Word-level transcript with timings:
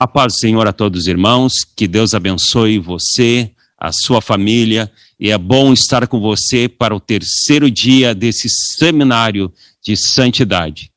A 0.00 0.06
paz 0.06 0.34
do 0.34 0.38
Senhor 0.38 0.64
a 0.64 0.72
todos 0.72 1.00
os 1.00 1.06
irmãos, 1.08 1.52
que 1.74 1.88
Deus 1.88 2.14
abençoe 2.14 2.78
você, 2.78 3.50
a 3.76 3.90
sua 3.90 4.20
família, 4.20 4.88
e 5.18 5.28
é 5.28 5.36
bom 5.36 5.72
estar 5.72 6.06
com 6.06 6.20
você 6.20 6.68
para 6.68 6.94
o 6.94 7.00
terceiro 7.00 7.68
dia 7.68 8.14
desse 8.14 8.48
seminário 8.78 9.52
de 9.84 9.96
santidade. 9.96 10.92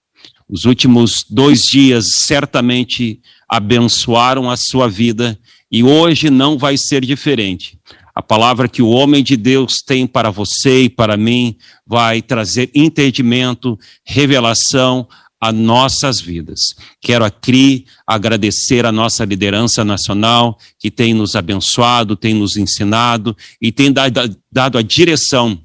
Os 0.47 0.65
últimos 0.65 1.25
dois 1.27 1.61
dias 1.61 2.05
certamente 2.27 3.19
abençoaram 3.49 4.51
a 4.51 4.55
sua 4.55 4.87
vida 4.87 5.35
e 5.71 5.83
hoje 5.83 6.29
não 6.29 6.55
vai 6.55 6.77
ser 6.77 7.03
diferente. 7.03 7.79
A 8.13 8.21
palavra 8.21 8.69
que 8.69 8.83
o 8.83 8.89
homem 8.89 9.23
de 9.23 9.35
Deus 9.35 9.77
tem 9.83 10.05
para 10.05 10.29
você 10.29 10.83
e 10.83 10.89
para 10.89 11.17
mim 11.17 11.55
vai 11.87 12.21
trazer 12.21 12.69
entendimento, 12.75 13.79
revelação, 14.05 15.07
a 15.41 15.51
nossas 15.51 16.21
vidas. 16.21 16.59
Quero 17.01 17.25
aqui 17.25 17.87
agradecer 18.05 18.85
a 18.85 18.91
nossa 18.91 19.25
liderança 19.25 19.83
nacional, 19.83 20.59
que 20.77 20.91
tem 20.91 21.15
nos 21.15 21.35
abençoado, 21.35 22.15
tem 22.15 22.35
nos 22.35 22.55
ensinado 22.55 23.35
e 23.59 23.71
tem 23.71 23.91
dado, 23.91 24.77
a 24.77 24.81
direção 24.83 25.59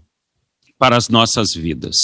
para 0.79 0.97
as 0.97 1.09
nossas 1.09 1.55
vidas. 1.55 1.97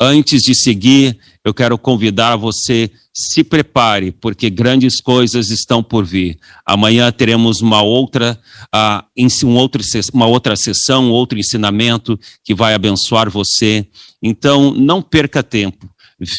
Antes 0.00 0.42
de 0.42 0.54
seguir, 0.54 1.18
eu 1.44 1.52
quero 1.52 1.78
convidar 1.78 2.36
você, 2.36 2.90
se 3.12 3.42
prepare, 3.42 4.12
porque 4.12 4.48
grandes 4.48 5.00
coisas 5.00 5.50
estão 5.50 5.82
por 5.82 6.04
vir. 6.04 6.38
Amanhã 6.64 7.10
teremos 7.10 7.60
uma 7.60 7.82
outra, 7.82 8.38
uh, 8.74 9.46
um 9.46 9.56
outro, 9.56 9.82
uma 10.12 10.26
outra 10.26 10.54
sessão, 10.54 11.10
outro 11.10 11.38
ensinamento 11.38 12.18
que 12.44 12.54
vai 12.54 12.74
abençoar 12.74 13.30
você. 13.30 13.86
Então, 14.22 14.72
não 14.74 15.00
perca 15.02 15.42
tempo 15.42 15.90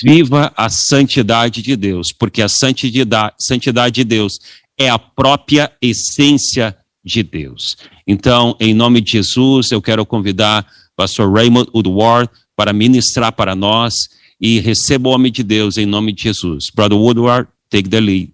viva 0.03 0.53
a 0.55 0.69
santidade 0.69 1.61
de 1.61 1.75
Deus, 1.75 2.07
porque 2.17 2.41
a 2.41 2.47
santidade, 2.49 3.93
de 3.93 4.03
Deus 4.03 4.33
é 4.77 4.89
a 4.89 4.99
própria 4.99 5.71
essência 5.81 6.75
de 7.03 7.23
Deus. 7.23 7.75
Então, 8.05 8.55
em 8.59 8.73
nome 8.73 9.01
de 9.01 9.13
Jesus, 9.13 9.71
eu 9.71 9.81
quero 9.81 10.05
convidar 10.05 10.63
o 10.93 10.95
pastor 10.95 11.31
Raymond 11.31 11.69
Woodward 11.73 12.29
para 12.55 12.71
ministrar 12.71 13.31
para 13.31 13.55
nós 13.55 13.93
e 14.39 14.59
receba 14.59 15.09
o 15.09 15.11
homem 15.11 15.31
de 15.31 15.43
Deus 15.43 15.77
em 15.77 15.85
nome 15.85 16.13
de 16.13 16.23
Jesus. 16.23 16.65
Brother 16.73 16.97
Woodward, 16.97 17.47
take 17.69 17.89
the 17.89 17.99
lead. 17.99 18.33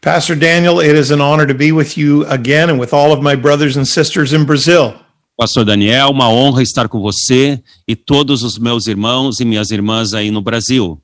Pastor 0.00 0.36
Daniel, 0.36 0.80
it 0.80 0.94
is 0.94 1.10
an 1.10 1.22
honor 1.22 1.46
to 1.46 1.54
be 1.54 1.72
with 1.72 1.96
you 1.96 2.26
again 2.26 2.68
and 2.68 2.78
with 2.78 2.92
all 2.92 3.10
of 3.10 3.22
my 3.22 3.34
brothers 3.34 3.76
and 3.76 3.86
sisters 3.86 4.34
in 4.34 4.44
Brazil. 4.44 5.03
Pastor 5.36 5.64
Daniel, 5.64 6.10
uma 6.10 6.28
honra 6.28 6.62
estar 6.62 6.88
com 6.88 7.00
você 7.00 7.60
e 7.88 7.96
todos 7.96 8.44
os 8.44 8.56
meus 8.56 8.86
irmãos 8.86 9.40
e 9.40 9.44
minhas 9.44 9.70
irmãs 9.72 10.14
aí 10.14 10.30
no 10.30 10.40
Brasil. 10.40 11.00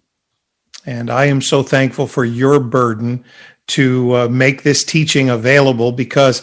And 0.86 1.10
I 1.10 1.30
am 1.30 1.40
so 1.40 1.64
thankful 1.64 2.06
for 2.06 2.24
your 2.24 2.60
burden 2.60 3.22
to 3.74 4.14
uh, 4.14 4.28
make 4.30 4.62
this 4.62 4.84
teaching 4.84 5.30
available 5.30 5.92
because 5.92 6.42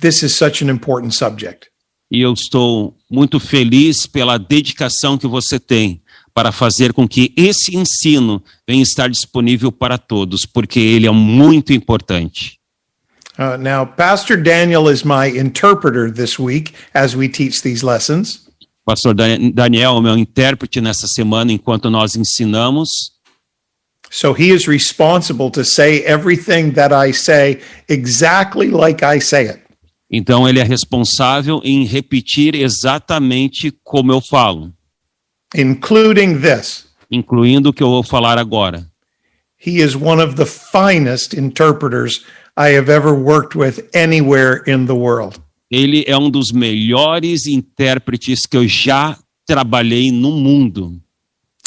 this 0.00 0.22
is 0.22 0.36
such 0.36 0.62
an 0.62 0.68
important 0.68 1.14
subject. 1.14 1.68
E 2.10 2.20
eu 2.20 2.32
estou 2.32 2.96
muito 3.08 3.38
feliz 3.38 4.06
pela 4.06 4.36
dedicação 4.36 5.16
que 5.16 5.28
você 5.28 5.60
tem 5.60 6.02
para 6.34 6.50
fazer 6.50 6.92
com 6.92 7.06
que 7.06 7.32
esse 7.36 7.76
ensino 7.76 8.42
venha 8.68 8.82
estar 8.82 9.08
disponível 9.08 9.70
para 9.70 9.96
todos, 9.96 10.44
porque 10.44 10.80
ele 10.80 11.06
é 11.06 11.10
muito 11.12 11.72
importante. 11.72 12.59
Uh, 13.40 13.56
now, 13.56 13.86
Pastor 13.86 14.36
Daniel 14.36 14.86
is 14.86 15.02
my 15.02 15.24
interpreter 15.24 16.10
this 16.10 16.38
week 16.38 16.74
as 16.92 17.16
we 17.16 17.26
teach 17.26 17.62
these 17.62 17.82
lessons. 17.82 18.46
Pastor 18.86 19.14
Daniel 19.14 19.96
é 19.96 20.00
meu 20.02 20.18
intérprete 20.18 20.78
nessa 20.82 21.06
semana 21.06 21.50
enquanto 21.50 21.88
nós 21.88 22.14
ensinamos. 22.16 22.88
So 24.10 24.34
he 24.34 24.50
is 24.50 24.68
responsible 24.68 25.50
to 25.52 25.64
say 25.64 26.04
everything 26.04 26.72
that 26.72 26.92
I 26.92 27.12
say 27.12 27.62
exactly 27.88 28.68
like 28.68 29.02
I 29.02 29.20
say 29.20 29.48
it. 29.48 29.62
Então 30.10 30.46
ele 30.46 30.58
é 30.58 30.64
responsável 30.64 31.62
em 31.64 31.84
repetir 31.84 32.54
exatamente 32.54 33.72
como 33.82 34.12
eu 34.12 34.20
falo. 34.20 34.70
Including 35.54 36.40
this. 36.40 36.84
Incluindo 37.10 37.70
o 37.70 37.72
que 37.72 37.82
eu 37.82 37.88
vou 37.88 38.02
falar 38.02 38.36
agora. 38.36 38.86
He 39.56 39.80
is 39.80 39.94
one 39.94 40.22
of 40.22 40.36
the 40.36 40.46
finest 40.46 41.32
interpreters 41.34 42.24
I 42.60 42.76
have 42.76 42.90
ever 42.90 43.14
worked 43.14 43.56
with 43.56 43.88
anywhere 43.94 44.62
in 44.66 44.84
the 44.84 44.92
world. 44.92 45.40
Ele 45.70 46.04
é 46.06 46.14
um 46.18 46.28
dos 46.28 46.52
melhores 46.52 47.46
intérpretes 47.46 48.44
que 48.44 48.54
eu 48.54 48.68
já 48.68 49.16
trabalhei 49.46 50.12
no 50.12 50.32
mundo. 50.32 51.00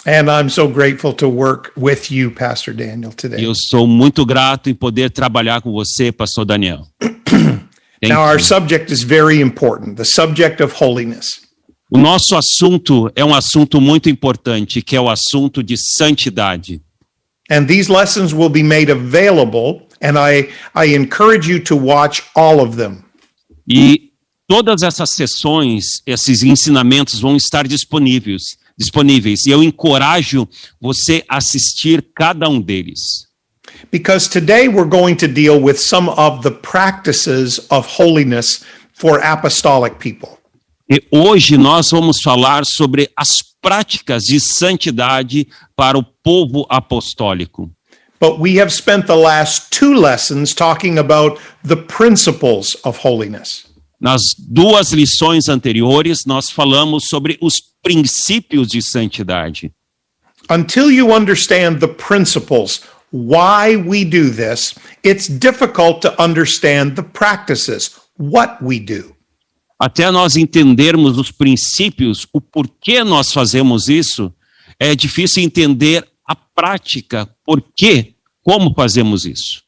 And 0.06 0.30
I'm 0.30 0.50
so 0.50 0.68
grateful 0.68 1.12
to 1.14 1.28
work 1.28 1.72
with 1.76 2.12
you, 2.12 2.30
Pastor 2.30 2.76
Daniel, 2.76 3.12
today. 3.12 3.44
Eu 3.44 3.54
sou 3.56 3.88
muito 3.88 4.24
grato 4.24 4.70
em 4.70 4.76
poder 4.76 5.09
trabalhar 5.09 5.62
com 5.62 5.72
você, 5.72 6.12
Pastor 6.12 6.46
Daniel. 6.46 6.86
now, 8.04 8.22
our 8.22 8.40
subject 8.40 8.94
is 8.94 9.02
very 9.02 9.42
important, 9.42 9.96
the 9.96 10.06
subject 10.06 10.62
of 10.62 10.75
holiness. 10.80 11.42
O 11.90 11.98
nosso 11.98 12.36
assunto 12.36 13.12
é 13.16 13.25
um 13.25 13.34
assunto 13.34 13.81
muito 13.81 14.12
importante, 14.12 14.80
que 14.84 14.96
é 14.96 15.02
o 15.02 15.10
assunto 15.10 15.64
de 15.64 15.75
santidade. 15.75 16.80
And 17.50 17.66
these 17.66 17.92
lessons 17.92 18.31
will 18.31 18.50
be 18.50 18.64
made 18.64 18.92
available 18.92 19.88
and 20.03 20.19
I, 20.19 20.50
I 20.75 20.94
encourage 20.94 21.47
you 21.47 21.59
to 21.64 21.75
watch 21.75 22.24
all 22.36 22.59
of 22.59 22.75
them. 22.75 23.03
E 23.68 24.12
todas 24.47 24.84
essas 24.84 25.12
sessões, 25.12 26.02
esses 26.06 26.44
ensinamentos 26.44 27.22
vão 27.22 27.38
estar 27.38 27.66
disponíveis, 27.66 28.58
disponíveis. 28.78 29.46
E 29.46 29.52
eu 29.52 29.63
encorajo 29.63 30.47
você 30.80 31.24
a 31.30 31.38
assistir 31.38 32.06
cada 32.13 32.50
um 32.50 32.62
deles. 32.62 33.00
Because 33.92 34.30
today 34.30 34.68
we're 34.68 34.90
going 34.90 35.16
to 35.16 35.28
deal 35.28 35.59
with 35.59 35.78
some 35.78 36.09
of 36.09 36.44
the 36.44 36.52
practices 36.52 37.59
of 37.72 37.88
holiness 37.88 38.63
for 38.94 39.24
apostolic 39.24 39.96
people. 39.97 40.38
E 40.90 41.02
hoje 41.09 41.58
nós 41.58 41.90
vamos 41.92 42.22
falar 42.22 42.63
sobre 42.66 43.09
as 43.16 43.30
práticas 43.62 44.24
de 44.24 44.40
santidade 44.40 45.47
para 45.75 45.97
o 45.97 46.03
povo 46.03 46.66
apostólico. 46.69 47.72
But 48.23 48.39
we 48.39 48.56
have 48.56 48.72
spent 48.72 49.06
the 49.06 49.17
last 49.17 49.69
two 49.69 49.95
lessons 49.95 50.53
talking 50.56 50.97
about 50.97 51.41
the 51.61 51.75
principles 51.75 52.73
of 52.85 52.97
holiness. 53.00 53.66
Nas 54.00 54.22
duas 54.39 54.94
lições 54.94 55.50
anteriores, 55.50 56.19
nós 56.25 56.50
falamos 56.50 57.07
sobre 57.09 57.38
os 57.41 57.56
princípios 57.83 58.69
de 58.69 58.81
santidade. 58.81 59.73
Until 60.50 60.89
you 60.89 61.13
understand 61.13 61.81
the 61.81 61.88
principles, 61.89 62.79
why 63.12 63.75
we 63.75 64.06
do 64.06 64.29
this, 64.29 64.73
it's 65.03 65.28
difficult 65.28 66.00
to 66.03 66.13
understand 66.17 66.95
the 66.95 67.03
practices, 67.03 67.91
what 68.17 68.56
we 68.63 68.79
do. 68.79 69.13
Até 69.78 70.09
nós 70.09 70.38
entendermos 70.38 71.17
os 71.17 71.29
princípios, 71.29 72.25
o 72.31 72.39
porquê 72.39 73.03
nós 73.03 73.33
fazemos 73.33 73.89
isso, 73.89 74.33
é 74.79 74.95
difícil 74.95 75.44
entender 75.44 76.07
a 76.25 76.38
prática, 76.38 77.29
por 77.45 77.62
quê 77.75 78.12
como 78.44 78.74
fazemos 78.74 79.26
isso? 79.26 79.64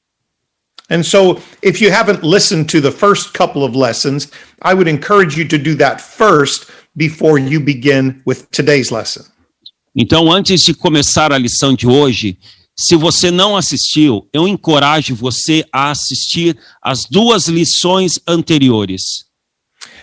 And 0.89 1.03
so, 1.03 1.41
if 1.63 1.81
you 1.81 1.91
haven't 1.91 2.23
listened 2.23 2.69
to 2.69 2.79
the 2.79 2.91
first 2.91 3.33
couple 3.33 3.63
of 3.63 3.75
lessons, 3.75 4.27
I 4.61 4.73
would 4.75 4.87
encourage 4.87 5.35
you 5.35 5.47
to 5.47 5.57
do 5.57 5.73
that 5.75 5.99
first 5.99 6.69
before 6.95 7.39
you 7.39 7.59
begin 7.59 8.21
with 8.25 8.51
today's 8.51 8.91
lesson. 8.91 9.25
Então, 9.95 10.31
antes 10.31 10.61
de 10.61 10.73
começar 10.73 11.31
a 11.31 11.37
lição 11.37 11.73
de 11.73 11.87
hoje, 11.87 12.37
se 12.77 12.95
você 12.95 13.31
não 13.31 13.55
assistiu, 13.55 14.27
eu 14.33 14.47
encorajo 14.47 15.15
você 15.15 15.63
a 15.71 15.91
assistir 15.91 16.57
as 16.83 16.99
duas 17.09 17.47
lições 17.47 18.19
anteriores. 18.27 19.01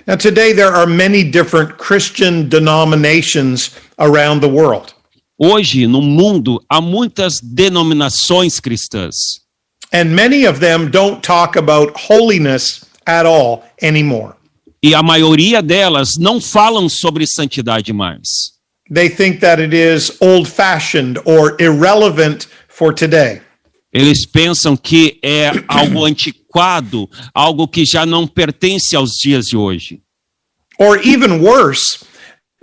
Now, 0.07 0.17
today 0.17 0.53
there 0.53 0.75
are 0.75 0.87
many 0.87 1.23
different 1.23 1.77
Christian 1.77 2.49
denominations 2.49 3.71
around 3.99 4.41
the 4.41 4.49
world. 4.49 4.95
Hoje, 5.39 5.87
no 5.87 6.01
mundo, 6.01 6.63
há 6.69 6.81
muitas 6.81 7.41
denominações 7.43 8.61
cristãs. 8.61 9.15
And 9.93 10.15
many 10.15 10.47
of 10.47 10.61
them 10.61 10.91
don't 10.91 11.21
talk 11.21 11.59
about 11.59 11.93
holiness 12.09 12.85
at 13.07 13.27
all 13.27 13.63
anymore. 13.83 14.35
E 14.83 14.95
a 14.95 15.03
maioria 15.03 15.63
delas 15.63 16.17
não 16.19 16.41
falam 16.41 16.89
sobre 16.89 17.27
santidade 17.27 17.93
mais. 17.93 18.27
They 18.93 19.09
think 19.09 19.41
that 19.41 19.61
it 19.63 19.75
is 19.75 20.17
old-fashioned 20.21 21.21
or 21.25 21.57
irrelevant 21.61 22.49
for 22.69 22.93
today. 22.93 23.41
Eles 23.93 24.27
pensam 24.27 24.77
que 24.77 25.19
é 25.23 25.51
algo 25.69 26.05
antiquado, 26.05 27.09
algo 27.35 27.69
que 27.69 27.85
já 27.85 28.05
não 28.05 28.27
pertence 28.27 28.97
aos 28.97 29.11
dias 29.23 29.45
de 29.47 29.57
hoje. 29.57 30.01
Or 30.79 30.99
even 30.99 31.41
worse, 31.41 32.05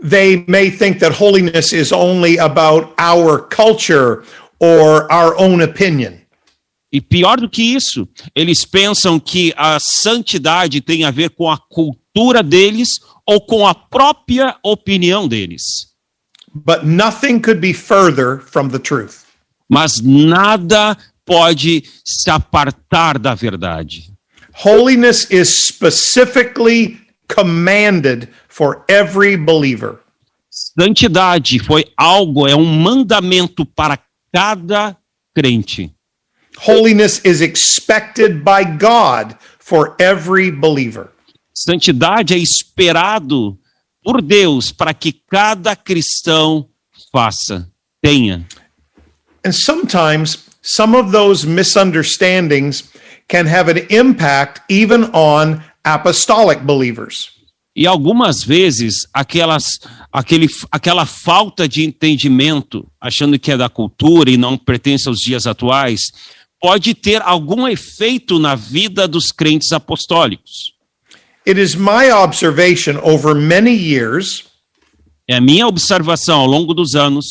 they 0.01 0.45
may 0.47 0.69
think 0.69 0.99
that 0.99 1.13
holiness 1.13 1.73
is 1.73 1.91
only 1.91 2.37
about 2.37 2.93
our 2.97 3.39
culture 3.39 4.23
or 4.59 5.11
our 5.11 5.37
own 5.37 5.61
opinion. 5.61 6.21
E 6.91 6.99
pior 6.99 7.37
do 7.37 7.47
que 7.47 7.61
isso, 7.61 8.07
eles 8.35 8.65
pensam 8.65 9.19
que 9.19 9.53
a 9.55 9.77
santidade 9.79 10.81
tem 10.81 11.03
a 11.03 11.11
ver 11.11 11.29
com 11.29 11.49
a 11.49 11.57
cultura 11.57 12.41
deles 12.41 12.89
ou 13.27 13.39
com 13.39 13.67
a 13.67 13.75
própria 13.75 14.55
opinião 14.63 15.27
deles. 15.27 15.61
But 16.53 16.83
nothing 16.83 17.41
could 17.41 17.61
be 17.61 17.73
further 17.73 18.39
from 18.39 18.69
the 18.69 18.79
truth. 18.79 19.25
Mas 19.69 20.01
nada 20.01 20.97
pode 21.23 21.83
se 22.03 22.29
apartar 22.31 23.19
da 23.19 23.35
verdade. 23.35 24.11
Holiness 24.51 25.29
is 25.29 25.67
specifically 25.67 26.99
commanded 27.27 28.29
for 28.59 28.83
every 28.89 29.37
believer. 29.37 30.01
Santidade 30.51 31.59
foi 31.59 31.85
algo, 31.95 32.45
é 32.45 32.53
um 32.53 32.65
mandamento 32.65 33.65
para 33.65 33.97
cada 34.33 34.97
crente. 35.33 35.95
Holiness 36.57 37.21
is 37.23 37.39
expected 37.39 38.43
by 38.43 38.65
God 38.65 39.37
for 39.59 39.95
every 39.97 40.51
believer. 40.51 41.07
Santidade 41.53 42.33
é 42.33 42.37
esperado 42.37 43.57
por 44.03 44.21
Deus 44.21 44.73
para 44.73 44.93
que 44.93 45.13
cada 45.13 45.73
cristão 45.73 46.67
faça, 47.13 47.65
tenha. 48.03 48.45
And 49.45 49.53
sometimes 49.53 50.37
some 50.61 50.97
of 50.97 51.13
those 51.13 51.47
misunderstandings 51.47 52.91
can 53.29 53.45
have 53.45 53.69
an 53.69 53.87
impact 53.89 54.59
even 54.67 55.05
on 55.13 55.63
apostolic 55.85 56.65
believers. 56.65 57.38
E 57.79 57.87
algumas 57.87 58.43
vezes 58.43 59.07
aquelas, 59.13 59.63
aquele, 60.11 60.47
aquela 60.69 61.05
falta 61.05 61.65
de 61.65 61.85
entendimento, 61.85 62.85
achando 62.99 63.39
que 63.39 63.53
é 63.53 63.55
da 63.55 63.69
cultura 63.69 64.29
e 64.29 64.35
não 64.35 64.57
pertence 64.57 65.07
aos 65.07 65.19
dias 65.19 65.47
atuais, 65.47 66.01
pode 66.59 66.93
ter 66.93 67.21
algum 67.21 67.65
efeito 67.65 68.37
na 68.37 68.53
vida 68.53 69.07
dos 69.07 69.31
crentes 69.31 69.71
apostólicos. 69.71 70.73
It 71.47 71.57
is 71.57 71.73
my 71.73 72.11
observation 72.11 72.97
over 73.01 73.33
many 73.33 73.71
years 73.71 74.43
É 75.25 75.37
a 75.37 75.41
minha 75.41 75.65
observação 75.65 76.41
ao 76.41 76.47
longo 76.47 76.73
dos 76.73 76.95
anos 76.95 77.25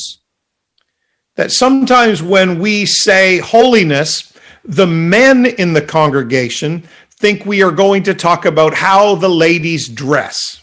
that 1.36 1.52
sometimes 1.52 2.22
when 2.22 2.58
we 2.58 2.86
say 2.86 3.38
holiness, 3.38 4.32
the 4.66 4.86
men 4.86 5.44
in 5.58 5.74
the 5.74 5.82
congregation 5.82 6.82
think 7.20 7.44
we 7.46 7.62
are 7.62 7.74
going 7.74 8.02
to 8.02 8.14
talk 8.14 8.46
about 8.46 8.74
how 8.74 9.16
the 9.18 9.28
ladies 9.28 9.88
dress. 9.88 10.60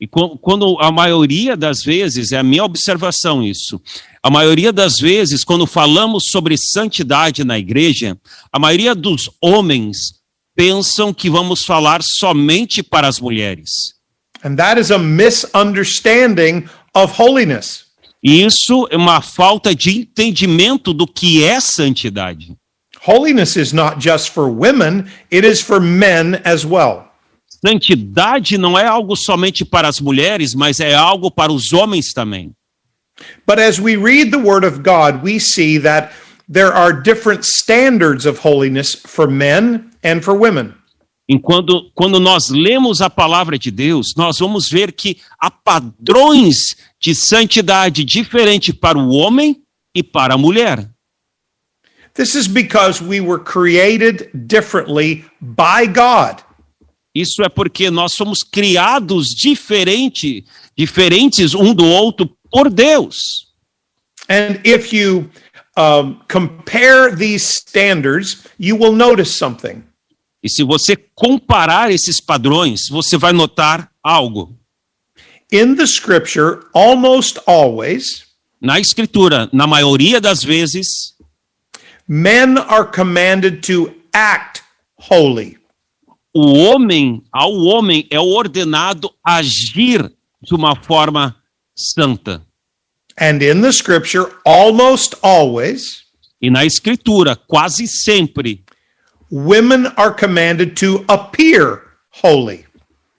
E 0.00 0.06
qu- 0.06 0.38
quando 0.38 0.78
a 0.80 0.90
maioria 0.90 1.56
das 1.56 1.82
vezes, 1.82 2.32
é 2.32 2.38
a 2.38 2.42
minha 2.42 2.64
observação 2.64 3.42
isso, 3.42 3.80
a 4.22 4.30
maioria 4.30 4.72
das 4.72 4.94
vezes, 4.98 5.44
quando 5.44 5.66
falamos 5.66 6.24
sobre 6.30 6.56
santidade 6.56 7.44
na 7.44 7.58
igreja, 7.58 8.18
a 8.50 8.58
maioria 8.58 8.94
dos 8.94 9.30
homens 9.42 9.98
pensam 10.56 11.12
que 11.12 11.28
vamos 11.28 11.64
falar 11.64 12.00
somente 12.02 12.82
para 12.82 13.06
as 13.08 13.20
mulheres. 13.20 13.68
And 14.42 14.56
that 14.56 14.80
is 14.80 14.90
a 14.90 14.98
misunderstanding 14.98 16.66
of 16.94 17.12
holiness. 17.20 17.84
Isso 18.22 18.86
é 18.90 18.96
uma 18.96 19.20
falta 19.22 19.74
de 19.74 19.98
entendimento 20.00 20.92
do 20.92 21.06
que 21.06 21.44
é 21.44 21.60
santidade. 21.60 22.54
Holiness 23.02 23.56
is 23.56 23.72
not 23.72 23.98
just 23.98 24.30
for 24.34 24.48
women, 24.48 25.10
it 25.30 25.46
is 25.46 25.60
for 25.62 25.80
men 25.80 26.40
as 26.44 26.66
well. 26.66 27.10
Santidade 27.64 28.58
não 28.58 28.78
é 28.78 28.86
algo 28.86 29.16
somente 29.16 29.64
para 29.64 29.88
as 29.88 30.00
mulheres, 30.00 30.54
mas 30.54 30.80
é 30.80 30.94
algo 30.94 31.30
para 31.30 31.52
os 31.52 31.72
homens 31.72 32.12
também. 32.12 32.52
But 33.46 33.58
as 33.58 33.78
we 33.78 33.96
read 33.96 34.30
the 34.30 34.38
Word 34.38 34.66
of 34.66 34.82
God, 34.82 35.22
we 35.22 35.38
see 35.38 35.78
that 35.78 36.12
there 36.50 36.72
are 36.72 36.92
different 36.92 37.44
standards 37.44 38.26
of 38.26 38.40
holiness 38.46 38.94
for 38.94 39.30
men 39.30 39.90
and 40.02 40.22
for 40.22 40.34
women. 40.34 40.74
Enquanto 41.28 41.90
quando 41.94 42.18
nós 42.18 42.48
lemos 42.50 43.00
a 43.00 43.08
palavra 43.08 43.58
de 43.58 43.70
Deus, 43.70 44.14
nós 44.16 44.38
vamos 44.38 44.68
ver 44.68 44.92
que 44.92 45.18
há 45.38 45.50
padrões 45.50 46.56
de 47.00 47.14
santidade 47.14 48.04
diferente 48.04 48.72
para 48.72 48.98
o 48.98 49.10
homem 49.10 49.62
e 49.94 50.02
para 50.02 50.34
a 50.34 50.38
mulher. 50.38 50.90
This 52.20 52.34
is 52.34 52.46
because 52.46 53.00
we 53.00 53.18
were 53.18 53.38
created 53.38 54.28
differently 54.46 55.24
by 55.40 55.86
God. 55.86 56.42
Isso 57.14 57.42
é 57.42 57.48
porque 57.48 57.90
nós 57.90 58.12
somos 58.14 58.42
criados 58.42 59.28
diferente, 59.28 60.44
diferentes 60.76 61.54
um 61.54 61.72
do 61.72 61.86
outro 61.86 62.30
por 62.52 62.68
Deus. 62.68 63.16
And 64.28 64.60
if 64.64 64.92
you 64.92 65.30
um, 65.78 66.20
compare 66.28 67.16
these 67.16 67.42
standards, 67.42 68.44
you 68.58 68.76
will 68.76 68.92
notice 68.92 69.38
something. 69.38 69.82
E 70.42 70.50
se 70.50 70.62
você 70.62 70.98
comparar 71.14 71.90
esses 71.90 72.20
padrões, 72.20 72.80
você 72.90 73.16
vai 73.16 73.32
notar 73.32 73.90
algo. 74.04 74.54
In 75.50 75.74
the 75.74 75.86
scripture, 75.86 76.66
almost 76.74 77.40
always, 77.46 78.28
Na 78.60 78.78
escritura, 78.78 79.48
na 79.54 79.66
maioria 79.66 80.20
das 80.20 80.44
vezes, 80.44 81.14
men 82.12 82.58
are 82.58 82.84
commanded 82.84 83.62
to 83.62 83.94
act 84.12 84.64
holy. 84.98 85.56
o 86.34 86.52
homem, 86.54 87.22
ao 87.32 87.52
homem 87.52 88.06
é 88.10 88.18
ordenado 88.18 89.10
agir 89.24 90.12
de 90.42 90.54
uma 90.54 90.74
forma 90.74 91.36
santa. 91.76 92.42
And 93.16 93.42
in 93.42 93.60
the 93.62 93.72
scripture, 93.72 94.32
almost 94.44 95.14
always, 95.22 96.04
E 96.42 96.50
na 96.50 96.64
escritura, 96.64 97.36
quase 97.36 97.86
sempre, 97.86 98.64
women 99.30 99.86
are 99.96 100.12
commanded 100.14 100.74
to 100.76 101.04
appear 101.08 101.82
holy. 102.22 102.64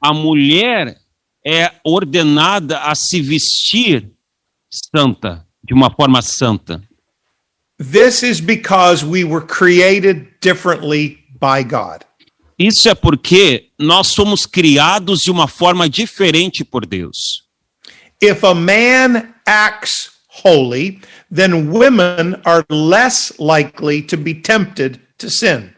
a 0.03 0.13
mulher 0.13 0.97
é 1.45 1.71
ordenada 1.85 2.79
a 2.79 2.93
se 2.95 3.21
vestir 3.21 4.11
santa, 4.69 5.45
de 5.63 5.73
uma 5.73 5.89
forma 5.93 6.21
santa. 6.21 6.81
This 7.81 8.21
is 8.21 8.39
because 8.39 9.03
we 9.03 9.23
were 9.23 9.41
created 9.41 10.27
differently 10.39 11.17
by 11.39 11.63
God. 11.63 12.05
Isso 12.59 12.87
é 12.87 12.93
porque 12.93 13.69
nós 13.79 14.09
somos 14.09 14.45
criados 14.45 15.21
de 15.21 15.31
uma 15.31 15.47
forma 15.47 15.89
diferente 15.89 16.63
por 16.63 16.85
Deus. 16.85 17.41
If 18.21 18.43
a 18.43 18.53
man 18.53 19.33
acts 19.47 20.11
holy, 20.27 21.01
then 21.31 21.71
women 21.71 22.39
are 22.45 22.63
less 22.69 23.33
likely 23.39 24.03
to 24.03 24.15
be 24.15 24.35
tempted 24.35 24.99
to 25.17 25.31
sin. 25.31 25.73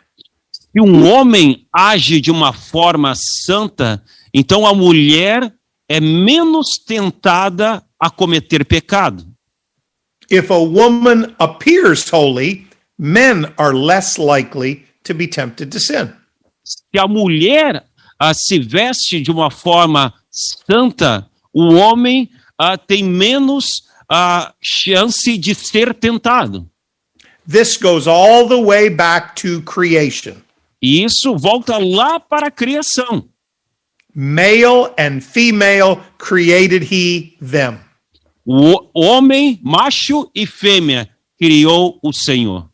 Se 0.51 0.81
um 0.81 1.07
homem 1.07 1.65
age 1.73 2.19
de 2.19 2.31
uma 2.31 2.51
forma 2.51 3.13
santa, 3.45 4.03
então 4.33 4.65
a 4.65 4.73
mulher 4.73 5.53
é 5.87 6.01
menos 6.01 6.67
tentada 6.85 7.81
a 7.97 8.09
cometer 8.09 8.65
pecado. 8.65 9.32
If 10.33 10.49
a 10.49 10.63
woman 10.63 11.35
appears 11.39 12.09
holy, 12.09 12.65
men 12.97 13.53
are 13.59 13.71
less 13.71 14.17
likely 14.17 14.83
to 15.03 15.13
be 15.13 15.27
tempted 15.27 15.71
to 15.71 15.79
sin. 15.79 16.11
Se 16.63 16.97
a 16.97 17.07
mulher 17.07 17.83
ah, 18.19 18.33
se 18.33 18.57
veste 18.57 19.21
de 19.21 19.29
uma 19.29 19.51
forma 19.51 20.11
santa, 20.31 21.29
o 21.53 21.75
homem 21.75 22.31
ah, 22.57 22.75
tem 22.75 23.03
menos 23.03 23.83
ah, 24.09 24.51
chance 24.59 25.37
de 25.37 25.53
ser 25.53 25.93
tentado. 25.93 26.67
This 27.47 27.77
goes 27.77 28.07
all 28.07 28.47
the 28.47 28.59
way 28.59 28.89
back 28.89 29.35
to 29.35 29.61
creation. 29.61 30.37
E 30.81 31.03
isso 31.03 31.37
volta 31.37 31.77
lá 31.77 32.19
para 32.19 32.47
a 32.47 32.51
criação. 32.51 33.29
Male 34.15 34.95
and 34.97 35.21
female 35.21 36.01
created 36.17 36.91
he 36.91 37.37
them. 37.39 37.77
O 38.45 38.89
homem, 38.93 39.59
macho 39.63 40.29
e 40.35 40.45
fêmea, 40.45 41.09
criou 41.39 41.99
o 42.03 42.11
Senhor. 42.13 42.69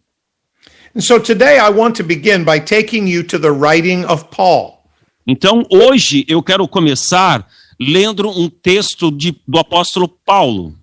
And 0.96 1.02
so 1.02 1.20
today 1.20 1.60
I 1.60 1.70
want 1.70 1.96
to 1.98 2.04
begin 2.04 2.44
by 2.44 2.60
taking 2.60 3.08
you 3.08 3.24
to 3.26 3.38
the 3.40 3.52
writing 3.52 4.04
of 4.06 4.26
Paul. 4.32 4.80
Então, 5.28 5.64
hoje 5.72 6.26
eu 6.28 6.42
quero 6.42 6.68
começar 6.68 7.48
lendo 7.80 8.28
um 8.30 8.50
texto 8.50 9.12
de- 9.12 9.40
do 9.48 9.60
apóstolo 9.60 10.08
Paulo. 10.26 10.74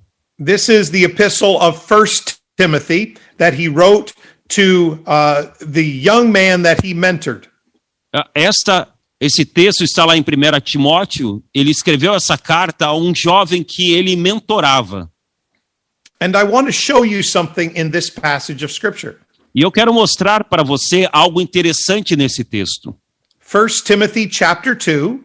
This 0.43 0.69
is 0.69 0.91
the 0.91 1.03
epistle 1.05 1.57
of 1.57 1.81
First 1.87 2.37
Timothy 2.57 3.17
that 3.39 3.61
he 3.61 3.69
wrote 3.69 4.13
to 4.51 5.01
uh, 5.07 5.47
the 5.61 5.83
young 5.83 6.31
man 6.31 6.63
that 6.63 6.81
he 6.87 6.95
mentored. 6.95 7.49
Ah, 8.15 8.29
Esta, 8.35 8.89
esse 9.21 9.45
texto 9.45 9.83
está 9.83 10.05
lá 10.05 10.17
em 10.17 10.21
1 10.21 10.61
Timóteo. 10.63 11.43
Ele 11.55 11.71
escreveu 11.71 12.15
essa 12.15 12.37
carta 12.37 12.87
a 12.87 12.97
um 12.97 13.15
jovem 13.15 13.63
que 13.63 13.93
ele 13.93 14.15
mentorava. 14.17 15.11
And 16.21 16.33
I 16.35 16.45
want 16.45 16.67
to 16.67 16.73
show 16.73 17.05
you 17.05 17.23
something 17.23 17.73
in 17.75 17.91
this 17.91 18.09
passage 18.11 18.65
of 18.65 18.73
scripture. 18.73 19.17
E 19.55 19.63
eu 19.63 19.71
quero 19.73 19.93
mostrar 19.93 20.45
para 20.45 20.63
você 20.63 21.09
algo 21.13 21.41
interessante 21.41 22.15
nesse 22.17 22.45
texto. 22.45 22.95
1 23.41 23.85
Timothy 23.85 24.29
chapter 24.31 24.75
2, 24.75 25.21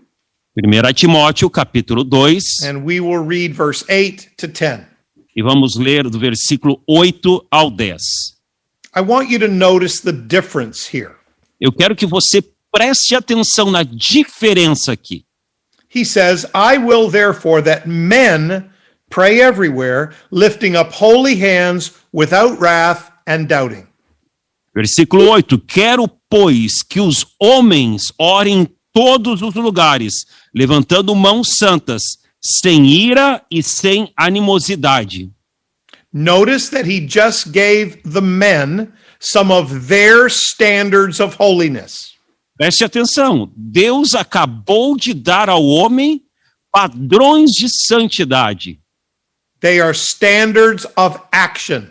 1 0.56 0.94
Timóteo, 0.94 1.50
capítulo 1.50 2.04
2, 2.04 2.44
and 2.64 2.84
we 2.86 3.00
will 3.00 3.26
read 3.26 3.54
verse 3.54 3.84
8 3.90 4.32
to 4.38 4.48
10. 4.48 4.86
e 5.36 5.42
vamos 5.42 5.78
ler 5.78 6.10
do 6.10 6.20
versículo 6.20 6.82
8 6.88 7.48
ao 7.50 7.72
10. 7.72 8.02
I 8.96 9.02
want 9.02 9.30
you 9.30 9.40
to 9.40 9.48
notice 9.48 10.02
the 10.02 10.12
difference 10.12 10.90
here. 10.96 11.12
Eu 11.60 11.72
quero 11.72 11.96
que 11.96 12.06
você 12.06 12.44
preste 12.72 13.16
atenção 13.16 13.70
na 13.70 13.84
diferença 13.84 14.92
aqui. 14.92 15.26
He 15.94 16.06
says, 16.06 16.46
I 16.56 16.78
will 16.78 17.10
therefore 17.10 17.62
that 17.64 17.88
men 17.88 18.70
pray 19.10 19.42
everywhere, 19.42 20.14
lifting 20.32 20.76
up 20.76 20.92
holy 20.94 21.36
hands 21.36 21.92
without 22.14 22.60
wrath 22.60 23.12
and 23.28 23.48
doubting. 23.48 23.88
Versículo 24.74 25.30
8: 25.30 25.60
Quero, 25.60 26.08
pois, 26.30 26.82
que 26.82 27.02
os 27.02 27.26
homens 27.38 28.14
orem 28.18 28.62
em 28.62 28.68
todos 28.94 29.42
os 29.42 29.54
lugares, 29.56 30.26
levantando 30.56 31.14
mãos 31.14 31.58
santas, 31.58 32.02
sem 32.42 32.86
ira 32.86 33.42
e 33.52 33.62
sem 33.62 34.12
animosidade. 34.16 35.30
Notice 36.14 36.70
that 36.70 36.90
he 36.90 37.06
just 37.06 37.52
gave 37.52 38.02
the 38.04 38.22
men 38.22 38.92
some 39.20 39.52
of 39.52 39.88
their 39.88 40.30
standards 40.30 41.20
of 41.20 41.36
holiness. 41.38 42.11
Preste 42.62 42.84
atenção, 42.84 43.52
Deus 43.58 44.14
acabou 44.14 44.96
de 44.96 45.16
dar 45.16 45.50
ao 45.50 45.66
homem 45.66 46.22
padrões 46.72 47.50
de 47.50 47.66
santidade. 47.88 48.80
They 49.62 49.82
are 49.82 49.98
standards 49.98 50.86
of 50.96 51.18
action. 51.32 51.88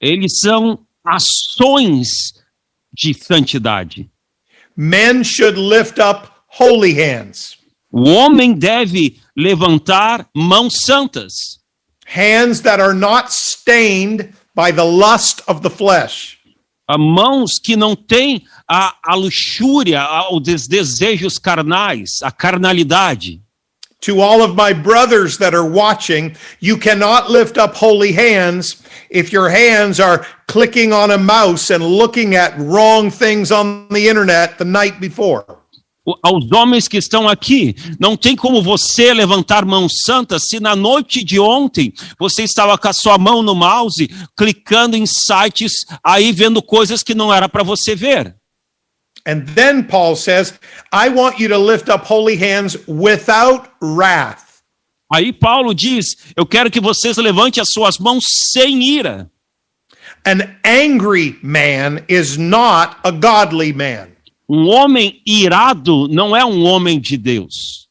Eles 0.00 0.38
são 0.38 0.86
ações 1.04 2.06
de 2.92 3.12
santidade. 3.12 4.08
Men 4.76 5.24
should 5.24 5.58
lift 5.58 5.98
up 5.98 6.28
holy 6.46 6.92
hands, 6.94 7.56
O 7.90 8.08
homem 8.08 8.54
deve 8.54 9.20
levantar 9.36 10.28
mãos 10.32 10.74
santas, 10.86 11.32
hands 12.06 12.60
that 12.60 12.80
are 12.80 12.94
not 12.94 13.32
stained 13.32 14.32
by 14.54 14.70
the 14.70 14.84
lust 14.84 15.42
of 15.48 15.62
the 15.62 15.70
flesh. 15.70 16.38
a 16.86 16.98
mãos 16.98 17.52
que 17.62 17.76
não 17.76 17.96
têm 17.96 18.44
a, 18.68 18.94
a 19.04 19.14
luxúria, 19.14 20.00
a- 20.00 20.32
os 20.34 20.66
desejos 20.66 21.38
carnais, 21.38 22.22
a 22.22 22.30
carnalidade. 22.30 23.40
To 24.02 24.20
all 24.20 24.42
of 24.42 24.54
my 24.54 24.74
brothers 24.74 25.38
that 25.38 25.54
are 25.56 25.66
watching, 25.66 26.34
you 26.60 26.76
cannot 26.76 27.30
lift 27.30 27.56
up 27.56 27.74
holy 27.74 28.12
hands 28.12 28.76
if 29.10 29.32
your 29.32 29.48
hands 29.48 29.98
are 29.98 30.26
clicking 30.46 30.92
on 30.92 31.10
a 31.10 31.16
mouse 31.16 31.70
and 31.70 31.82
looking 31.82 32.34
at 32.36 32.54
wrong 32.58 33.10
things 33.10 33.50
on 33.50 33.88
the 33.88 34.06
internet 34.08 34.58
the 34.58 34.64
night 34.64 35.00
before. 35.00 35.44
Aos 36.22 36.52
homens 36.52 36.86
que 36.86 36.98
estão 36.98 37.26
aqui, 37.26 37.74
não 37.98 38.14
tem 38.14 38.36
como 38.36 38.62
você 38.62 39.14
levantar 39.14 39.64
mãos 39.64 39.90
santas 40.04 40.42
se 40.50 40.60
na 40.60 40.76
noite 40.76 41.24
de 41.24 41.40
ontem 41.40 41.94
você 42.18 42.42
estava 42.42 42.76
com 42.76 42.88
a 42.88 42.92
sua 42.92 43.16
mão 43.16 43.42
no 43.42 43.54
mouse, 43.54 44.06
clicando 44.36 44.98
em 44.98 45.06
sites 45.06 45.72
aí 46.04 46.30
vendo 46.30 46.60
coisas 46.60 47.02
que 47.02 47.14
não 47.14 47.32
era 47.32 47.48
para 47.48 47.62
você 47.62 47.94
ver. 47.94 48.36
And 49.26 49.46
then 49.48 49.86
Paul 49.86 50.16
says, 50.16 50.58
I 50.92 51.08
want 51.08 51.38
you 51.38 51.48
to 51.48 51.58
lift 51.58 51.88
up 51.88 52.04
holy 52.04 52.36
hands 52.36 52.76
without 52.86 53.72
wrath. 53.80 54.62
Aí 55.12 55.32
Paulo 55.32 55.74
diz: 55.74 56.16
Eu 56.36 56.46
quero 56.46 56.70
que 56.70 56.80
vocês 56.80 57.16
levantem 57.16 57.60
as 57.60 57.70
suas 57.70 57.98
mãos 57.98 58.24
sem 58.52 58.82
ira. 58.82 59.30
An 60.26 60.56
angry 60.64 61.38
man 61.42 62.04
is 62.08 62.36
not 62.36 62.96
a 63.04 63.10
godly 63.10 63.72
man. 63.72 64.08
Um 64.48 64.66
homem 64.68 65.22
irado 65.26 66.08
não 66.08 66.36
é 66.36 66.44
um 66.44 66.64
homem 66.64 67.00
de 67.00 67.16
Deus. 67.16 67.88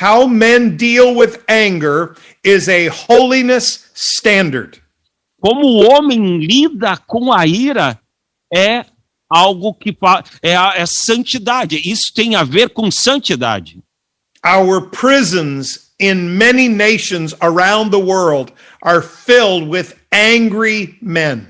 How 0.00 0.28
men 0.28 0.76
deal 0.76 1.14
with 1.14 1.38
anger 1.48 2.16
is 2.44 2.68
a 2.68 2.88
holiness 2.88 3.90
standard. 3.94 4.80
Como 5.40 5.66
o 5.66 5.90
homem 5.90 6.38
lida 6.38 6.96
com 7.06 7.32
a 7.32 7.46
ira 7.46 7.98
é 8.52 8.84
algo 9.30 9.72
que 9.72 9.96
é, 10.42 10.52
é 10.52 10.84
santidade. 10.86 11.80
Isso 11.88 12.12
tem 12.14 12.34
a 12.34 12.42
ver 12.42 12.70
com 12.70 12.90
santidade. 12.90 13.78
Our 14.44 14.90
prisons 14.90 15.90
in 16.00 16.36
many 16.36 16.68
nations 16.68 17.34
around 17.40 17.90
the 17.90 18.00
world 18.00 18.52
are 18.82 19.02
filled 19.02 19.68
with 19.68 19.94
angry 20.10 20.98
men. 21.00 21.46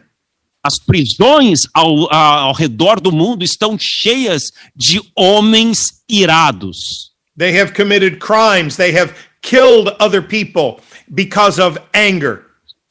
As 0.63 0.75
prisões 0.85 1.61
ao, 1.73 2.13
ao 2.13 2.53
redor 2.53 3.01
do 3.01 3.11
mundo 3.11 3.43
estão 3.43 3.79
cheias 3.79 4.43
de 4.77 5.01
homens 5.17 6.03
irados. 6.09 7.11
They 7.39 7.59
have 7.59 7.73
committed 7.73 8.19
crimes, 8.19 8.77
they 8.77 8.93
have 8.93 9.15
killed 9.41 9.97
other 9.99 10.21
people 10.21 10.83
because 11.09 11.59
of 11.59 11.79
anger. 11.95 12.50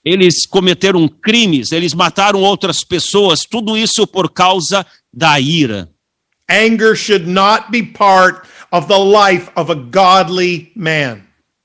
Eles 0.10 0.48
cometeram 0.48 1.08
crimes, 1.08 1.72
eles 1.72 1.94
mataram 1.94 2.42
outras 2.42 2.84
pessoas, 2.84 3.42
tudo 3.42 3.78
isso 3.78 4.08
por 4.08 4.32
causa 4.32 4.84
da 5.13 5.39
ira. 5.39 5.88
Anger 6.50 6.96
should 6.96 7.28
not 7.28 7.70
be 7.70 7.84
part 7.84 8.48
of 8.72 8.88
the 8.88 8.98
life 8.98 9.51
of 9.56 9.72
a 9.72 9.75
godly 9.75 10.72
man. 10.75 11.22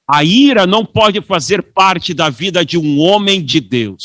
A 0.07 0.23
ira 0.23 0.67
não 0.67 0.85
pode 0.85 1.23
fazer 1.23 1.63
parte 1.63 2.13
da 2.13 2.29
vida 2.29 2.63
de 2.67 2.77
um 2.77 3.01
homem 3.01 3.43
de 3.43 3.61
Deus. 3.61 4.03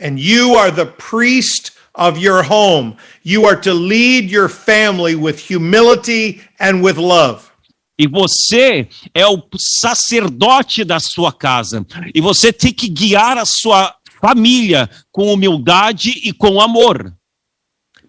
And 0.00 0.16
you 0.16 0.56
are 0.56 0.70
the 0.70 0.86
priest 0.86 1.72
of 1.92 2.16
your 2.20 2.44
home. 2.44 2.96
You 3.24 3.46
are 3.46 3.60
to 3.62 3.74
lead 3.74 4.30
your 4.30 4.48
family 4.48 5.16
with 5.16 5.40
humility 5.40 6.40
and 6.60 6.84
with 6.84 6.98
love. 6.98 7.50
E 7.98 8.06
você 8.06 8.88
é 9.14 9.26
o 9.26 9.42
sacerdote 9.56 10.84
da 10.84 10.98
sua 10.98 11.32
casa. 11.32 11.86
E 12.14 12.20
você 12.20 12.52
tem 12.52 12.72
que 12.72 12.88
guiar 12.88 13.38
a 13.38 13.44
sua 13.44 13.94
família 14.20 14.90
com 15.12 15.32
humildade 15.32 16.10
e 16.24 16.32
com 16.32 16.60
amor. 16.60 17.14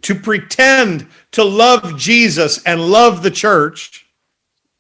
To 0.02 0.16
pretend 0.16 1.08
to 1.32 1.44
love 1.44 1.96
Jesus 1.98 2.62
and 2.66 2.78
love 2.78 3.22
the 3.22 3.36
church 3.36 4.06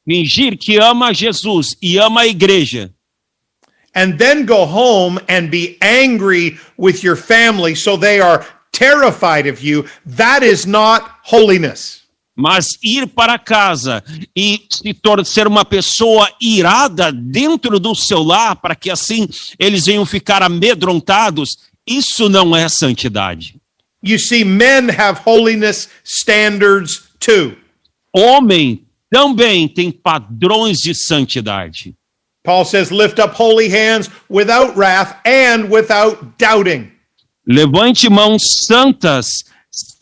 Fingir 0.08 0.56
que 0.58 0.78
ama 0.78 1.12
Jesus 1.14 1.76
e 1.82 1.98
ama 1.98 2.22
a 2.22 2.28
igreja. 2.28 2.92
and 3.96 4.20
then 4.20 4.46
go 4.46 4.66
home 4.66 5.18
and 5.30 5.50
be 5.50 5.78
angry 5.82 6.58
with 6.78 7.02
your 7.02 7.16
family 7.16 7.74
so 7.74 7.96
they 7.96 8.20
are 8.20 8.46
terrified 8.74 9.48
of 9.48 9.62
you, 9.62 9.86
that 10.06 10.44
is 10.44 10.68
not 10.68 11.10
holiness. 11.24 12.05
Mas 12.36 12.65
ir 12.84 13.08
para 13.08 13.39
casa 13.39 14.04
e 14.36 14.65
se 14.70 14.94
ser 15.24 15.48
uma 15.48 15.63
pessoa 15.63 16.30
irada 16.42 17.12
dentro 17.12 17.80
do 17.80 17.96
seu 17.96 18.22
lar, 18.22 18.58
para 18.58 18.75
que 18.75 18.92
assim 18.92 19.27
eles 19.58 19.86
venham 19.86 20.06
ficar 20.06 20.44
amedrontados, 20.44 21.51
isso 21.88 22.27
não 22.27 22.56
é 22.56 22.68
santidade. 22.68 23.56
You 24.04 24.20
see, 24.20 24.44
men 24.44 24.89
have 24.89 25.22
holiness 25.25 25.89
standards 26.04 27.04
too. 27.20 27.56
Homem 28.13 28.86
também 29.10 29.68
tem 29.68 29.92
padrões 29.92 30.77
de 30.77 30.94
santidade. 30.94 31.96
Paul 32.44 32.65
says, 32.65 32.92
lift 32.92 33.20
up 33.20 33.34
holy 33.34 33.68
hands 33.70 34.10
without 34.30 34.77
wrath 34.77 35.18
and 35.25 35.70
without 35.70 36.38
doubting. 36.38 36.92
Levante 37.48 38.10
mãos 38.10 38.42
santas 38.68 39.27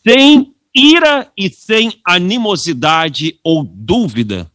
sem 0.06 0.53
ira 0.74 1.30
e 1.36 1.48
sem 1.50 2.00
animosidade 2.06 3.38
ou 3.44 3.64
dúvida. 3.64 4.50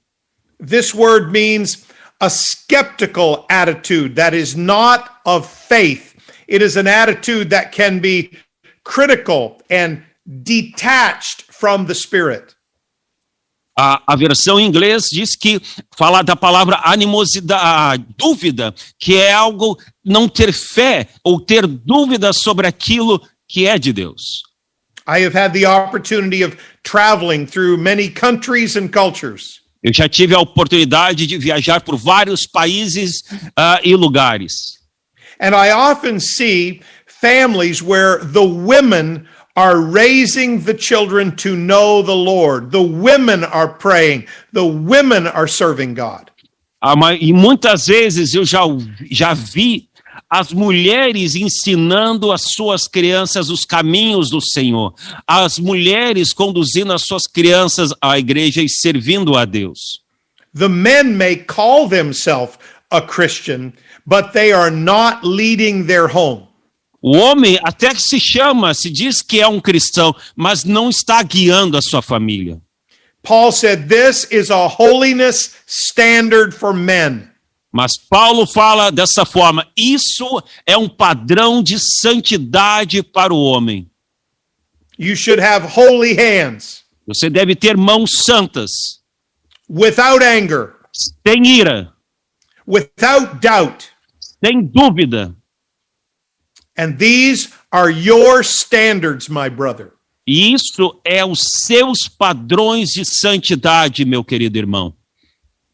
This 0.60 0.94
word 0.94 1.32
means 1.32 1.86
a 2.20 2.30
skeptical 2.30 3.46
attitude 3.50 4.16
that 4.16 4.36
is 4.36 4.56
not 4.56 5.10
of 5.26 5.48
faith. 5.48 6.16
It 6.48 6.62
is 6.62 6.76
an 6.76 6.88
attitude 6.88 7.50
that 7.52 7.72
can 7.72 8.00
be 8.00 8.32
critical 8.84 9.62
and 9.70 10.04
detached 10.44 11.44
from 11.52 11.86
the 11.86 11.96
Spirit. 11.96 12.56
A, 13.78 14.02
a 14.06 14.16
versão 14.18 14.60
em 14.60 14.68
inglês 14.68 15.04
diz 15.10 15.38
que 15.38 15.62
fala 15.98 16.22
da 16.22 16.36
palavra 16.36 16.82
animosidade, 16.84 18.06
dúvida, 18.18 18.76
que 19.00 19.16
é 19.16 19.32
algo 19.32 19.78
não 20.04 20.28
ter 20.28 20.52
fé 20.52 21.08
ou 21.24 21.40
ter 21.40 21.66
dúvida 21.66 22.34
sobre 22.34 22.68
aquilo 22.68 23.26
que 23.48 23.66
é 23.66 23.80
de 23.80 23.94
Deus. 23.94 24.49
I 25.10 25.22
have 25.22 25.34
had 25.34 25.54
the 25.54 25.66
opportunity 25.66 26.44
of 26.44 26.56
traveling 26.84 27.48
through 27.48 27.78
many 27.78 28.10
countries 28.10 28.76
and 28.76 28.92
cultures. 28.92 29.60
Eu 29.82 29.94
já 29.94 30.08
tive 30.08 30.36
a 30.36 30.40
oportunidade 30.40 31.26
de 31.26 31.38
viajar 31.38 31.82
por 31.82 31.98
vários 31.98 32.46
países 32.46 33.24
ah, 33.56 33.80
e 33.84 33.96
lugares. 33.96 34.78
And 35.40 35.56
I 35.56 35.72
often 35.72 36.20
see 36.20 36.82
families 37.08 37.82
where 37.82 38.20
the 38.20 38.44
women 38.44 39.26
are 39.56 39.80
raising 39.80 40.62
the 40.62 40.74
children 40.74 41.36
to 41.38 41.56
know 41.56 42.02
the 42.04 42.16
Lord. 42.16 42.72
The 42.72 42.82
women 42.82 43.44
are 43.46 43.70
praying. 43.70 44.28
The 44.54 44.66
women 44.66 45.28
are 45.28 45.48
serving 45.48 45.96
God. 45.96 46.30
Ah, 46.82 46.96
E 47.20 47.34
muitas 47.34 47.88
vezes 47.88 48.34
eu 48.34 48.46
já, 48.46 48.62
já 49.10 49.34
vi 49.34 49.89
as 50.30 50.54
mulheres 50.54 51.36
ensinando 51.36 52.32
as 52.32 52.42
suas 52.54 52.88
crianças 52.88 53.50
os 53.50 53.66
caminhos 53.66 54.30
do 54.30 54.40
Senhor, 54.40 54.94
as 55.26 55.58
mulheres 55.58 56.32
conduzindo 56.32 56.94
as 56.94 57.02
suas 57.04 57.24
crianças 57.24 57.92
à 58.02 58.20
igreja 58.20 58.62
e 58.62 58.70
servindo 58.70 59.36
a 59.36 59.46
Deus. 59.46 60.02
The 60.56 60.70
men 60.70 61.16
may 61.16 61.38
call 61.38 61.90
themselves 61.90 62.58
a 62.92 63.02
Christian, 63.02 63.74
but 64.06 64.34
they 64.34 64.52
are 64.52 64.72
not 64.72 65.26
leading 65.26 65.86
their 65.86 66.08
home. 66.08 66.48
O 67.02 67.16
homem 67.16 67.58
até 67.64 67.94
que 67.94 68.02
se 68.02 68.20
chama, 68.20 68.74
se 68.74 68.90
diz 68.90 69.22
que 69.22 69.40
é 69.40 69.48
um 69.48 69.60
cristão, 69.60 70.14
mas 70.36 70.66
não 70.66 70.90
está 70.90 71.24
guiando 71.24 71.78
a 71.78 71.82
sua 71.82 72.02
família. 72.02 72.60
Paul 73.24 73.52
said, 73.52 73.88
This 73.88 74.28
is 74.32 74.50
a 74.50 74.68
holiness 74.68 75.56
standard 75.66 76.54
for 76.54 76.74
men. 76.74 77.30
Mas 77.72 77.92
Paulo 78.10 78.48
fala 78.48 78.92
dessa 78.92 79.26
forma: 79.26 79.68
isso 79.78 80.42
é 80.66 80.76
um 80.78 80.90
padrão 80.90 81.62
de 81.62 81.78
santidade 82.02 83.04
para 83.04 83.34
o 83.34 83.42
homem. 83.44 83.90
You 84.98 85.16
should 85.16 85.42
have 85.42 85.66
holy 85.66 86.14
hands, 86.14 86.84
Você 87.08 87.30
deve 87.30 87.56
ter 87.56 87.78
mãos 87.78 88.10
santas, 88.26 88.70
without 89.70 90.24
anger, 90.24 90.74
sem 91.26 91.46
ira, 91.48 91.94
without 92.68 93.40
doubt. 93.40 93.86
sem 94.44 94.62
dúvida. 94.62 95.36
And 96.78 96.94
these 96.98 97.50
are 97.72 97.92
your 97.92 98.42
standards, 98.42 99.28
my 99.30 99.50
brother. 99.50 99.94
E 100.26 100.54
isso 100.54 101.00
é 101.04 101.26
os 101.26 101.40
seus 101.66 102.08
padrões 102.08 102.90
de 102.90 103.04
santidade, 103.06 104.06
meu 104.06 104.24
querido 104.24 104.58
irmão. 104.58 104.94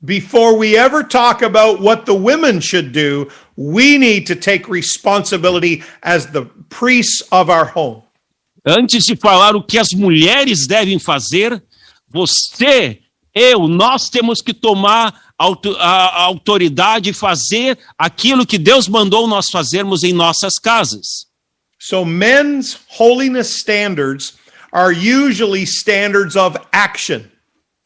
Before 0.04 0.58
we 0.58 0.78
ever 0.78 1.04
talk 1.04 1.42
about 1.42 1.82
what 1.82 2.06
the 2.06 2.14
women 2.14 2.60
should 2.60 2.92
do, 2.92 3.30
we 3.56 3.98
need 3.98 4.28
to 4.28 4.36
take 4.36 4.68
responsibility 4.68 5.84
as 6.04 6.28
the 6.28 6.46
priests 6.70 7.24
of 7.32 7.50
our 7.50 7.66
home. 7.66 8.04
Antes 8.66 9.06
de 9.06 9.16
falar 9.16 9.56
o 9.56 9.64
que 9.64 9.78
as 9.78 9.90
mulheres 9.94 10.68
devem 10.68 11.00
fazer, 11.00 11.64
você, 12.10 13.00
eu, 13.34 13.68
nós 13.68 14.10
temos 14.10 14.42
que 14.42 14.54
tomar 14.54 15.14
a 15.38 16.24
autoridade 16.24 17.10
e 17.10 17.14
fazer 17.14 17.78
aquilo 17.98 18.46
que 18.46 18.58
Deus 18.58 18.88
mandou 18.88 19.28
nós 19.28 19.48
fazermos 19.52 20.04
em 20.04 20.14
nossas 20.14 20.54
casas. 20.62 21.28
So, 21.80 22.06
men's 22.06 22.80
holiness 22.88 23.58
standards 23.58 24.34
are 24.72 24.92
usually 24.92 25.64
standards 25.64 26.36
of 26.36 26.58
action. 26.72 27.30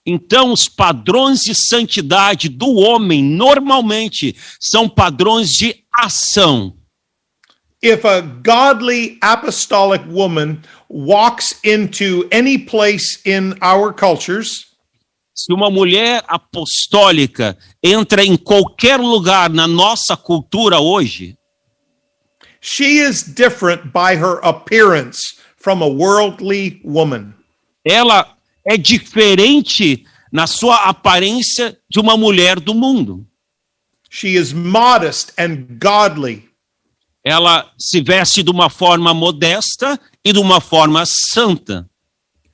Então, 0.05 0.51
os 0.51 0.67
padrões 0.67 1.39
de 1.39 1.53
santidade 1.53 2.49
do 2.49 2.75
homem, 2.75 3.23
normalmente, 3.23 4.35
são 4.59 4.87
padrões 4.89 5.49
de 5.49 5.83
ação. 5.93 6.75
If 7.81 8.03
a 8.05 8.19
godly 8.21 9.17
apostolic 9.21 10.03
woman 10.09 10.61
walks 10.89 11.57
into 11.63 12.27
any 12.31 12.57
place 12.57 13.19
in 13.25 13.53
our 13.61 13.93
cultures, 13.93 14.67
Se 15.33 15.53
uma 15.53 15.69
mulher 15.69 16.21
apostólica 16.27 17.57
entra 17.81 18.25
em 18.25 18.35
qualquer 18.35 18.99
lugar 18.99 19.49
na 19.49 19.65
nossa 19.67 20.17
cultura 20.17 20.81
hoje, 20.81 21.37
she 22.59 22.99
is 22.99 23.23
different 23.23 23.93
by 23.93 24.15
her 24.17 24.39
appearance 24.43 25.37
from 25.55 25.81
a 25.81 25.87
worldly 25.87 26.81
woman. 26.83 27.33
ela 27.85 28.35
é 28.69 28.77
diferente 28.77 30.05
na 30.31 30.45
sua 30.45 30.83
aparência 30.83 31.75
de 31.89 31.99
uma 31.99 32.15
mulher 32.15 32.59
do 32.59 32.75
mundo. 32.75 33.25
She 34.11 34.35
is 34.35 34.53
modest 34.53 35.31
and 35.39 35.65
godly. 35.79 36.47
Ela 37.25 37.71
se 37.79 37.99
veste 37.99 38.43
de 38.43 38.51
uma 38.51 38.69
forma 38.69 39.11
modesta 39.11 39.99
e 40.23 40.31
de 40.31 40.37
uma 40.37 40.61
forma 40.61 41.03
santa. 41.07 41.89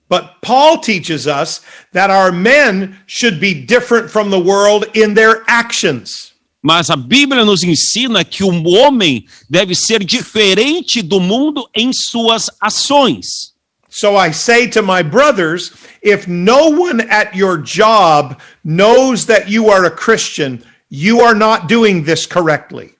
But 0.07 0.39
Paul 0.41 0.79
teaches 0.79 1.25
us 1.25 1.61
that 1.91 2.09
our 2.09 2.31
men 2.31 2.97
should 3.07 3.37
be 3.41 3.53
different 3.53 4.09
from 4.09 4.29
the 4.29 4.39
world 4.39 4.89
in 4.93 5.15
their 5.15 5.43
actions. 5.47 6.33
Mas 6.63 6.89
a 6.89 6.95
Bíblia 6.95 7.43
nos 7.43 7.61
ensina 7.61 8.23
que 8.23 8.43
o 8.43 8.63
homem 8.69 9.25
deve 9.49 9.75
ser 9.75 10.01
diferente 10.01 11.01
do 11.01 11.19
mundo 11.19 11.69
em 11.75 11.91
suas 11.93 12.49
ações. 12.61 13.54
So 13.95 14.17
I 14.17 14.31
say 14.31 14.67
to 14.71 14.81
my 14.81 15.01
brothers, 15.01 15.71
if 16.01 16.27
no 16.27 16.67
one 16.67 16.99
at 17.09 17.33
your 17.33 17.57
job 17.57 18.41
knows 18.61 19.25
that 19.27 19.47
you 19.47 19.69
are 19.69 19.85
a 19.85 19.89
Christian, 19.89 20.61
you 20.89 21.21
are 21.21 21.33
not 21.33 21.69
doing 21.69 22.03
this 22.03 22.25
correctly. 22.25 22.95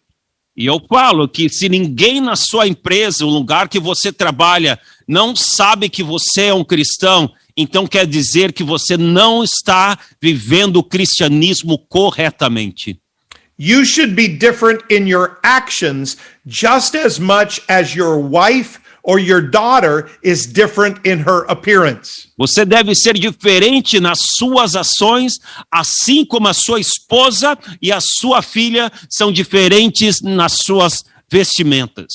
E 0.56 0.66
eu 0.66 0.80
falo 0.88 1.28
que 1.28 1.50
se 1.50 1.68
ninguém 1.68 2.22
na 2.22 2.38
sua 2.38 2.66
empresa, 2.66 3.26
o 3.26 3.30
lugar 3.30 3.68
que 3.68 3.78
você 3.78 4.10
trabalha, 4.10 4.80
não 5.06 5.36
sabe 5.36 5.90
que 5.90 6.02
você 6.02 6.44
é 6.44 6.54
um 6.54 6.64
cristão, 6.64 7.30
então 7.58 7.86
quer 7.86 8.08
dizer 8.08 8.54
que 8.54 8.64
você 8.64 8.96
não 8.96 9.44
está 9.44 10.00
vivendo 10.22 10.78
o 10.78 10.84
cristianismo 10.84 11.78
corretamente. 11.90 12.98
You 13.60 13.86
should 13.86 14.16
be 14.16 14.30
different 14.30 14.86
in 14.90 15.10
your 15.10 15.40
actions 15.44 16.16
just 16.48 16.96
as 16.96 17.20
much 17.20 17.62
as 17.68 17.94
your 17.94 18.18
wife 18.18 18.80
or 19.06 19.20
your 19.20 19.40
daughter 19.40 20.10
is 20.24 20.48
different 20.48 21.00
in 21.06 21.20
her 21.20 21.46
appearance. 21.48 22.28
Você 22.38 22.66
deve 22.66 22.96
ser 22.96 23.14
diferente 23.14 24.00
nas 24.00 24.18
suas 24.38 24.76
ações, 24.76 25.34
assim 25.72 26.26
como 26.26 26.48
a 26.48 26.54
sua 26.54 26.80
esposa 26.80 27.58
e 27.82 27.92
a 27.92 28.00
sua 28.02 28.42
filha 28.42 28.92
são 29.10 29.32
diferentes 29.32 30.22
nas 30.22 30.54
suas 30.66 31.04
vestimentas. 31.32 32.08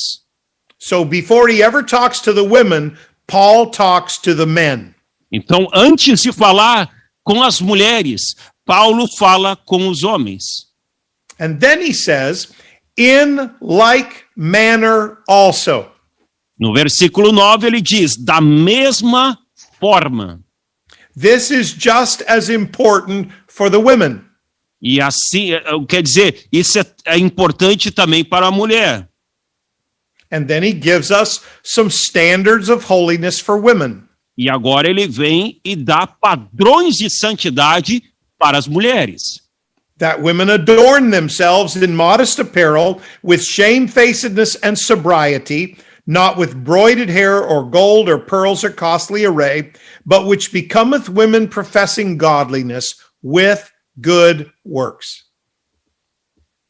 So 0.78 1.04
before 1.04 1.48
he 1.48 1.62
ever 1.62 1.84
talks 1.84 2.20
to 2.22 2.34
the 2.34 2.42
women, 2.42 2.96
Paul 3.26 3.70
talks 3.70 4.18
to 4.18 4.34
the 4.34 4.46
men. 4.46 4.94
Então, 5.30 5.68
antes 5.72 6.22
de 6.22 6.32
falar 6.32 6.90
com 7.22 7.42
as 7.42 7.60
mulheres, 7.60 8.34
Paulo 8.66 9.06
fala 9.16 9.54
com 9.54 9.88
os 9.88 10.02
homens. 10.02 10.42
And 11.38 11.58
then 11.60 11.80
he 11.80 11.94
says, 11.94 12.48
in 12.96 13.50
like 13.60 14.24
manner 14.36 15.18
also. 15.28 15.89
No 16.60 16.74
versículo 16.74 17.32
9 17.32 17.66
ele 17.66 17.80
diz: 17.80 18.16
da 18.16 18.38
mesma 18.38 19.38
forma. 19.80 20.40
This 21.18 21.50
is 21.50 21.72
just 21.72 22.22
as 22.28 22.50
important 22.50 23.30
for 23.48 23.70
the 23.70 23.78
women. 23.78 24.20
E 24.80 25.00
assim, 25.00 25.52
eh, 25.52 25.62
eh, 25.64 25.86
quer 25.88 26.02
dizer, 26.02 26.46
isso 26.52 26.78
é, 26.78 26.84
é 27.06 27.18
importante 27.18 27.90
também 27.90 28.24
para 28.24 28.46
a 28.46 28.50
mulher. 28.50 29.08
And 30.30 30.44
then 30.46 30.62
he 30.62 30.72
gives 30.72 31.10
us 31.10 31.40
some 31.62 31.90
standards 31.90 32.68
of 32.68 32.84
holiness 32.88 33.40
for 33.40 33.56
women. 33.58 34.04
E 34.38 34.48
agora 34.48 34.88
ele 34.88 35.08
vem 35.08 35.60
e 35.64 35.74
dá 35.74 36.06
padrões 36.06 36.94
de 36.94 37.10
santidade 37.10 38.02
para 38.38 38.56
as 38.56 38.68
mulheres. 38.68 39.42
That 39.98 40.22
women 40.22 40.50
adorn 40.50 41.10
themselves 41.10 41.76
in 41.76 41.94
modest 41.94 42.40
apparel 42.40 43.00
with 43.22 43.42
shamefacedness 43.42 44.56
and 44.62 44.76
sobriety, 44.76 45.76
not 46.10 46.36
with 46.36 46.64
broided 46.64 47.08
hair 47.08 47.40
or 47.40 47.62
gold 47.62 48.08
or 48.08 48.18
pearls 48.18 48.64
or 48.64 48.70
costly 48.70 49.24
array, 49.24 49.70
but 50.04 50.26
which 50.26 50.52
becometh 50.52 51.08
women 51.08 51.46
professing 51.46 52.18
godliness 52.18 52.96
with 53.22 53.70
good 54.00 54.50
works. 54.64 55.22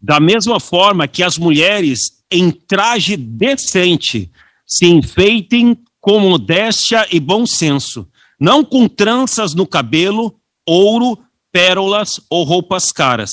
Da 0.02 0.20
mesma 0.20 0.60
forma 0.60 1.08
que 1.08 1.22
as 1.22 1.38
mulheres 1.38 2.22
em 2.30 2.50
traje 2.50 3.16
decente 3.16 4.30
se 4.66 4.86
enfeitem 4.86 5.78
com 6.02 6.20
modéstia 6.20 7.06
e 7.10 7.18
bom 7.18 7.46
senso, 7.46 8.06
não 8.38 8.62
com 8.62 8.86
tranças 8.86 9.54
no 9.54 9.66
cabelo, 9.66 10.38
ouro, 10.66 11.18
pérolas 11.50 12.20
ou 12.28 12.44
roupas 12.44 12.92
caras. 12.92 13.30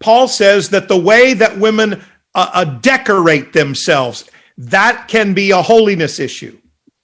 Paul 0.00 0.26
says 0.26 0.70
that 0.70 0.88
the 0.88 0.98
way 0.98 1.34
that 1.34 1.60
women 1.60 2.00
uh, 2.34 2.50
uh, 2.52 2.64
decorate 2.64 3.52
themselves, 3.52 4.24
that 4.58 5.06
can 5.08 5.32
be 5.32 5.52
a 5.52 5.60
holiness 5.60 6.18
issue. 6.18 6.58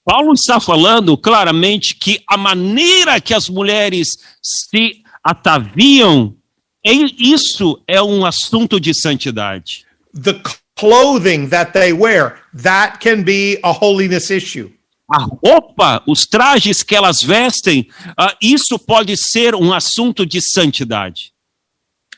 Paulo 0.04 0.32
está 0.32 0.58
falando 0.58 1.18
claramente 1.18 1.94
que 1.94 2.22
a 2.26 2.36
maneira 2.36 3.20
que 3.20 3.34
as 3.34 3.48
mulheres 3.48 4.08
se 4.42 5.02
ataviam, 5.22 6.34
isso 6.82 7.82
é 7.86 8.00
um 8.02 8.24
assunto 8.24 8.80
de 8.80 8.94
santidade. 8.94 9.84
The 10.14 10.40
clothing 10.74 11.48
that 11.48 11.72
they 11.72 11.92
wear, 11.92 12.38
that 12.54 13.00
can 13.00 13.22
be 13.22 13.58
a 13.62 13.70
holiness 13.70 14.30
issue. 14.30 14.70
A 15.10 15.24
roupa, 15.24 16.02
os 16.06 16.26
trajes 16.26 16.82
que 16.82 16.94
elas 16.94 17.22
vestem, 17.22 17.88
ah, 18.16 18.34
isso 18.40 18.78
pode 18.78 19.14
ser 19.16 19.54
um 19.54 19.72
assunto 19.72 20.24
de 20.24 20.40
santidade. 20.40 21.32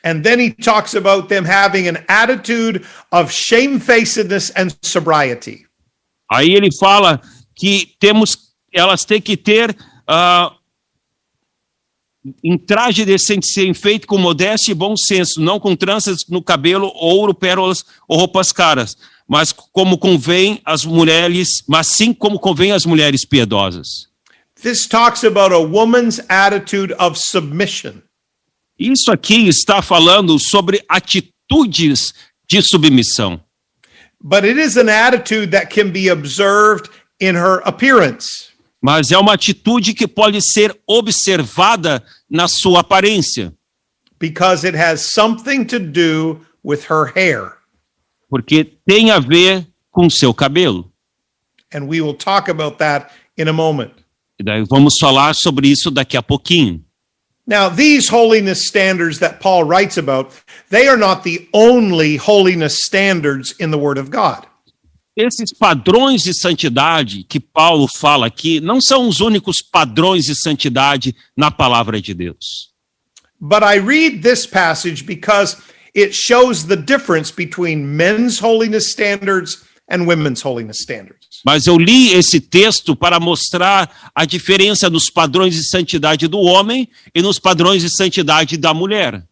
And 0.02 0.22
then 0.22 0.40
he 0.40 0.50
talks 0.52 0.94
about 0.94 1.28
them 1.28 1.44
having 1.44 1.86
an 1.86 2.04
attitude 2.08 2.84
of 3.12 3.30
shamefacedness 3.30 4.50
and 4.56 4.74
sobriety. 4.82 5.66
Aí 6.30 6.54
ele 6.54 6.70
fala 6.78 7.20
que 7.54 7.94
temos, 7.98 8.54
elas 8.72 9.04
têm 9.04 9.20
que 9.20 9.36
ter 9.36 9.76
ah, 10.06 10.52
em 12.42 12.58
traje 12.58 13.04
decente 13.04 13.46
ser 13.46 13.72
feito 13.74 14.06
com 14.06 14.18
modéstia 14.18 14.72
e 14.72 14.74
bom 14.74 14.96
senso, 14.96 15.40
não 15.40 15.58
com 15.58 15.74
tranças 15.74 16.18
no 16.28 16.42
cabelo, 16.42 16.90
ouro, 16.94 17.34
pérolas 17.34 17.84
ou 18.06 18.18
roupas 18.18 18.52
caras, 18.52 18.96
mas 19.28 19.52
como 19.52 19.98
convém 19.98 20.60
as 20.64 20.84
mulheres, 20.84 21.62
mas 21.68 21.88
sim 21.88 22.12
como 22.12 22.38
convém 22.38 22.72
as 22.72 22.84
mulheres 22.84 23.24
piedosas. 23.24 24.08
This 24.62 24.86
talks 24.86 25.24
about 25.24 25.54
a 25.54 25.58
woman's 25.58 26.20
attitude 26.28 26.94
of 26.98 27.18
submission. 27.18 28.02
Isso 28.80 29.12
aqui 29.12 29.46
está 29.46 29.82
falando 29.82 30.38
sobre 30.38 30.82
atitudes 30.88 32.14
de 32.48 32.62
submissão. 32.62 33.38
But 34.22 34.44
it 34.44 34.58
is 34.58 34.78
an 34.78 34.88
attitude 34.88 35.50
that 35.52 35.66
can 35.66 35.90
be 35.90 36.10
observed 36.10 36.88
in 37.20 37.34
her 37.36 37.60
appearance. 37.64 38.48
mas 38.82 39.10
é 39.10 39.18
uma 39.18 39.34
atitude 39.34 39.92
que 39.92 40.08
pode 40.08 40.40
ser 40.40 40.74
observada 40.86 42.02
na 42.30 42.48
sua 42.48 42.80
aparência, 42.80 43.52
because 44.18 44.66
it 44.66 44.74
has 44.76 45.12
something 45.12 45.64
to 45.66 45.78
do 45.78 46.40
with 46.64 46.84
her 46.88 47.12
hair. 47.14 47.58
porque 48.30 48.64
tem 48.86 49.10
a 49.10 49.18
ver 49.18 49.66
com 49.90 50.08
seu 50.08 50.32
cabelo. 50.32 50.90
And 51.74 51.84
we 51.86 52.00
will 52.00 52.14
talk 52.14 52.50
about 52.50 52.78
that 52.78 53.12
in 53.36 53.48
a 53.48 53.52
moment. 53.52 53.92
E 54.40 54.42
daí 54.42 54.64
vamos 54.64 54.94
falar 54.98 55.34
sobre 55.34 55.68
isso 55.68 55.90
daqui 55.90 56.16
a 56.16 56.22
pouquinho. 56.22 56.82
Now, 57.50 57.68
these 57.68 58.08
holiness 58.08 58.68
standards 58.68 59.18
that 59.18 59.40
Paul 59.40 59.64
writes 59.64 59.96
about, 59.96 60.30
they 60.68 60.86
are 60.86 60.96
not 60.96 61.24
the 61.24 61.48
only 61.52 62.16
holiness 62.16 62.84
standards 62.84 63.56
in 63.58 63.72
the 63.72 63.76
Word 63.76 63.98
of 63.98 64.08
God. 64.08 64.46
Esses 65.16 65.52
padrões 65.52 66.22
de 66.22 66.32
santidade 66.32 67.24
que 67.24 67.40
Paulo 67.40 67.88
fala 67.88 68.28
aqui 68.28 68.60
não 68.60 68.80
são 68.80 69.08
os 69.08 69.18
únicos 69.18 69.56
padrões 69.60 70.26
de 70.26 70.40
santidade 70.40 71.12
na 71.36 71.50
palavra 71.50 72.00
de 72.00 72.14
Deus. 72.14 72.70
But 73.40 73.64
I 73.64 73.78
read 73.78 74.22
this 74.22 74.46
passage 74.46 75.04
because 75.04 75.56
it 75.92 76.14
shows 76.14 76.68
the 76.68 76.76
difference 76.76 77.32
between 77.32 77.96
men's 77.96 78.38
holiness 78.38 78.92
standards 78.92 79.64
and 79.90 80.06
women's 80.06 80.42
holiness 80.42 80.80
standards. 80.80 81.42
Mas 81.44 81.66
eu 81.66 81.76
li 81.76 82.12
esse 82.12 82.40
texto 82.40 82.94
para 82.94 83.18
mostrar 83.18 84.10
a 84.14 84.24
diferença 84.24 84.88
nos 84.88 85.10
padrões 85.10 85.54
de 85.54 85.68
santidade 85.68 86.28
do 86.28 86.38
homem 86.38 86.88
e 87.14 87.20
nos 87.20 87.38
padrões 87.38 87.82
de 87.82 87.94
santidade 87.94 88.56
da 88.56 88.72
mulher. 88.72 89.22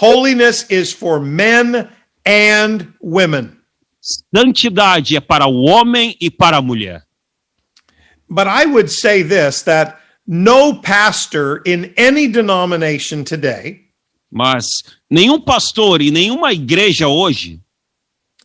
Holiness 0.00 0.66
is 0.70 0.92
for 0.92 1.20
men 1.20 1.88
and 2.26 2.94
women. 3.02 3.52
Santidade 4.34 5.16
é 5.16 5.20
para 5.20 5.46
o 5.46 5.62
homem 5.62 6.16
e 6.20 6.30
para 6.30 6.58
a 6.58 6.62
mulher. 6.62 7.02
But 8.28 8.46
I 8.46 8.66
would 8.66 8.90
say 8.90 9.22
this 9.22 9.62
that 9.62 9.98
no 10.26 10.80
pastor 10.80 11.62
in 11.66 11.92
any 11.96 12.26
denomination 12.26 13.24
today 13.24 13.84
Mas 14.30 14.64
nenhum 15.08 15.40
pastor 15.40 16.02
e 16.02 16.10
nenhuma 16.10 16.52
igreja 16.52 17.06
hoje 17.06 17.60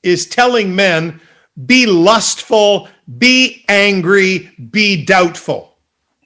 is 0.03 0.25
telling 0.25 0.75
men 0.75 1.19
be 1.65 1.85
lustful, 1.85 2.88
be 3.17 3.63
angry, 3.67 4.51
be 4.71 5.03
doubtful. 5.03 5.77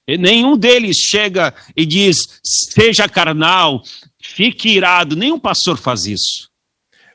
E 0.07 0.17
nenhum 0.17 0.57
deles 0.57 0.97
chega 0.97 1.53
e 1.75 1.85
diz: 1.85 2.17
seja 2.43 3.07
carnal, 3.07 3.83
fique 4.21 4.69
irado. 4.69 5.15
Nenhum 5.15 5.39
pastor 5.39 5.77
faz 5.77 6.05
isso. 6.05 6.49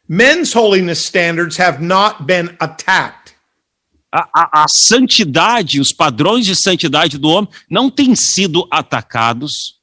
Men's 0.09 0.55
holiness 0.55 1.05
standards 1.05 1.59
have 1.59 1.83
not 1.83 2.25
been 2.25 2.57
attacked. 2.61 3.35
A, 4.11 4.27
a, 4.35 4.62
a 4.64 4.66
santidade, 4.68 5.81
os 5.81 5.92
padrões 5.92 6.47
de 6.47 6.55
santidade 6.55 7.18
do 7.18 7.29
homem 7.29 7.51
não 7.68 7.90
têm 7.90 8.16
sido 8.16 8.66
atacados, 8.71 9.79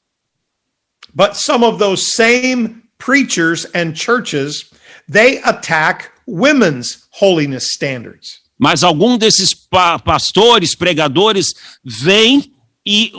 But 1.15 1.37
some 1.37 1.63
of 1.63 1.79
those 1.79 2.13
same 2.13 2.83
preachers 2.97 3.63
and 3.73 3.95
churches, 3.95 4.69
they 5.07 5.41
attack 5.43 6.11
women's 6.27 7.03
holiness 7.21 7.65
standards. 7.73 8.39
mas 8.57 8.83
algum 8.83 9.17
desses 9.17 9.53
pa- 9.53 9.99
pastores, 9.99 10.75
pregadores, 10.75 11.47
vêm 11.83 12.51
e, 12.85 13.11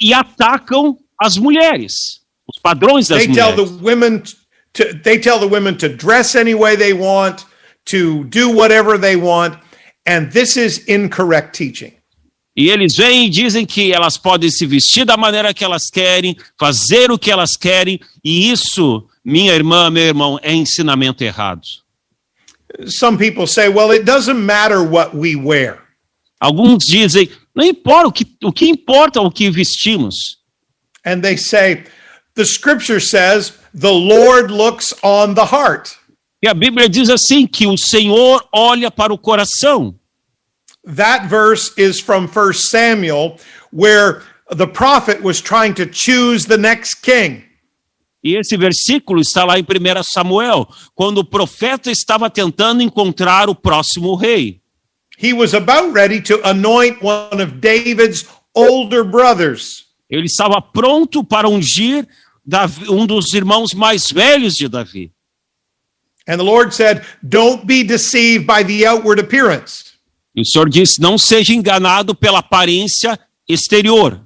e 0.00 0.12
atacam 0.14 0.96
as 1.18 1.36
mulheres, 1.36 1.92
os 2.48 2.60
padrões 2.62 3.08
das 3.08 3.24
They 3.24 3.34
tell 3.34 3.54
the 3.54 3.62
mulheres. 3.62 3.82
women 3.82 4.22
to 4.72 4.84
they 5.02 5.18
tell 5.18 5.38
the 5.40 5.46
women 5.46 5.74
to 5.76 5.88
dress 5.88 6.36
any 6.36 6.54
way 6.54 6.76
they 6.76 6.92
want, 6.92 7.44
to 7.86 8.24
do 8.24 8.50
whatever 8.50 8.98
they 8.98 9.16
want, 9.16 9.58
and 10.06 10.30
this 10.30 10.56
is 10.56 10.84
incorrect 10.88 11.52
teaching. 11.58 11.92
E 12.56 12.68
eles 12.68 12.94
vêm 12.96 13.26
e 13.26 13.30
dizem 13.30 13.64
que 13.66 13.92
elas 13.92 14.16
podem 14.18 14.50
se 14.50 14.66
vestir 14.66 15.04
da 15.04 15.16
maneira 15.16 15.52
que 15.54 15.64
elas 15.64 15.84
querem, 15.92 16.36
fazer 16.58 17.10
o 17.10 17.18
que 17.18 17.30
elas 17.30 17.56
querem, 17.58 17.98
e 18.24 18.50
isso, 18.50 19.06
minha 19.24 19.52
irmã, 19.54 19.88
meu 19.90 20.02
irmão, 20.04 20.38
é 20.42 20.52
ensinamento 20.52 21.22
errado. 21.24 21.62
Some 22.86 23.18
people 23.18 23.46
say, 23.46 23.68
well, 23.68 23.90
it 23.90 24.04
doesn't 24.04 24.44
matter 24.44 24.82
what 24.82 25.14
we 25.14 25.36
wear. 25.36 25.78
Alguns 26.40 26.84
dizem, 26.86 27.28
não 27.54 27.64
importa, 27.64 28.08
o 28.08 28.12
que, 28.12 28.24
o 28.42 28.52
que 28.52 28.68
importa 28.68 29.20
o 29.20 29.30
que 29.30 29.50
vestimos. 29.50 30.14
And 31.04 31.22
they 31.22 31.36
say, 31.36 31.84
the 32.34 32.44
scripture 32.44 33.00
says, 33.00 33.52
the 33.74 33.92
Lord 33.92 34.50
looks 34.50 34.92
on 35.02 35.34
the 35.34 35.44
heart. 35.44 35.96
E 36.42 36.48
a 36.48 36.54
Bíblia 36.54 36.88
diz 36.88 37.10
assim, 37.10 37.46
que 37.46 37.66
o 37.66 37.76
Senhor 37.76 38.42
olha 38.52 38.90
para 38.90 39.12
o 39.12 39.18
coração. 39.18 39.94
That 40.84 41.28
verse 41.28 41.72
is 41.76 42.00
from 42.00 42.26
1 42.26 42.54
Samuel, 42.54 43.38
where 43.70 44.22
the 44.50 44.66
prophet 44.66 45.22
was 45.22 45.42
trying 45.42 45.74
to 45.74 45.86
choose 45.86 46.46
the 46.46 46.56
next 46.56 47.02
king. 47.02 47.44
E 48.22 48.34
esse 48.36 48.56
versículo 48.56 49.20
está 49.20 49.44
lá 49.44 49.58
em 49.58 49.62
1 49.62 49.66
Samuel, 50.12 50.68
quando 50.94 51.18
o 51.18 51.24
profeta 51.24 51.90
estava 51.90 52.28
tentando 52.28 52.82
encontrar 52.82 53.48
o 53.48 53.54
próximo 53.54 54.14
rei. 54.14 54.60
He 55.22 55.32
was 55.32 55.54
about 55.54 55.92
ready 55.92 56.20
to 56.22 56.40
anoint 56.44 56.98
one 57.02 57.42
of 57.42 57.52
David's 57.60 58.26
older 58.54 59.04
brothers. 59.04 59.84
Ele 60.08 60.26
estava 60.26 60.60
pronto 60.60 61.22
para 61.24 61.48
ungir 61.48 62.06
Davi- 62.44 62.88
um 62.90 63.06
dos 63.06 63.32
irmãos 63.34 63.72
mais 63.74 64.04
velhos 64.12 64.54
de 64.54 64.68
Davi. 64.68 65.12
And 66.28 66.36
the 66.36 66.42
Lord 66.44 66.74
said, 66.74 67.02
Don't 67.22 67.64
be 67.66 67.82
deceived 67.84 68.46
by 68.46 68.64
the 68.64 68.86
outward 68.86 69.20
appearance. 69.20 69.90
E 70.34 70.42
o 70.42 70.44
Senhor 70.44 70.68
disse: 70.68 71.00
não 71.00 71.18
seja 71.18 71.52
enganado 71.52 72.14
pela 72.14 72.38
aparência 72.38 73.18
exterior. 73.48 74.20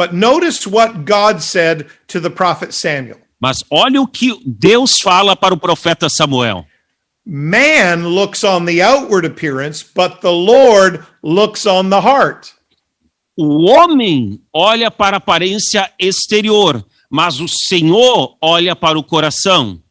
But 0.00 0.14
notice 0.14 0.66
what 0.66 1.04
God 1.04 1.42
said 1.42 1.88
to 2.08 2.20
the 2.20 2.30
prophet 2.30 2.72
Samuel 2.72 3.18
Mas 3.38 3.62
olha 3.70 4.00
o 4.00 4.06
que 4.06 4.40
Deus 4.46 4.98
fala 5.02 5.36
para 5.36 5.52
o 5.52 5.58
profeta 5.58 6.08
Samuel. 6.08 6.66
Man 7.26 8.08
looks 8.08 8.42
on 8.42 8.64
the 8.64 8.80
outward 8.80 9.26
appearance, 9.26 9.82
but 9.82 10.22
the 10.22 10.32
Lord 10.32 11.04
looks 11.22 11.66
on 11.66 11.90
the 11.90 12.00
heart. 12.00 12.50
O 13.36 13.66
homem 13.66 14.40
olha 14.54 14.90
para 14.90 15.16
a 15.16 15.20
aparência 15.20 15.90
exterior, 15.98 16.82
mas 17.10 17.38
o 17.38 17.46
Senhor 17.46 18.38
olha 18.40 18.74
para 18.74 18.98
o 18.98 19.04
coração. 19.04 19.82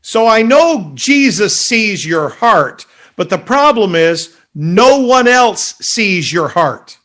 So 0.00 0.26
I 0.26 0.42
know 0.42 0.92
Jesus 0.96 1.68
sees 1.68 2.04
your 2.04 2.28
heart, 2.28 2.86
but 3.16 3.28
the 3.28 3.38
problem 3.38 3.94
is 3.94 4.36
no 4.52 4.98
one 4.98 5.28
else 5.28 5.76
sees 5.80 6.32
your 6.32 6.48
heart. 6.48 6.98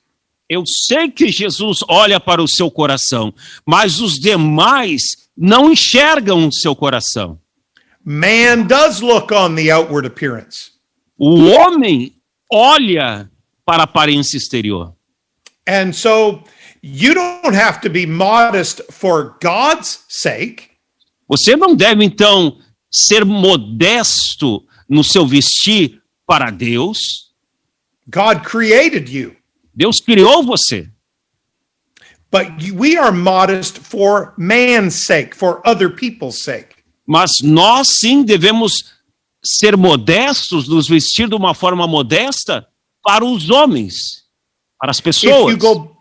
Eu 0.49 0.63
sei 0.65 1.09
que 1.11 1.29
Jesus 1.29 1.79
olha 1.89 2.19
para 2.19 2.41
o 2.41 2.47
seu 2.47 2.71
coração, 2.71 3.33
mas 3.65 3.99
os 3.99 4.13
demais 4.13 5.01
não 5.37 5.71
enxergam 5.71 6.47
o 6.47 6.53
seu 6.53 6.75
coração. 6.75 7.39
Man 8.03 8.63
does 8.67 9.01
look 9.01 9.33
on 9.33 9.55
the 9.55 9.69
outward 9.69 10.07
appearance. 10.07 10.71
O 11.17 11.47
homem 11.47 12.15
olha 12.51 13.29
para 13.65 13.83
a 13.83 13.83
aparência 13.83 14.37
exterior. 14.37 14.93
And 15.67 15.91
so 15.91 16.43
you 16.81 17.13
don't 17.13 17.53
have 17.53 17.81
to 17.81 17.89
be 17.89 18.05
modest 18.05 18.81
for 18.89 19.35
God's 19.41 20.05
sake. 20.07 20.69
Você 21.27 21.57
não 21.57 21.75
deve, 21.75 22.05
então, 22.05 22.57
ser 22.89 23.25
modesto 23.25 24.65
no 24.87 25.03
seu 25.03 25.27
vestir 25.27 26.01
para 26.25 26.49
Deus. 26.49 26.97
God 28.07 28.43
created 28.43 29.09
you. 29.09 29.36
Deus 29.77 29.97
criou 30.03 30.43
você. 30.43 30.89
But 32.31 32.47
we 32.73 32.97
are 32.97 33.11
modest 33.11 33.77
for 33.77 34.33
man's 34.37 35.05
sake, 35.05 35.35
for 35.35 35.61
other 35.63 35.89
people's 35.89 36.43
sake. 36.43 36.75
Mas 37.07 37.29
nós 37.43 37.99
sim 37.99 38.23
devemos 38.23 38.71
ser 39.45 39.77
modestos, 39.77 40.67
nos 40.67 40.87
vestir 40.89 41.29
de 41.29 41.35
uma 41.35 41.53
forma 41.53 41.87
modesta 41.87 42.67
para 43.03 43.23
os 43.23 43.49
homens, 43.51 43.93
para 44.79 44.89
as 44.91 44.97
If 44.97 45.03
pessoas. 45.03 45.51
you 45.51 45.57
go 45.57 45.95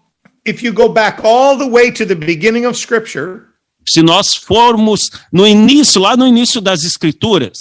if 0.47 0.62
you 0.62 0.73
go 0.73 0.89
back 0.89 1.21
all 1.23 1.57
the 1.59 1.69
way 1.69 1.93
to 1.93 2.07
the 2.07 2.15
beginning 2.15 2.65
of 2.67 2.77
scripture, 2.79 3.43
Se 3.89 4.03
nós 4.03 4.35
formos 4.35 5.01
no 5.33 5.47
início, 5.47 6.01
lá 6.01 6.17
no 6.17 6.27
início 6.27 6.61
das 6.61 6.83
escrituras, 6.83 7.57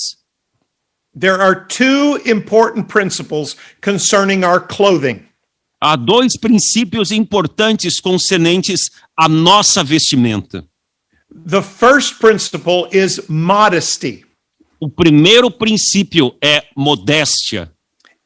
there 1.14 1.40
are 1.40 1.66
two 1.68 2.18
important 2.26 2.88
principles 2.88 3.56
concerning 3.82 4.44
our 4.44 4.60
clothing. 4.60 5.24
Há 5.82 5.96
dois 5.96 6.38
princípios 6.40 7.12
importantes 7.12 8.00
concernentes 8.00 8.90
à 9.18 9.28
nossa 9.28 9.84
vestimenta. 9.84 10.66
The 11.48 11.62
first 11.62 12.20
principle 12.20 12.88
is 12.92 13.22
modesty. 13.28 14.24
O 14.80 14.90
primeiro 14.90 15.50
princípio 15.52 16.36
é 16.42 16.64
modéstia. 16.76 17.72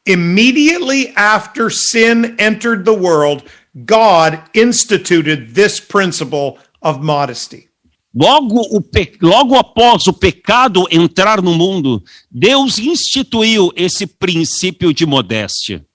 Immediately 0.08 1.14
after 1.16 1.70
sin 1.70 2.36
entered 2.40 2.84
the 2.84 2.94
world, 2.94 3.44
God 3.76 4.42
instituted 4.56 5.54
this 5.54 5.80
principle 5.80 6.58
of 6.82 7.00
modesty. 7.02 7.68
Logo, 8.14 8.62
o 8.76 8.82
pe- 8.82 9.18
logo 9.22 9.56
após 9.56 10.08
o 10.08 10.14
pecado 10.14 10.88
entrar 10.90 11.42
no 11.44 11.54
mundo, 11.54 12.04
Deus 12.32 12.80
instituiu 12.80 13.72
esse 13.76 14.08
princípio 14.08 14.92
de 14.92 15.06
modéstia. 15.06 15.86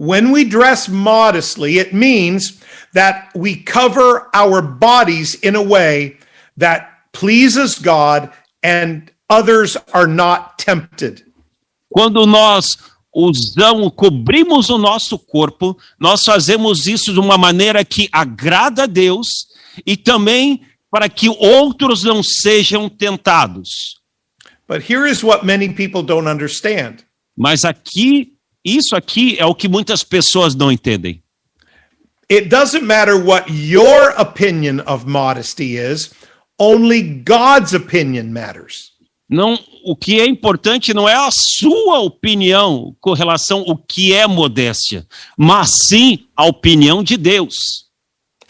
When 0.00 0.30
we 0.32 0.44
dress 0.44 0.88
modestly, 0.88 1.78
it 1.78 1.92
means 1.92 2.58
that 2.94 3.28
we 3.34 3.56
cover 3.56 4.30
our 4.32 4.62
bodies 4.62 5.34
in 5.34 5.54
a 5.54 5.62
way 5.62 6.16
that 6.56 6.88
pleases 7.12 7.78
God 7.78 8.30
and 8.62 9.12
others 9.28 9.76
are 9.92 10.06
not 10.06 10.56
tempted. 10.56 11.22
Quando 11.92 12.24
nós 12.24 12.78
usamos, 13.14 13.92
cobrimos 13.94 14.70
o 14.70 14.78
nosso 14.78 15.18
corpo, 15.18 15.76
nós 15.98 16.22
fazemos 16.24 16.86
isso 16.86 17.12
de 17.12 17.20
uma 17.20 17.36
maneira 17.36 17.84
que 17.84 18.08
agrada 18.10 18.84
a 18.84 18.86
Deus 18.86 19.26
e 19.84 19.98
também 19.98 20.62
para 20.90 21.10
que 21.10 21.28
outros 21.28 22.04
não 22.04 22.22
sejam 22.22 22.88
tentados. 22.88 24.00
But 24.66 24.80
here 24.90 25.06
is 25.06 25.22
what 25.22 25.44
many 25.44 25.68
people 25.68 26.02
don't 26.02 26.26
understand. 26.26 27.04
Mas 27.36 27.66
aqui, 27.66 28.39
isso 28.64 28.94
aqui 28.94 29.36
é 29.38 29.46
o 29.46 29.54
que 29.54 29.68
muitas 29.68 30.04
pessoas 30.04 30.54
não 30.54 30.70
entendem. 30.70 31.22
It 32.30 32.48
doesn't 32.48 32.84
matter 32.84 33.16
what 33.16 33.50
your 33.50 34.14
opinion 34.16 34.80
of 34.86 35.06
modesty 35.06 35.76
is, 35.76 36.12
only 36.58 37.02
God's 37.02 37.74
opinion 37.74 38.32
matters. 38.32 38.92
Não, 39.28 39.58
o 39.84 39.96
que 39.96 40.20
é 40.20 40.26
importante 40.26 40.92
não 40.92 41.08
é 41.08 41.14
a 41.14 41.30
sua 41.30 42.00
opinião 42.00 42.94
com 43.00 43.12
relação 43.12 43.64
ao 43.66 43.76
que 43.76 44.12
é 44.12 44.26
modéstia, 44.26 45.06
mas 45.36 45.70
sim 45.88 46.26
a 46.36 46.46
opinião 46.46 47.02
de 47.02 47.16
Deus. 47.16 47.54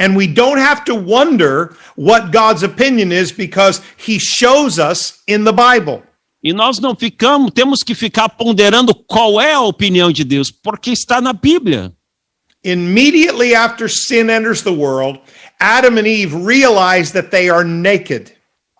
And 0.00 0.16
we 0.16 0.26
don't 0.26 0.58
have 0.58 0.84
to 0.86 0.94
wonder 0.94 1.76
what 1.96 2.32
God's 2.32 2.62
opinion 2.62 3.12
is 3.12 3.30
because 3.30 3.82
he 3.98 4.18
shows 4.18 4.78
us 4.78 5.22
in 5.28 5.44
the 5.44 5.52
Bible. 5.52 6.02
E 6.42 6.52
nós 6.52 6.78
não 6.78 6.96
ficamos, 6.96 7.50
temos 7.54 7.82
que 7.82 7.94
ficar 7.94 8.28
ponderando 8.30 8.94
qual 8.94 9.40
é 9.40 9.52
a 9.52 9.60
opinião 9.60 10.10
de 10.10 10.24
Deus, 10.24 10.50
porque 10.50 10.90
está 10.90 11.20
na 11.20 11.32
Bíblia. 11.32 11.92
Immediately 12.64 13.54
after 13.54 13.88
sin 13.88 14.30
enters 14.30 14.62
the 14.62 14.70
world, 14.70 15.20
Adam 15.58 15.98
and 15.98 16.06
Eve 16.06 16.34
realize 16.34 17.12
that 17.12 17.30
they 17.30 17.50
are 17.50 17.64
naked. 17.64 18.32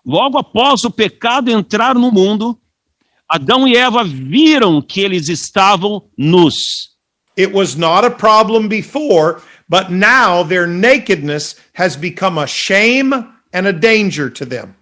Logo 0.05 0.37
após 0.37 0.83
o 0.83 0.91
pecado 0.91 1.51
entrar 1.51 1.93
no 1.93 2.11
mundo, 2.11 2.57
Adão 3.29 3.67
e 3.67 3.77
Eva 3.77 4.03
viram 4.03 4.81
que 4.81 5.01
eles 5.01 5.29
estavam 5.29 6.03
nus. 6.17 6.55
It 7.37 7.53
was 7.53 7.75
not 7.75 8.05
a 8.05 8.11
problem 8.11 8.67
before, 8.67 9.41
but 9.69 9.89
now 9.89 10.43
their 10.43 10.67
nakedness 10.67 11.55
has 11.73 11.95
become 11.95 12.39
a 12.39 12.47
shame 12.47 13.13
and 13.53 13.67
a 13.67 13.71
danger 13.71 14.29
to 14.29 14.45
them. 14.45 14.75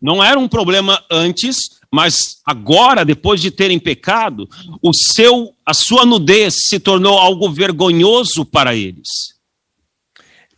Não 0.00 0.22
era 0.22 0.38
um 0.38 0.46
problema 0.46 1.02
antes, 1.10 1.56
mas 1.92 2.40
agora, 2.44 3.04
depois 3.04 3.40
de 3.40 3.50
terem 3.50 3.78
pecado, 3.78 4.48
o 4.82 4.92
seu, 4.92 5.54
a 5.64 5.72
sua 5.72 6.04
nudez 6.04 6.54
se 6.68 6.78
tornou 6.78 7.18
algo 7.18 7.50
vergonhoso 7.50 8.44
para 8.44 8.74
eles. 8.74 9.08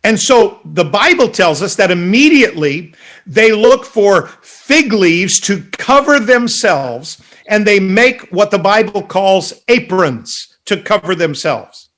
And 0.03 0.17
so 0.17 0.59
the 0.65 0.83
Bible 0.83 1.29
tells 1.29 1.61
us 1.61 1.75
that 1.75 1.91
immediately 1.91 2.93
they 3.25 3.53
look 3.53 3.85
for 3.85 4.29
fig 4.41 4.93
leaves 4.93 5.39
to 5.41 5.63
cover 5.77 6.19
themselves 6.19 7.19
and 7.47 7.65
they 7.65 7.79
make 7.79 8.27
what 8.31 8.49
the 8.49 8.57
Bible 8.57 9.03
calls 9.03 9.53
aprons 9.67 10.57
to 10.65 10.77
cover 10.77 11.15
themselves. 11.15 11.89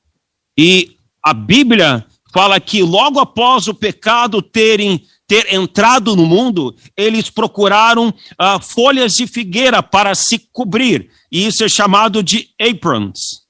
E 0.57 0.97
a 1.23 1.33
Bíblia 1.33 2.05
fala 2.33 2.59
que 2.59 2.83
logo 2.83 3.19
após 3.19 3.67
o 3.67 3.73
pecado 3.73 4.41
terem 4.41 5.01
ter 5.27 5.53
entrado 5.53 6.15
no 6.15 6.25
mundo, 6.25 6.75
eles 6.97 7.29
procuraram 7.29 8.13
ah, 8.37 8.59
folhas 8.59 9.13
de 9.13 9.27
figueira 9.27 9.81
para 9.81 10.15
se 10.15 10.39
cobrir, 10.51 11.09
e 11.31 11.47
isso 11.47 11.63
é 11.63 11.69
chamado 11.69 12.21
de 12.21 12.49
aprons. 12.59 13.43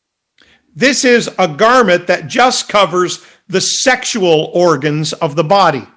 This 0.75 1.03
is 1.03 1.29
a 1.37 1.47
garment 1.47 2.07
that 2.07 2.27
just 2.27 2.67
covers 2.67 3.21
the 3.47 3.61
sexual 3.61 4.49
organs 4.53 5.13
of 5.13 5.35
the 5.35 5.43
body. 5.43 5.87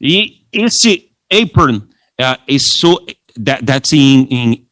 E 0.00 0.44
esse 0.52 1.10
apron, 1.30 1.88
uh, 2.20 2.36
isso 2.46 2.98
that, 3.36 3.64
that's 3.64 3.92
in, 3.92 4.26
in 4.26 4.66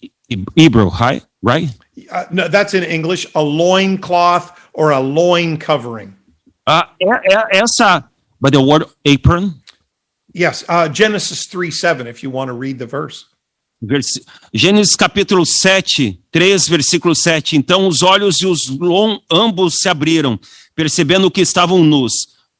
Hebrew, 0.56 0.90
right? 0.90 1.24
Right? 1.42 1.70
Uh, 2.10 2.24
no, 2.30 2.48
that's 2.48 2.74
in 2.74 2.82
English, 2.82 3.26
a 3.34 3.42
loincloth 3.42 4.52
or 4.74 4.90
a 4.90 5.00
loin 5.00 5.56
covering. 5.56 6.16
É 6.68 6.82
essa, 7.52 8.08
but 8.40 8.52
the 8.52 8.60
word 8.60 8.84
apron, 9.04 9.59
Yes, 10.34 10.64
uh, 10.68 10.88
Genesis 10.92 11.46
3 11.46 11.70
7, 11.72 12.06
if 12.06 12.22
you 12.22 12.30
want 12.30 12.48
to 12.48 12.54
read 12.54 12.78
the 12.78 12.86
verse. 12.86 13.26
Versi- 13.82 14.22
Gênesis 14.52 14.94
capítulo 14.94 15.44
7, 15.46 16.20
3, 16.30 16.68
versículo 16.68 17.14
7. 17.14 17.56
Então 17.56 17.88
os 17.88 18.02
olhos 18.02 18.40
e 18.40 18.46
os 18.46 18.68
lom- 18.68 19.18
ambos 19.30 19.76
se 19.80 19.88
abriram, 19.88 20.38
percebendo 20.74 21.30
que 21.30 21.40
estavam 21.40 21.82
nus. 21.82 22.12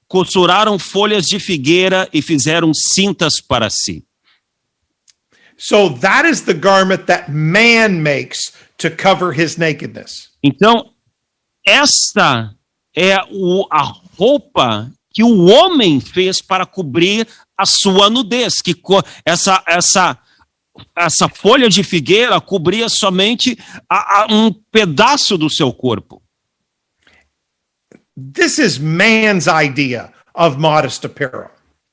Costuraram 0.09 0.78
folhas 0.78 1.26
de 1.26 1.38
figueira 1.38 2.09
e 2.12 2.20
fizeram 2.22 2.72
cintas 2.74 3.35
para 3.46 3.68
si. 3.70 4.04
So 5.59 5.90
that 6.00 6.26
is 6.26 6.40
the 6.42 6.54
garment 6.54 7.04
that 7.06 7.30
man 7.30 8.00
makes 8.02 8.52
to 8.78 8.90
cover 8.90 9.30
his 9.33 9.56
nakedness. 9.59 10.30
Então, 10.42 10.90
esta 11.66 12.54
é 12.96 13.18
o- 13.30 13.66
a 13.70 13.83
roupa 14.16 14.90
que 15.12 15.23
o 15.23 15.46
homem 15.46 16.01
fez 16.01 16.40
para 16.40 16.64
cobrir 16.64 17.27
a 17.59 17.66
sua 17.66 18.09
nudez. 18.09 18.55
Que 18.62 18.75
essa, 19.25 19.62
essa, 19.66 20.18
essa 20.96 21.29
folha 21.29 21.68
de 21.68 21.83
figueira 21.83 22.40
cobria 22.40 22.88
somente 22.88 23.59
a- 23.88 24.23
a- 24.23 24.27
um 24.31 24.53
pedaço 24.53 25.37
do 25.37 25.51
seu 25.51 25.73
corpo. 25.73 26.23
This 28.16 28.59
is 28.59 28.79
man's 28.79 29.46
idea 29.46 30.12
of 30.35 30.59
modest 30.59 31.05
apparel. 31.05 31.51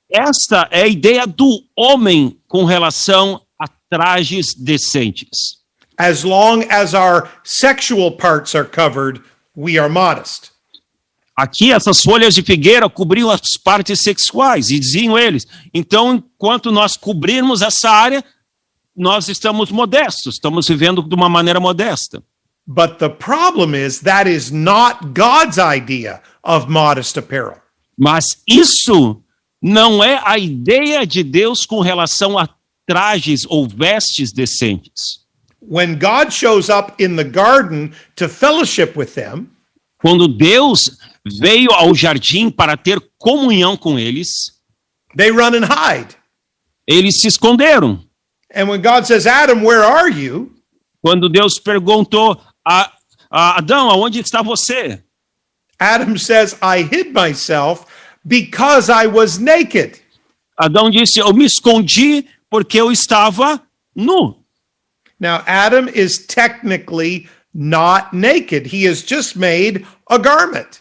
Esta 0.09 0.67
é 0.71 0.83
a 0.83 0.87
ideia 0.87 1.25
do 1.27 1.63
homem 1.75 2.39
com 2.47 2.63
relação 2.65 3.41
a 3.59 3.67
trajes 3.89 4.53
decentes. 4.55 5.57
As 5.97 6.23
long 6.23 6.63
as 6.69 6.93
our 6.93 7.27
sexual 7.43 8.11
parts 8.11 8.53
are 8.55 8.67
covered, 8.67 9.21
we 9.55 9.77
are 9.79 9.89
modest. 9.89 10.51
Aqui, 11.37 11.71
essas 11.71 12.01
folhas 12.01 12.33
de 12.33 12.41
figueira 12.41 12.89
cobriam 12.89 13.29
as 13.29 13.41
partes 13.63 13.99
sexuais, 14.01 14.71
e 14.71 14.79
diziam 14.79 15.15
eles. 15.19 15.45
Então, 15.71 16.15
enquanto 16.15 16.71
nós 16.71 16.97
cobrirmos 16.97 17.61
essa 17.61 17.91
área, 17.91 18.25
nós 18.95 19.29
estamos 19.29 19.69
modestos, 19.69 20.33
estamos 20.33 20.67
vivendo 20.67 21.03
de 21.03 21.13
uma 21.13 21.29
maneira 21.29 21.59
modesta. 21.59 22.23
But 22.65 22.97
the 22.97 23.09
problem 23.09 23.75
is 23.75 23.99
that 23.99 24.27
is 24.27 24.49
not 24.49 25.13
God's 25.13 25.59
idea 25.59 26.23
of 26.43 26.67
modest 26.67 27.15
apparel. 27.19 27.61
Mas 27.95 28.25
isso 28.47 29.21
não 29.61 30.03
é 30.03 30.19
a 30.25 30.39
ideia 30.39 31.05
de 31.05 31.23
Deus 31.23 31.67
com 31.67 31.81
relação 31.81 32.35
a 32.37 32.49
trajes 32.87 33.45
ou 33.47 33.67
vestes 33.67 34.33
decentes. 34.33 35.27
When 35.61 35.99
God 35.99 36.31
shows 36.31 36.69
up 36.69 36.93
in 37.01 37.15
the 37.15 37.23
garden 37.23 37.91
to 38.15 38.27
fellowship 38.27 38.93
with 38.97 39.13
them, 39.13 39.51
Quando 39.99 40.27
Deus 40.27 40.91
veio 41.39 41.71
ao 41.71 41.93
jardim 41.95 42.49
para 42.49 42.77
ter 42.77 42.99
comunhão 43.17 43.75
com 43.77 43.97
eles, 43.97 44.27
they 45.15 45.29
run 45.31 45.55
and 45.55 45.65
hide. 45.65 46.15
eles 46.87 47.19
se 47.19 47.27
esconderam. 47.27 47.99
And 48.53 48.69
when 48.69 48.81
God 48.81 49.05
says, 49.05 49.27
Adam, 49.27 49.63
where 49.63 49.83
are 49.83 50.09
you? 50.09 50.51
Quando 51.01 51.29
Deus 51.29 51.59
perguntou 51.59 52.41
a, 52.65 52.91
a 53.29 53.57
Adão, 53.57 53.89
aonde 53.89 54.19
está 54.19 54.41
você? 54.41 55.03
Adam 55.79 56.17
says, 56.17 56.55
I 56.61 56.81
hid 56.81 57.13
myself 57.13 57.85
because 58.25 58.89
I 58.89 59.07
was 59.07 59.37
naked. 59.37 60.01
Adão 60.57 60.89
disse: 60.89 61.19
Eu 61.19 61.33
me 61.33 61.45
escondi 61.45 62.25
porque 62.49 62.79
eu 62.79 62.91
estava 62.91 63.61
nu. 63.95 64.43
Now, 65.19 65.43
Adam 65.45 65.87
is 65.93 66.25
technically 66.25 67.27
not 67.53 68.15
naked. 68.15 68.67
He 68.67 68.87
has 68.87 69.03
just 69.03 69.35
made 69.35 69.85
a 70.09 70.17
garment. 70.17 70.79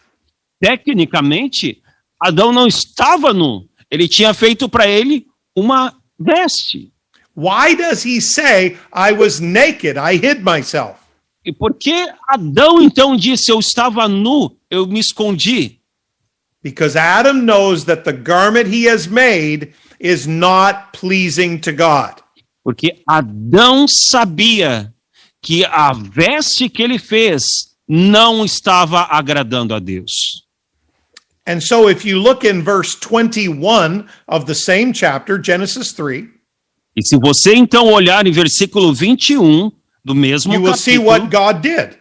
Tecnicamente, 0.66 1.80
Adão 2.20 2.50
não 2.50 2.66
estava 2.66 3.32
nu. 3.32 3.68
Ele 3.88 4.08
tinha 4.08 4.34
feito 4.34 4.68
para 4.68 4.88
ele 4.88 5.24
uma 5.54 5.94
veste. 6.18 6.92
Why 7.36 7.76
does 7.76 8.04
he 8.04 8.20
say, 8.20 8.76
I 8.92 9.12
was 9.12 9.38
naked? 9.38 9.96
I 9.96 10.16
hid 10.16 10.42
myself. 10.42 10.96
E 11.44 11.52
por 11.52 11.74
que 11.74 12.08
Adão 12.28 12.82
então 12.82 13.14
disse: 13.16 13.52
Eu 13.52 13.60
estava 13.60 14.08
nu, 14.08 14.56
eu 14.68 14.88
me 14.88 14.98
escondi? 14.98 15.78
Because 16.64 16.98
Adam 16.98 17.42
knows 17.42 17.84
that 17.84 18.02
the 18.02 18.12
garment 18.12 18.66
he 18.66 18.88
has 18.88 19.06
made 19.06 19.72
is 20.00 20.26
not 20.26 20.98
pleasing 20.98 21.58
to 21.58 21.70
God. 21.70 22.20
Porque 22.64 23.04
Adão 23.06 23.86
sabia 23.88 24.92
que 25.40 25.64
a 25.64 25.92
veste 25.92 26.68
que 26.68 26.82
ele 26.82 26.98
fez 26.98 27.44
não 27.88 28.44
estava 28.44 29.02
agradando 29.02 29.72
a 29.72 29.78
Deus. 29.78 30.45
And 31.46 31.60
so, 31.62 31.88
if 31.88 32.04
you 32.04 32.18
look 32.20 32.44
in 32.44 32.62
verse 32.62 32.96
21 32.98 34.08
of 34.26 34.46
the 34.46 34.54
same 34.54 34.92
chapter, 34.92 35.38
Genesis 35.42 35.92
3, 35.92 36.28
E 36.96 37.02
se 37.06 37.16
você 37.18 37.54
então 37.54 37.86
olhar 37.92 38.26
em 38.26 38.32
versículo 38.32 38.92
21 38.92 39.70
do 40.04 40.14
mesmo 40.14 40.54
you 40.54 40.62
will 40.62 40.74
see 40.74 40.98
capítulo, 40.98 41.08
what 41.10 41.30
God 41.30 41.60
did. 41.62 41.98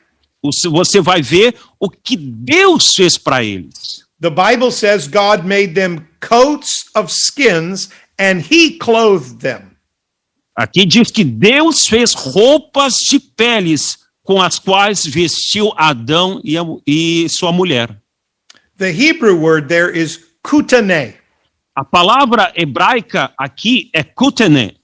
você 0.71 1.01
vai 1.01 1.21
ver 1.21 1.55
o 1.79 1.89
que 1.89 2.15
Deus 2.15 2.93
fez 2.95 3.17
para 3.17 3.43
eles. 3.43 4.03
The 4.21 4.29
Bible 4.29 4.71
says 4.71 5.08
God 5.08 5.43
made 5.45 5.73
them 5.73 6.08
coats 6.21 6.86
of 6.95 7.12
skins 7.12 7.89
and 8.17 8.39
he 8.49 8.77
clothed 8.79 9.39
them. 9.41 9.71
Aqui 10.58 10.86
diz 10.86 11.12
que 11.12 11.23
Deus 11.25 11.86
fez 11.86 12.13
roupas 12.13 12.93
de 13.10 13.19
peles 13.19 13.97
com 14.23 14.41
as 14.41 14.58
quais 14.58 15.03
vestiu 15.05 15.73
Adão 15.75 16.39
e, 16.43 16.58
a- 16.58 16.63
e 16.88 17.27
sua 17.29 17.51
mulher. 17.51 18.01
The 18.77 18.91
Hebrew 18.91 19.35
word 19.39 19.69
there 19.69 19.89
is 19.89 20.19
kutane. 20.43 21.15
A 21.77 21.83
palavra 21.85 22.53
hebraica 22.55 23.33
aqui 23.39 23.89
é 23.93 24.03
kutene. 24.03 24.77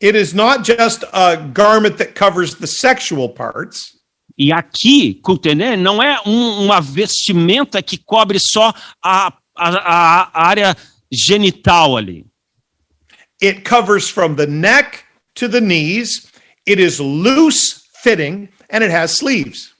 It 0.00 0.16
is 0.16 0.34
not 0.34 0.64
just 0.64 1.04
a 1.12 1.36
garment 1.36 1.98
that 1.98 2.14
covers 2.14 2.56
the 2.56 2.66
sexual 2.66 3.28
parts. 3.28 3.96
E 4.38 4.50
aqui, 4.52 5.20
kutene, 5.22 5.76
não 5.76 6.02
é 6.02 6.18
um- 6.26 6.64
uma 6.64 6.80
vestimenta 6.80 7.82
que 7.82 7.98
cobre 7.98 8.38
só 8.40 8.72
a, 9.04 9.32
a- 9.56 10.30
a 10.34 10.48
área 10.48 10.76
genital 11.12 11.96
ali. 11.96 12.24
It 13.40 13.62
covers 13.64 14.08
from 14.08 14.36
the 14.36 14.46
neck 14.46 15.04
to 15.34 15.48
the 15.48 15.60
knees. 15.60 16.26
It 16.66 16.80
is 16.80 16.98
loose 17.00 17.82
fitting 18.02 18.48
and 18.70 18.82
it 18.84 18.90
has 18.90 19.12
sleeves. 19.16 19.71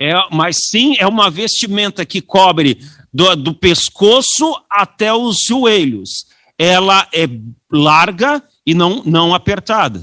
É, 0.00 0.14
mas 0.32 0.56
sim 0.70 0.96
é 0.98 1.06
uma 1.06 1.30
vestimenta 1.30 2.06
que 2.06 2.22
cobre 2.22 2.80
do, 3.12 3.36
do 3.36 3.54
pescoço 3.54 4.56
até 4.70 5.12
os 5.12 5.36
joelhos. 5.46 6.24
Ela 6.58 7.06
é 7.12 7.28
larga 7.70 8.42
e 8.66 8.72
não, 8.72 9.02
não 9.04 9.34
apertada. 9.34 10.00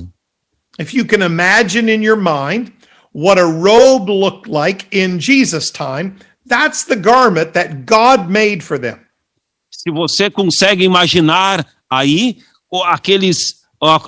If 0.79 0.93
you 0.93 1.05
can 1.05 1.25
imagine 1.25 1.91
in 1.91 2.03
your 2.03 2.17
mind 2.17 2.71
what 3.11 3.39
a 3.39 3.45
robe 3.45 4.11
looked 4.11 4.47
like 4.47 4.85
in 4.91 5.19
Jesus' 5.19 5.71
time, 5.71 6.15
that's 6.47 6.85
the 6.85 6.95
garment 6.95 7.53
that 7.53 7.85
God 7.85 8.29
made 8.29 8.63
for 8.63 8.79
them. 8.79 8.99
Se 9.71 9.89
você 9.91 10.29
consegue 10.29 10.83
imaginar 10.83 11.65
aí 11.89 12.37
aqueles 12.85 13.57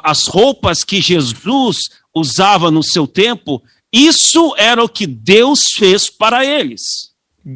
as 0.04 0.28
roupas 0.28 0.84
que 0.84 1.02
Jesus 1.02 1.78
usava 2.14 2.72
no 2.72 2.84
seu 2.84 3.08
tempo, 3.08 3.62
isso 3.92 4.54
era 4.58 4.84
o 4.84 4.90
que 4.90 5.08
Deus 5.08 5.60
fez 5.76 6.10
para 6.10 6.46
eles. 6.46 6.82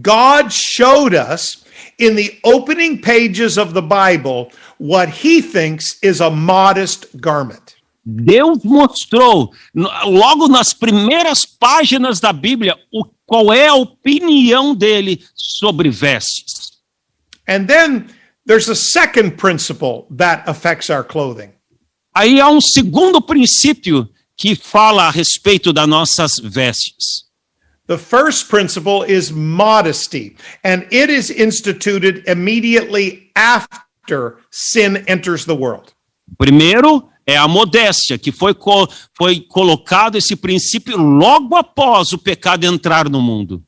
God 0.02 0.52
showed 0.52 1.16
us 1.16 1.64
in 2.00 2.16
the 2.16 2.40
opening 2.44 2.98
pages 2.98 3.58
of 3.58 3.74
the 3.74 3.82
Bible 3.82 4.52
what 4.78 5.10
he 5.10 5.42
thinks 5.42 5.98
is 6.02 6.22
a 6.22 6.30
modest 6.30 7.08
garment. 7.20 7.76
Deus 8.06 8.64
mostrou 8.64 9.52
logo 9.74 10.48
nas 10.48 10.74
primeiras 10.74 11.46
páginas 11.46 12.20
da 12.20 12.34
Bíblia 12.34 12.76
o, 12.92 13.06
qual 13.26 13.54
é 13.54 13.68
a 13.68 13.76
opinião 13.76 14.76
dele 14.76 15.24
sobre 15.34 15.90
vestes. 15.90 16.82
And 17.48 17.66
then 17.66 18.08
there's 18.46 18.70
a 18.70 18.76
second 18.76 19.38
principle 19.38 20.08
that 20.18 20.44
affects 20.50 20.90
our 20.90 21.04
clothing. 21.04 21.52
Aí 22.14 22.40
há 22.40 22.50
um 22.50 22.62
segundo 22.62 23.22
princípio 23.22 24.10
que 24.38 24.56
fala 24.56 25.08
a 25.08 25.12
respeito 25.12 25.72
das 25.74 25.88
nossas 25.88 26.32
vestes. 26.44 27.24
The 27.88 27.98
first 27.98 28.48
principle 28.48 29.04
is 29.04 29.30
modesty, 29.32 30.36
and 30.64 30.84
it 30.92 31.12
is 31.12 31.30
instituted 31.30 32.24
immediately 32.28 33.30
after 33.36 34.38
sin 34.52 35.04
enters 35.08 35.46
the 35.46 35.54
world. 35.56 35.92
Primeiro 36.38 37.10
é 37.28 37.36
a 37.38 37.48
modéstia, 37.48 38.18
que 38.18 38.32
foi, 38.32 38.54
co- 38.54 38.88
foi 39.18 39.42
colocado 39.42 40.18
esse 40.18 40.36
princípio 40.36 40.98
logo 40.98 41.56
após 41.58 42.14
o 42.14 42.18
pecado 42.18 42.66
entrar 42.66 43.10
no 43.10 43.22
mundo. 43.22 43.62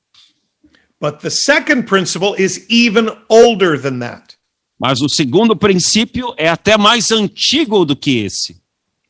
But 1.00 1.20
the 1.20 1.30
second 1.30 1.84
principle 1.84 2.36
is 2.42 2.66
even 2.70 3.10
older 3.30 3.78
than 3.80 4.00
that. 4.00 4.36
Mas 4.80 5.02
o 5.02 5.10
segundo 5.10 5.56
princípio 5.56 6.34
é 6.38 6.50
até 6.50 6.78
mais 6.78 7.12
antigo 7.12 7.86
do 7.86 7.96
que 7.96 8.20
esse. 8.20 8.62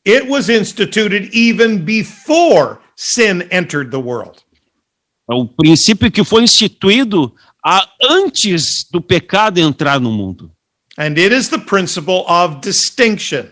It 0.06 0.28
was 0.28 0.48
instituted 0.48 1.34
even 1.34 1.84
before 1.84 2.78
sin 2.94 3.42
entered 3.50 3.90
the 3.90 3.98
world. 3.98 4.38
É 5.28 5.34
o 5.34 5.44
princípio 5.46 6.10
que 6.12 6.22
foi 6.22 6.44
instituído 6.44 7.34
a- 7.64 7.88
antes 8.00 8.86
do 8.92 9.00
pecado 9.00 9.58
entrar 9.58 9.98
no 10.00 10.12
mundo. 10.12 10.52
And 10.96 11.18
it 11.18 11.34
is 11.34 11.48
the 11.48 11.58
principle 11.58 12.24
of 12.28 12.60
distinction. 12.60 13.46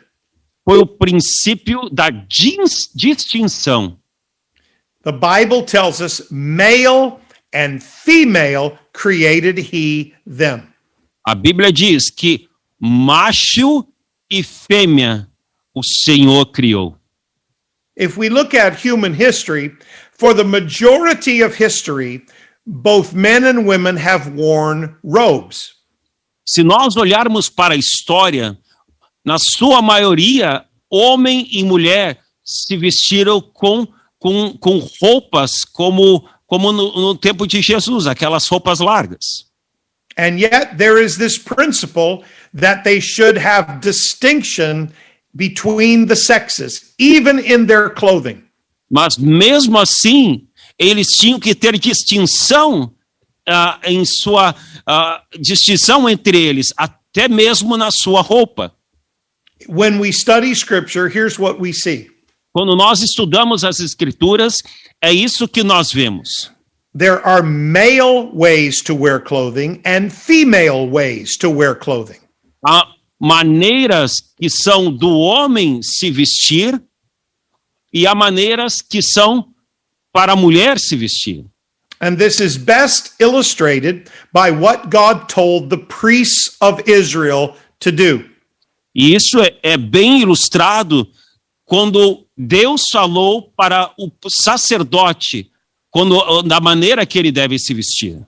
Foi 0.65 0.79
o 0.79 0.87
princípio 0.87 1.91
da 1.91 2.09
dis- 2.11 2.89
distinção. 2.95 3.99
The 5.03 5.13
Bible 5.13 5.65
tells 5.65 6.01
us 6.01 6.29
male 6.31 7.19
and 7.53 7.81
female 7.83 8.79
created 8.93 9.59
he 9.59 10.15
them. 10.25 10.63
A 11.27 11.35
Bíblia 11.35 11.73
diz 11.73 12.09
que 12.11 12.49
macho 12.81 13.85
e 14.31 14.43
fêmea 14.43 15.29
o 15.75 15.83
Senhor 15.83 16.47
criou. 16.47 16.97
If 17.97 18.17
we 18.17 18.29
look 18.29 18.55
at 18.55 18.75
human 18.85 19.15
history, 19.15 19.77
for 20.13 20.35
the 20.35 20.45
majority 20.45 21.43
of 21.43 21.57
history, 21.57 22.25
both 22.67 23.13
men 23.13 23.45
and 23.45 23.67
women 23.67 23.97
have 23.97 24.33
worn 24.35 24.97
robes. 25.03 25.75
Se 26.47 26.63
nós 26.63 26.97
olharmos 26.97 27.49
para 27.49 27.75
a 27.75 27.77
história, 27.77 28.57
na 29.25 29.37
sua 29.39 29.81
maioria, 29.81 30.65
homem 30.91 31.49
e 31.51 31.65
mulher 31.65 32.21
se 32.45 32.77
vestiram 32.77 33.41
com, 33.41 33.87
com, 34.19 34.57
com 34.59 34.79
roupas 35.01 35.65
como, 35.73 36.29
como 36.47 36.71
no, 36.73 36.93
no 36.95 37.17
tempo 37.17 37.47
de 37.47 37.63
Jesus, 37.63 38.07
aquelas 38.07 38.47
roupas 38.47 38.81
largas. 38.81 39.47
And 40.17 40.39
yet 40.39 40.77
there 40.77 41.03
is 41.03 41.17
this 41.17 41.39
principle 41.39 42.23
that 42.53 42.85
they 42.85 43.01
should 43.01 43.39
have 43.39 43.81
distinction 43.81 44.93
between 45.35 46.07
the 46.07 46.17
sexes, 46.17 46.95
even 46.99 47.39
in 47.39 47.67
their 47.67 47.91
clothing. 47.91 48.43
Mas 48.91 49.17
mesmo 49.17 49.79
assim, 49.79 50.47
eles 50.79 51.09
tinham 51.09 51.41
que 51.41 51.55
ter 51.55 51.79
distinção 51.79 52.93
ah, 53.49 53.81
em 53.85 54.05
sua 54.05 54.55
ah, 54.87 55.23
distinção 55.41 56.09
entre 56.09 56.39
eles, 56.39 56.69
até 56.77 57.29
mesmo 57.29 57.77
na 57.77 57.91
sua 57.91 58.21
roupa. 58.21 58.73
When 59.69 59.99
we 59.99 60.13
study 60.13 60.55
scripture, 60.55 61.09
here's 61.09 61.39
what 61.39 61.61
we 61.61 61.73
see 61.73 62.11
Quando 62.53 62.77
nós 62.77 63.03
estudamos 63.03 63.65
as 63.65 63.81
escrituras, 63.81 64.55
é 65.03 65.13
isso 65.13 65.49
que 65.49 65.65
nós 65.65 65.91
vemos. 65.93 66.55
there 66.95 67.21
are 67.27 67.43
male 67.43 68.31
ways 68.33 68.81
to 68.83 68.95
wear 68.95 69.19
clothing 69.19 69.83
and 69.85 70.13
female 70.13 70.89
ways 70.89 71.37
to 71.39 71.51
wear 71.51 71.75
clothing. 71.75 72.21
Há 72.65 72.87
maneiras 73.21 74.13
que 74.39 74.49
são 74.51 74.93
do 74.93 75.11
homem 75.11 75.81
se 75.83 76.11
vestir 76.11 76.81
e 77.93 78.07
há 78.07 78.15
maneiras 78.15 78.83
que 78.83 79.01
são 79.01 79.49
para 80.13 80.33
a 80.33 80.37
mulher 80.37 80.79
se 80.79 80.97
vestir. 80.97 81.45
And 82.01 82.17
this 82.17 82.41
is 82.41 82.57
best 82.57 83.15
illustrated 83.21 84.11
by 84.33 84.51
what 84.51 84.91
God 84.91 85.29
told 85.29 85.71
the 85.71 85.79
priests 85.79 86.57
of 86.61 86.83
Israel 86.87 87.57
to 87.81 87.93
do. 87.93 88.25
E 88.95 89.15
isso 89.15 89.41
é, 89.41 89.57
é 89.63 89.77
bem 89.77 90.21
ilustrado 90.21 91.09
quando 91.65 92.27
Deus 92.37 92.83
falou 92.93 93.53
para 93.57 93.93
o 93.97 94.11
sacerdote 94.29 95.51
quando, 95.91 96.43
da 96.43 96.61
maneira 96.61 97.07
que 97.07 97.19
ele 97.19 97.33
deve 97.33 97.59
se 97.59 97.73
vestir. 97.73 98.21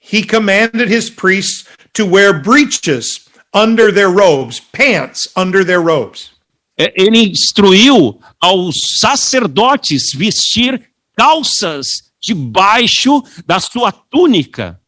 He 0.00 0.24
commanded 0.24 0.90
his 0.90 1.08
priests 1.08 1.64
to 1.92 2.04
wear 2.04 2.32
breeches 2.32 3.29
under 3.52 3.92
their 3.92 4.08
robes, 4.08 4.60
pants 4.60 5.28
under 5.36 5.64
their 5.64 5.80
robes. 5.80 6.30
É, 6.78 6.92
Ele 6.96 7.30
instruiu 7.30 8.20
aos 8.40 8.74
sacerdotes 9.00 10.12
vestir 10.14 10.90
calças 11.16 11.86
debaixo 12.20 13.22
da 13.46 13.60
sua 13.60 13.92
túnica. 13.92 14.80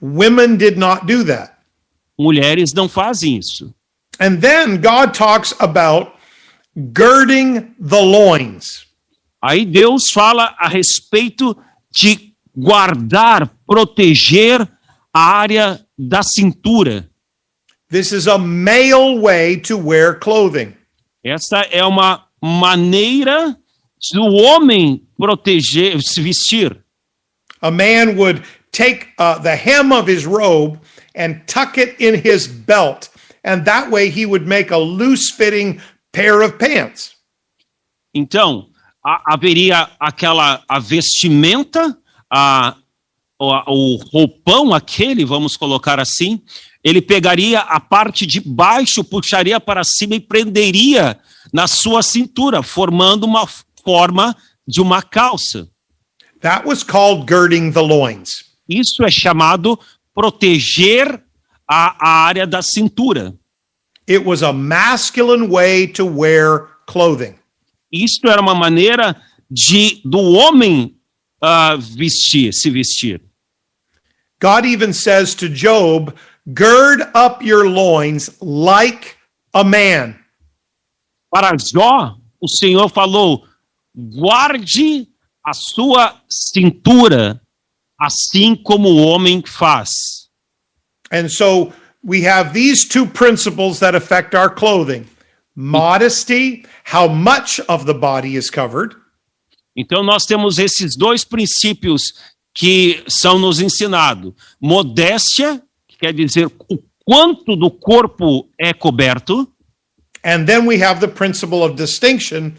Women 0.00 0.56
did 0.56 0.76
not 0.76 1.06
do 1.06 1.24
that. 1.24 1.52
Mulheres 2.18 2.72
não 2.74 2.88
fazem 2.88 3.38
isso. 3.38 3.74
And 4.20 4.40
then 4.40 4.80
God 4.80 5.14
talks 5.14 5.54
about 5.58 6.12
girding 6.76 7.74
the 7.80 8.00
loins. 8.00 8.86
Aí 9.40 9.64
Deus 9.64 10.10
fala 10.12 10.54
a 10.58 10.68
respeito 10.68 11.56
de 11.90 12.32
guardar, 12.56 13.50
proteger 13.66 14.68
a 15.12 15.20
área 15.20 15.84
da 15.98 16.22
cintura. 16.22 17.08
This 17.92 18.10
is 18.10 18.26
a 18.26 18.38
male 18.38 19.18
way 19.18 19.56
to 19.68 19.76
wear 19.76 20.14
clothing. 20.18 20.74
Essa 21.22 21.58
é 21.70 21.84
uma 21.84 22.24
maneira 22.42 23.54
do 24.14 24.22
homem 24.22 25.06
proteger, 25.18 26.00
se 26.00 26.22
vestir. 26.22 26.82
A 27.60 27.70
man 27.70 28.16
would 28.16 28.42
take 28.72 29.08
uh, 29.18 29.38
the 29.40 29.54
hem 29.54 29.92
of 29.92 30.10
his 30.10 30.24
robe 30.24 30.80
and 31.14 31.42
tuck 31.46 31.76
it 31.76 31.94
in 32.00 32.14
his 32.14 32.46
belt, 32.46 33.10
and 33.44 33.66
that 33.66 33.90
way 33.90 34.08
he 34.08 34.24
would 34.24 34.46
make 34.46 34.70
a 34.70 34.78
loose 34.78 35.30
fitting 35.30 35.78
pair 36.14 36.40
of 36.40 36.58
pants. 36.58 37.14
Então, 38.14 38.70
ha- 39.04 39.22
haveria 39.26 39.90
aquela 40.00 40.64
a 40.66 40.78
vestimenta, 40.78 41.94
a, 42.32 42.74
o, 43.38 43.52
o 43.70 43.96
roupão 44.10 44.72
aquele, 44.72 45.26
vamos 45.26 45.58
colocar 45.58 46.00
assim, 46.00 46.40
ele 46.82 47.00
pegaria 47.00 47.60
a 47.60 47.78
parte 47.78 48.26
de 48.26 48.40
baixo, 48.40 49.04
puxaria 49.04 49.60
para 49.60 49.82
cima 49.84 50.16
e 50.16 50.20
prenderia 50.20 51.18
na 51.52 51.66
sua 51.66 52.02
cintura, 52.02 52.62
formando 52.62 53.24
uma 53.24 53.46
forma 53.84 54.36
de 54.66 54.80
uma 54.80 55.02
calça. 55.02 55.68
That 56.40 56.66
was 56.66 56.82
called 56.82 57.26
girding 57.28 57.70
the 57.72 57.80
loins. 57.80 58.30
Isso 58.68 59.04
é 59.04 59.10
chamado 59.10 59.78
proteger 60.12 61.22
a, 61.68 61.96
a 62.00 62.24
área 62.24 62.46
da 62.46 62.62
cintura. 62.62 63.34
It 64.08 64.24
was 64.24 64.42
a 64.42 64.52
masculine 64.52 65.48
way 65.48 65.86
to 65.88 66.04
wear 66.04 66.66
clothing. 66.86 67.36
Isto 67.92 68.28
era 68.28 68.40
uma 68.40 68.54
maneira 68.54 69.20
de 69.48 70.00
do 70.04 70.18
homem 70.18 70.96
ah, 71.40 71.76
vestir, 71.76 72.52
se 72.52 72.70
vestir. 72.70 73.20
God 74.40 74.64
even 74.64 74.92
says 74.92 75.34
to 75.36 75.48
Job, 75.48 76.12
Gird 76.46 77.02
up 77.14 77.42
your 77.42 77.68
loins 77.68 78.30
like 78.40 79.16
a 79.54 79.64
man. 79.64 80.18
Para 81.30 81.56
Jó, 81.56 82.16
o 82.40 82.48
Senhor 82.48 82.88
falou: 82.88 83.46
guarde 83.94 85.08
a 85.44 85.52
sua 85.52 86.20
cintura, 86.28 87.40
assim 87.98 88.56
como 88.56 88.88
o 88.88 89.06
homem 89.06 89.42
faz. 89.46 89.90
And 91.10 91.28
so 91.28 91.72
we 92.02 92.22
have 92.26 92.52
these 92.52 92.88
two 92.88 93.06
principles 93.06 93.78
that 93.80 93.94
affect 93.94 94.34
our 94.34 94.50
clothing 94.50 95.06
modesty, 95.54 96.64
how 96.84 97.06
much 97.06 97.60
of 97.68 97.84
the 97.84 97.92
body 97.92 98.36
is 98.36 98.48
covered, 98.48 98.96
Então 99.76 100.02
nós 100.02 100.24
temos 100.24 100.58
esses 100.58 100.96
dois 100.96 101.24
princípios 101.24 102.02
que 102.54 103.02
são 103.08 103.38
nos 103.38 103.60
ensinados: 103.60 104.34
modéstia, 104.60 105.62
quer 106.02 106.12
dizer 106.12 106.50
o 106.68 106.78
quanto 107.04 107.54
do 107.54 107.70
corpo 107.70 108.48
é 108.58 108.72
coberto, 108.74 109.46
and 110.24 110.46
then 110.46 110.66
we 110.66 110.82
have 110.82 111.00
the 111.00 111.06
principle 111.06 111.62
of 111.62 111.76
distinction, 111.76 112.54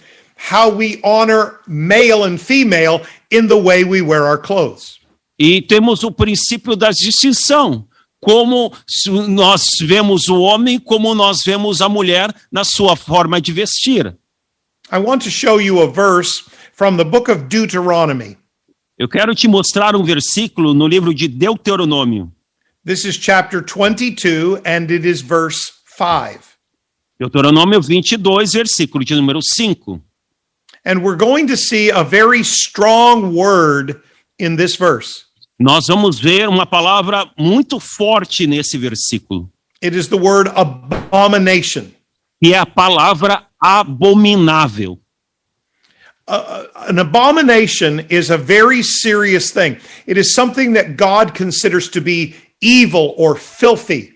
how 0.50 0.70
we 0.74 1.02
honor 1.04 1.60
male 1.68 2.24
and 2.24 2.38
female 2.38 3.02
in 3.30 3.48
the 3.48 3.56
way 3.56 3.84
we 3.84 4.02
wear 4.02 4.24
our 4.24 4.38
clothes. 4.38 4.98
e 5.38 5.62
temos 5.62 6.04
o 6.04 6.12
princípio 6.12 6.76
da 6.76 6.89
distinção. 6.91 7.86
Como 8.22 8.72
nós 9.28 9.64
vemos 9.82 10.30
o 10.30 10.39
homem, 10.39 10.80
como 10.80 11.14
nós 11.14 11.39
vemos 11.46 11.82
a 11.82 11.89
mulher 11.89 12.34
na 12.50 12.64
sua 12.64 12.96
forma 12.96 13.41
de 13.41 13.52
vestir. 13.52 14.16
I 14.89 14.98
want 14.98 15.24
to 15.24 15.30
show 15.30 15.60
you 15.60 15.82
a 15.82 15.88
verse 15.91 16.46
from 16.72 16.96
the 16.96 17.04
book 17.04 17.30
of 17.30 17.44
Deuteronomy. 17.50 18.38
Eu 18.98 19.10
quero 19.10 19.36
te 19.36 19.46
mostrar 19.50 19.94
um 19.94 20.04
versículo 20.04 20.74
no 20.74 20.88
livro 20.88 21.14
de 21.14 21.28
Deuteronômio. 21.28 22.32
This 22.86 23.05
is 23.05 23.17
chapter 23.17 23.61
22, 23.61 24.61
and 24.65 24.91
it 24.91 25.05
is 25.05 25.21
verse 25.21 25.71
5. 25.86 26.57
Deuteronômio 27.17 27.79
22, 27.81 28.17
versículo 28.51 29.05
de 29.05 29.15
número 29.15 29.39
5. 29.41 30.01
And 30.84 31.01
we're 31.01 31.15
going 31.15 31.47
to 31.47 31.55
see 31.55 31.89
a 31.89 32.03
very 32.03 32.43
strong 32.43 33.34
word 33.34 34.01
in 34.38 34.57
this 34.57 34.75
verse. 34.75 35.23
Nós 35.57 35.88
vamos 35.88 36.19
ver 36.19 36.49
uma 36.49 36.65
palavra 36.65 37.31
muito 37.39 37.79
forte 37.79 38.45
nesse 38.45 38.77
versículo, 38.77 39.49
It 39.81 39.95
is 39.95 40.09
the 40.09 40.17
word 40.17 40.49
abomination. 40.53 41.93
que 42.43 42.53
é 42.53 42.57
a 42.57 42.65
palavra 42.65 43.47
abominável. 43.61 44.99
An 46.27 46.99
abomination 46.99 48.01
is 48.09 48.29
a 48.29 48.38
very 48.38 48.84
serious 48.84 49.51
thing. 49.51 49.77
It 50.05 50.17
is 50.17 50.34
something 50.34 50.73
that 50.73 50.97
God 50.97 51.34
considers 51.34 51.88
to 51.89 52.01
be 52.01 52.36
evil 52.64 53.14
or 53.18 53.36
filthy. 53.38 54.14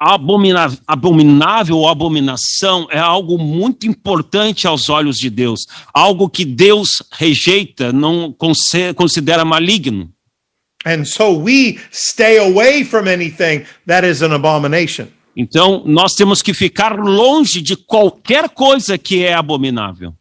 Abomina- 0.00 0.76
abominável 0.86 1.76
ou 1.76 1.88
abominação 1.88 2.88
é 2.90 2.98
algo 2.98 3.38
muito 3.38 3.86
importante 3.86 4.66
aos 4.66 4.88
olhos 4.88 5.16
de 5.16 5.30
Deus, 5.30 5.60
algo 5.94 6.28
que 6.28 6.44
Deus 6.44 7.02
rejeita, 7.12 7.92
não 7.92 8.34
considera 8.96 9.44
maligno. 9.44 10.10
And 10.84 11.04
so 11.04 11.38
we 11.38 11.78
stay 11.92 12.38
away 12.38 12.82
from 12.82 13.06
anything 13.06 13.64
that 13.86 14.04
is 14.04 14.22
an 14.22 14.32
abomination. 14.34 15.06
Então, 15.36 15.84
nós 15.86 16.14
temos 16.14 16.42
que 16.42 16.52
ficar 16.52 16.98
longe 16.98 17.62
de 17.62 17.76
qualquer 17.76 18.48
coisa 18.48 18.98
que 18.98 19.22
é 19.22 19.34
abominável. 19.34 20.12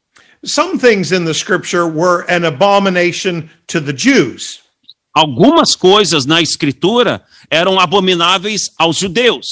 Some 0.46 0.78
things 0.78 1.12
in 1.12 1.26
the 1.26 1.34
scripture 1.34 1.86
were 1.86 2.24
an 2.30 2.46
abomination 2.46 3.50
to 3.68 3.82
the 3.82 3.94
Jews. 3.94 4.61
Algumas 5.14 5.76
coisas 5.76 6.26
na 6.26 6.42
Escritura 6.42 7.24
eram 7.50 7.80
abomináveis 7.80 8.70
aos 8.78 8.98
judeus. 8.98 9.46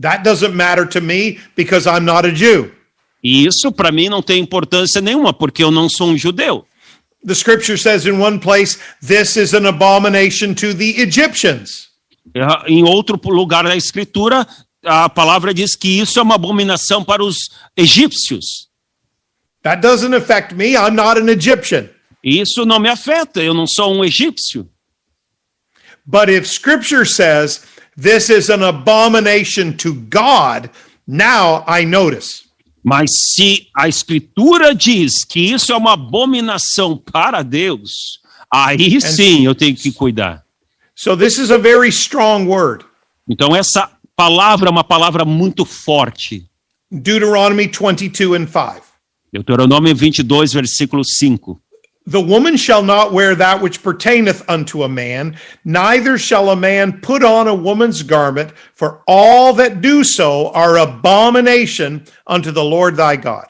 That 0.00 0.24
doesn't 0.24 0.54
matter 0.54 0.86
to 0.88 1.00
me 1.00 1.38
because 1.56 1.88
I'm 1.88 2.04
not 2.04 2.26
a 2.26 2.34
Jew. 2.34 2.72
E 3.22 3.46
isso, 3.46 3.70
para 3.70 3.92
mim, 3.92 4.08
não 4.08 4.22
tem 4.22 4.40
importância 4.40 5.00
nenhuma, 5.00 5.32
porque 5.32 5.62
eu 5.62 5.70
não 5.70 5.88
sou 5.88 6.08
um 6.08 6.16
judeu. 6.16 6.66
The 7.26 7.34
scripture 7.34 7.76
says 7.76 8.06
in 8.06 8.18
one 8.18 8.38
place, 8.38 8.78
this 9.06 9.36
is 9.36 9.52
an 9.52 9.66
abomination 9.66 10.54
to 10.54 10.74
the 10.74 11.00
Egyptians. 11.02 11.90
É, 12.34 12.72
Em 12.72 12.82
outro 12.82 13.20
lugar 13.30 13.64
da 13.64 13.76
Escritura, 13.76 14.46
a 14.82 15.08
palavra 15.08 15.52
diz 15.52 15.76
que 15.76 16.00
isso 16.00 16.18
é 16.18 16.22
uma 16.22 16.36
abominação 16.36 17.04
para 17.04 17.22
os 17.22 17.36
egípcios. 17.76 18.68
That 19.62 19.82
doesn't 19.82 20.14
affect 20.14 20.54
me. 20.54 20.72
I'm 20.74 20.96
not 20.96 21.20
an 21.20 21.28
Egyptian. 21.28 21.90
Isso 22.24 22.64
não 22.64 22.78
me 22.78 22.88
afeta, 22.88 23.42
eu 23.42 23.52
não 23.52 23.66
sou 23.66 23.94
um 23.94 24.02
egípcio. 24.04 24.66
But 26.06 26.28
if 26.28 26.46
scripture 26.46 27.04
says 27.04 27.64
this 27.96 28.30
is 28.30 28.50
an 28.50 28.62
abomination 28.62 29.76
to 29.78 29.94
God, 29.94 30.70
now 31.06 31.64
I 31.66 31.84
notice. 31.84 32.44
Mas 32.82 33.10
se 33.34 33.68
a 33.76 33.88
Escritura 33.88 34.74
diz 34.74 35.24
que 35.24 35.52
isso 35.52 35.70
é 35.72 35.76
uma 35.76 35.92
abominação 35.92 36.96
para 36.96 37.42
Deus, 37.42 38.20
aí 38.50 39.00
sim 39.00 39.44
eu 39.44 39.54
tenho 39.54 39.76
que 39.76 39.92
cuidar. 39.92 40.42
So 40.94 41.16
this 41.16 41.38
is 41.38 41.50
a 41.50 41.58
very 41.58 41.88
strong 41.88 42.46
word. 42.46 42.84
Então, 43.28 43.54
essa 43.54 43.90
palavra 44.16 44.68
é 44.68 44.70
uma 44.70 44.84
palavra 44.84 45.24
muito 45.24 45.64
forte. 45.64 46.46
Deuteronomy 46.90 47.68
22 47.68 48.34
and 48.34 48.46
5. 48.46 48.82
Deuteronômio 49.32 49.94
22, 49.94 50.52
versículo 50.52 51.04
5. 51.04 51.60
The 52.10 52.20
woman 52.20 52.56
shall 52.56 52.82
not 52.82 53.12
wear 53.12 53.36
that 53.36 53.62
which 53.62 53.84
pertaineth 53.84 54.42
unto 54.48 54.82
a 54.82 54.88
man, 54.88 55.36
neither 55.64 56.18
shall 56.18 56.50
a 56.50 56.56
man 56.56 57.00
put 57.00 57.22
on 57.22 57.46
a 57.46 57.54
woman's 57.54 58.02
garment, 58.02 58.50
for 58.74 59.04
all 59.06 59.52
that 59.52 59.80
do 59.80 60.02
so 60.02 60.50
are 60.50 60.78
abomination 60.78 62.04
unto 62.26 62.50
the 62.50 62.64
Lord 62.64 62.96
thy 62.96 63.14
God. 63.14 63.46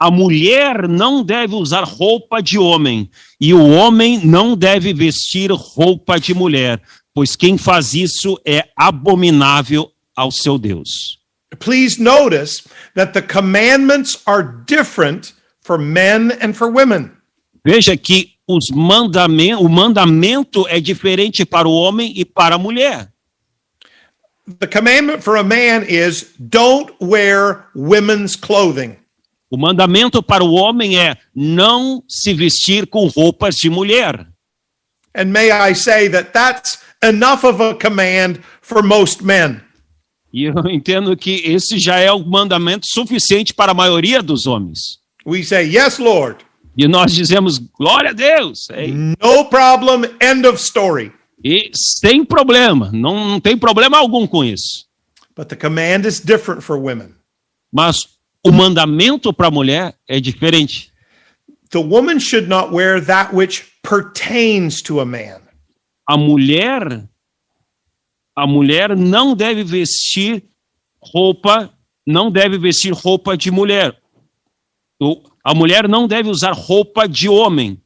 A 0.00 0.10
mulher 0.10 0.88
não 0.88 1.22
deve 1.22 1.54
usar 1.54 1.84
roupa 1.84 2.40
de 2.40 2.56
homem, 2.56 3.10
e 3.38 3.52
o 3.52 3.68
homem 3.68 4.24
não 4.24 4.56
deve 4.56 4.94
vestir 4.94 5.50
roupa 5.52 6.18
de 6.18 6.32
mulher, 6.32 6.80
pois 7.12 7.36
quem 7.36 7.58
faz 7.58 7.92
isso 7.92 8.40
é 8.46 8.64
abominável 8.78 9.92
ao 10.16 10.32
seu 10.32 10.56
Deus. 10.56 11.18
Please 11.58 12.00
notice 12.02 12.66
that 12.94 13.12
the 13.12 13.20
commandments 13.20 14.22
are 14.26 14.42
different 14.64 15.34
for 15.60 15.76
men 15.76 16.32
and 16.40 16.54
for 16.54 16.70
women. 16.70 17.19
Veja 17.64 17.96
que 17.96 18.32
os 18.48 18.68
mandamen- 18.70 19.54
o 19.54 19.68
mandamento 19.68 20.66
é 20.68 20.80
diferente 20.80 21.44
para 21.44 21.68
o 21.68 21.72
homem 21.72 22.12
e 22.16 22.24
para 22.24 22.54
a 22.56 22.58
mulher. 22.58 23.08
The 24.58 24.66
commandment 24.66 25.20
for 25.22 25.36
a 25.36 25.44
man 25.44 25.84
is 25.88 26.34
don't 26.38 26.92
wear 27.00 27.66
women's 27.74 28.34
clothing. 28.34 28.96
O 29.50 29.56
mandamento 29.56 30.22
para 30.22 30.42
o 30.44 30.52
homem 30.52 30.98
é 30.98 31.16
não 31.34 32.02
se 32.08 32.32
vestir 32.34 32.86
com 32.86 33.06
roupas 33.06 33.54
de 33.56 33.68
mulher. 33.70 34.26
And 35.14 35.26
may 35.26 35.50
I 35.50 35.74
say 35.74 36.08
that 36.10 36.30
that's 36.32 36.78
enough 37.02 37.44
of 37.44 37.60
a 37.62 37.74
command 37.74 38.38
for 38.62 38.82
most 38.82 39.22
men. 39.24 39.60
E 40.32 40.44
eu 40.44 40.54
entendo 40.70 41.16
que 41.16 41.42
esse 41.44 41.78
já 41.80 41.98
é 41.98 42.10
o 42.12 42.24
mandamento 42.24 42.86
suficiente 42.88 43.52
para 43.52 43.72
a 43.72 43.74
maioria 43.74 44.22
dos 44.22 44.46
homens. 44.46 44.78
We 45.26 45.42
say, 45.42 45.66
Yes, 45.68 45.98
Lord, 45.98 46.44
E 46.76 46.86
nós 46.88 47.12
dizemos, 47.12 47.58
glória 47.58 48.10
a 48.10 48.12
Deus. 48.12 48.68
É, 48.70 48.86
no 48.86 49.44
problem, 49.46 50.10
end 50.22 50.46
of 50.46 50.58
story. 50.60 51.12
E 51.44 51.70
sem 51.74 52.24
problema, 52.24 52.90
não, 52.92 53.28
não 53.28 53.40
tem 53.40 53.56
problema 53.56 53.98
algum 53.98 54.26
com 54.26 54.44
isso. 54.44 54.86
But 55.36 55.48
the 55.48 55.56
command 55.56 56.06
is 56.06 56.20
different 56.20 56.62
for 56.62 56.76
women. 56.78 57.14
Mas 57.72 57.96
o 58.44 58.52
mandamento 58.52 59.32
para 59.32 59.48
a 59.48 59.50
mulher 59.50 59.94
é 60.08 60.20
diferente. 60.20 60.90
The 61.70 61.78
woman 61.78 62.18
should 62.20 62.48
not 62.48 62.72
wear 62.74 63.04
that 63.06 63.34
which 63.34 63.64
pertains 63.82 64.82
to 64.82 65.00
a 65.00 65.04
man. 65.04 65.40
A 66.06 66.16
mulher, 66.16 67.08
a 68.36 68.46
mulher 68.46 68.96
não 68.96 69.34
deve 69.34 69.62
vestir 69.62 70.44
roupa, 71.00 71.72
não 72.06 72.30
deve 72.30 72.58
vestir 72.58 72.92
roupa 72.92 73.36
de 73.36 73.50
mulher. 73.50 73.96
O- 75.00 75.22
A 75.44 75.54
mulher 75.54 75.88
não 75.88 76.06
deve 76.06 76.28
usar 76.28 76.52
roupa 76.52 77.08
de 77.08 77.28
homem. 77.28 77.80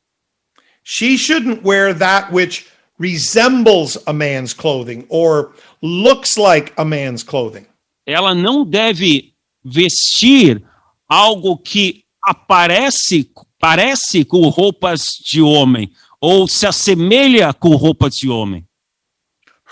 She 0.83 1.17
shouldn't 1.17 1.63
wear 1.65 1.95
that 1.99 2.33
which 2.33 2.67
resembles 2.99 3.99
a 4.07 4.13
man's 4.13 4.53
clothing 4.53 5.07
or 5.09 5.53
looks 5.83 6.37
like 6.37 6.73
a 6.77 6.85
man's 6.85 7.23
clothing. 7.23 7.67
Ela 8.07 8.35
não 8.35 8.65
deve 8.65 9.33
vestir 9.65 10.63
algo 11.09 11.57
que 11.57 12.05
aparece 12.23 13.31
parece 13.59 14.25
com 14.27 14.47
roupas 14.49 15.03
de 15.25 15.41
homem 15.41 15.91
ou 16.21 16.47
se 16.47 16.67
assemelha 16.67 17.53
com 17.55 17.71
roupas 17.77 18.13
de 18.15 18.29
homem. 18.29 18.67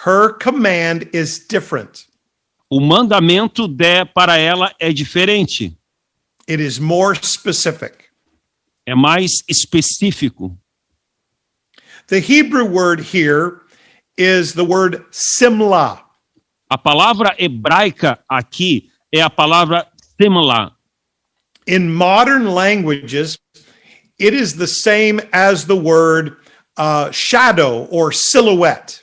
Her 0.07 0.33
command 0.43 1.09
is 1.13 1.47
different. 1.47 2.07
O 2.71 2.81
mandamento 2.81 3.69
de, 3.69 4.05
para 4.07 4.39
ela 4.39 4.75
é 4.81 4.93
diferente, 4.93 5.77
It 6.53 6.61
is 6.61 6.79
more 6.79 7.15
specific. 7.15 8.11
é 8.87 8.95
mais 8.95 9.31
específico. 9.49 10.59
The 12.09 12.21
Hebrew 12.21 12.67
word 12.67 13.01
here 13.01 13.63
is 14.19 14.53
the 14.53 14.65
word 14.65 15.03
simla. 15.11 16.05
A 16.69 16.77
palavra 16.77 17.35
hebraica 17.39 18.19
aqui 18.29 18.91
é 19.15 19.23
a 19.23 19.31
palavra 19.31 19.87
semla. 20.21 20.77
In 21.67 21.95
modern 21.95 22.47
languages, 22.53 23.39
it 24.19 24.35
is 24.35 24.57
the 24.57 24.67
same 24.67 25.21
as 25.33 25.65
the 25.65 25.77
word 25.77 26.37
uh, 26.77 27.11
shadow 27.13 27.87
or 27.91 28.13
silhouette. 28.13 29.01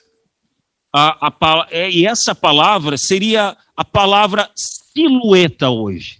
A, 0.93 1.27
a 1.27 1.67
é- 1.71 1.89
e 1.89 2.05
essa 2.05 2.35
palavra 2.35 2.97
seria 2.97 3.55
a 3.77 3.85
palavra 3.85 4.51
silhueta 4.55 5.69
hoje. 5.69 6.18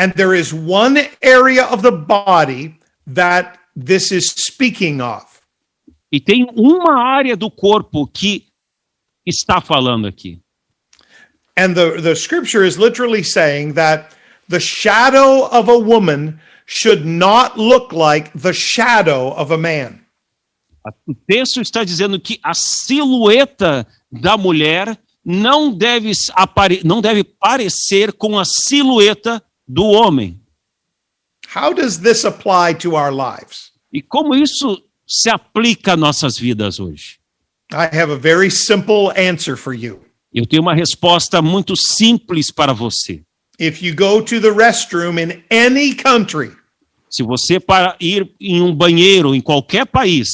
And 0.00 0.14
there 0.14 0.32
is 0.32 0.54
one 0.54 0.96
area 1.20 1.64
of 1.64 1.82
the 1.82 1.92
body 1.92 2.74
that 3.06 3.58
this 3.76 4.10
is 4.10 4.32
speaking 4.34 5.02
of. 5.02 5.26
E 6.10 6.18
tem 6.18 6.46
uma 6.56 6.98
área 7.04 7.36
do 7.36 7.50
corpo 7.50 8.06
que 8.06 8.46
está 9.26 9.60
falando 9.60 10.06
aqui. 10.08 10.40
And 11.54 11.74
the, 11.74 12.00
the 12.00 12.16
scripture 12.16 12.64
is 12.64 12.78
literally 12.78 13.22
saying 13.22 13.74
that 13.74 14.16
the 14.48 14.58
shadow 14.58 15.46
of 15.52 15.68
a 15.68 15.78
woman 15.78 16.40
should 16.64 17.04
not 17.04 17.58
look 17.58 17.92
like 17.92 18.32
the 18.32 18.54
shadow 18.54 19.34
of 19.36 19.52
a 19.52 19.58
man. 19.58 20.00
O 21.06 21.14
texto 21.28 21.60
está 21.60 21.84
dizendo 21.84 22.18
que 22.18 22.40
a 22.42 22.54
silhueta 22.54 23.86
da 24.10 24.38
mulher 24.38 24.98
não 25.22 25.70
deve, 25.70 26.12
não 26.84 27.02
deve 27.02 27.22
parecer 27.22 28.14
com 28.14 28.38
a 28.38 28.46
silhueta 28.46 29.42
do 29.72 29.84
homem. 29.84 30.40
How 31.54 31.72
does 31.72 31.98
this 32.00 32.24
apply 32.24 32.74
to 32.74 32.96
our 32.96 33.12
lives? 33.12 33.70
E 33.92 34.02
como 34.02 34.34
isso 34.34 34.82
se 35.06 35.30
aplica 35.30 35.92
a 35.92 35.96
nossas 35.96 36.38
vidas 36.38 36.78
hoje? 36.78 37.18
I 37.72 37.88
have 37.92 38.10
a 38.12 38.16
very 38.16 38.50
simple 38.50 39.10
answer 39.16 39.56
for 39.56 39.72
you. 39.72 40.00
Eu 40.32 40.46
tenho 40.46 40.62
uma 40.62 40.74
resposta 40.74 41.40
muito 41.40 41.74
simples 41.76 42.52
para 42.52 42.72
você. 42.72 43.22
If 43.58 43.82
you 43.82 43.94
go 43.94 44.22
to 44.22 44.40
the 44.40 44.50
restroom 44.50 45.18
in 45.18 45.42
any 45.50 45.94
country 45.94 46.52
Se 47.10 47.22
você 47.22 47.58
para 47.58 47.96
ir 48.00 48.30
em 48.40 48.62
um 48.62 48.74
banheiro 48.74 49.34
em 49.34 49.40
qualquer 49.40 49.84
país 49.84 50.28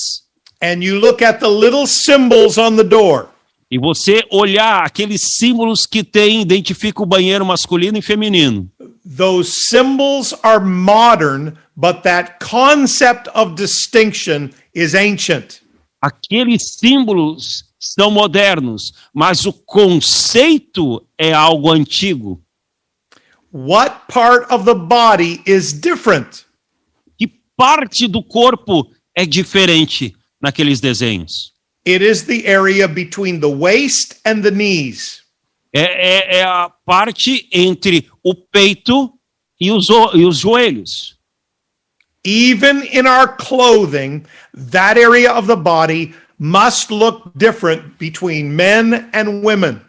and 0.63 0.83
you 0.83 0.99
look 0.99 1.23
at 1.23 1.41
the 1.41 1.49
little 1.49 1.87
symbols 1.87 2.59
on 2.59 2.77
the 2.77 2.85
door, 2.85 3.29
e 3.71 3.79
você 3.79 4.23
olhar 4.31 4.85
aqueles 4.85 5.21
símbolos 5.39 5.81
que 5.91 6.05
tem 6.05 6.41
identifica 6.41 7.03
o 7.03 7.07
banheiro 7.07 7.45
masculino 7.45 7.99
e 7.99 8.03
feminino, 8.03 8.71
those 9.05 9.69
symbols 9.69 10.33
are 10.45 10.61
modern, 10.61 11.59
but 11.77 12.03
that 12.05 12.41
concept 12.41 13.29
of 13.29 13.55
distinction 13.55 14.53
is 14.75 14.95
ancient. 14.95 15.61
aqueles 16.07 16.77
símbolos 16.79 17.65
são 17.79 18.11
modernos, 18.11 18.93
mas 19.13 19.45
o 19.45 19.53
conceito 19.53 21.05
é 21.19 21.33
algo 21.33 21.71
antigo. 21.71 22.41
What 23.53 24.07
part 24.09 24.53
of 24.53 24.65
the 24.65 24.75
body 24.75 25.43
is 25.47 25.73
different? 25.73 26.45
Que 27.19 27.27
parte 27.57 28.07
do 28.07 28.23
corpo 28.23 28.91
é 29.17 29.25
diferente 29.25 30.15
naqueles 30.41 30.81
desenhos? 30.81 31.53
It 31.87 32.03
is 32.03 32.25
the 32.25 32.47
area 32.47 32.89
between 32.89 33.41
the 33.41 33.49
waist 33.49 34.21
and 34.25 34.43
the 34.43 34.51
knees. 34.51 35.23
É, 35.77 36.37
é- 36.37 36.37
é 36.39 36.43
a 36.43 36.71
parte 36.71 37.49
entre 37.53 38.09
o 38.25 38.35
peito 38.35 39.13
e 39.61 39.71
os, 39.71 39.87
e 40.15 40.25
os 40.25 40.39
joelhos. 40.39 41.17
Even 42.25 42.89
in 42.93 43.07
our 43.07 43.37
clothing, 43.37 44.25
that 44.73 44.99
area 44.99 45.33
of 45.33 45.47
the 45.47 45.57
body 45.57 46.15
must 46.39 46.91
look 46.91 47.31
different 47.37 47.99
between 47.99 48.49
men 48.51 49.09
and 49.13 49.43
women. 49.45 49.81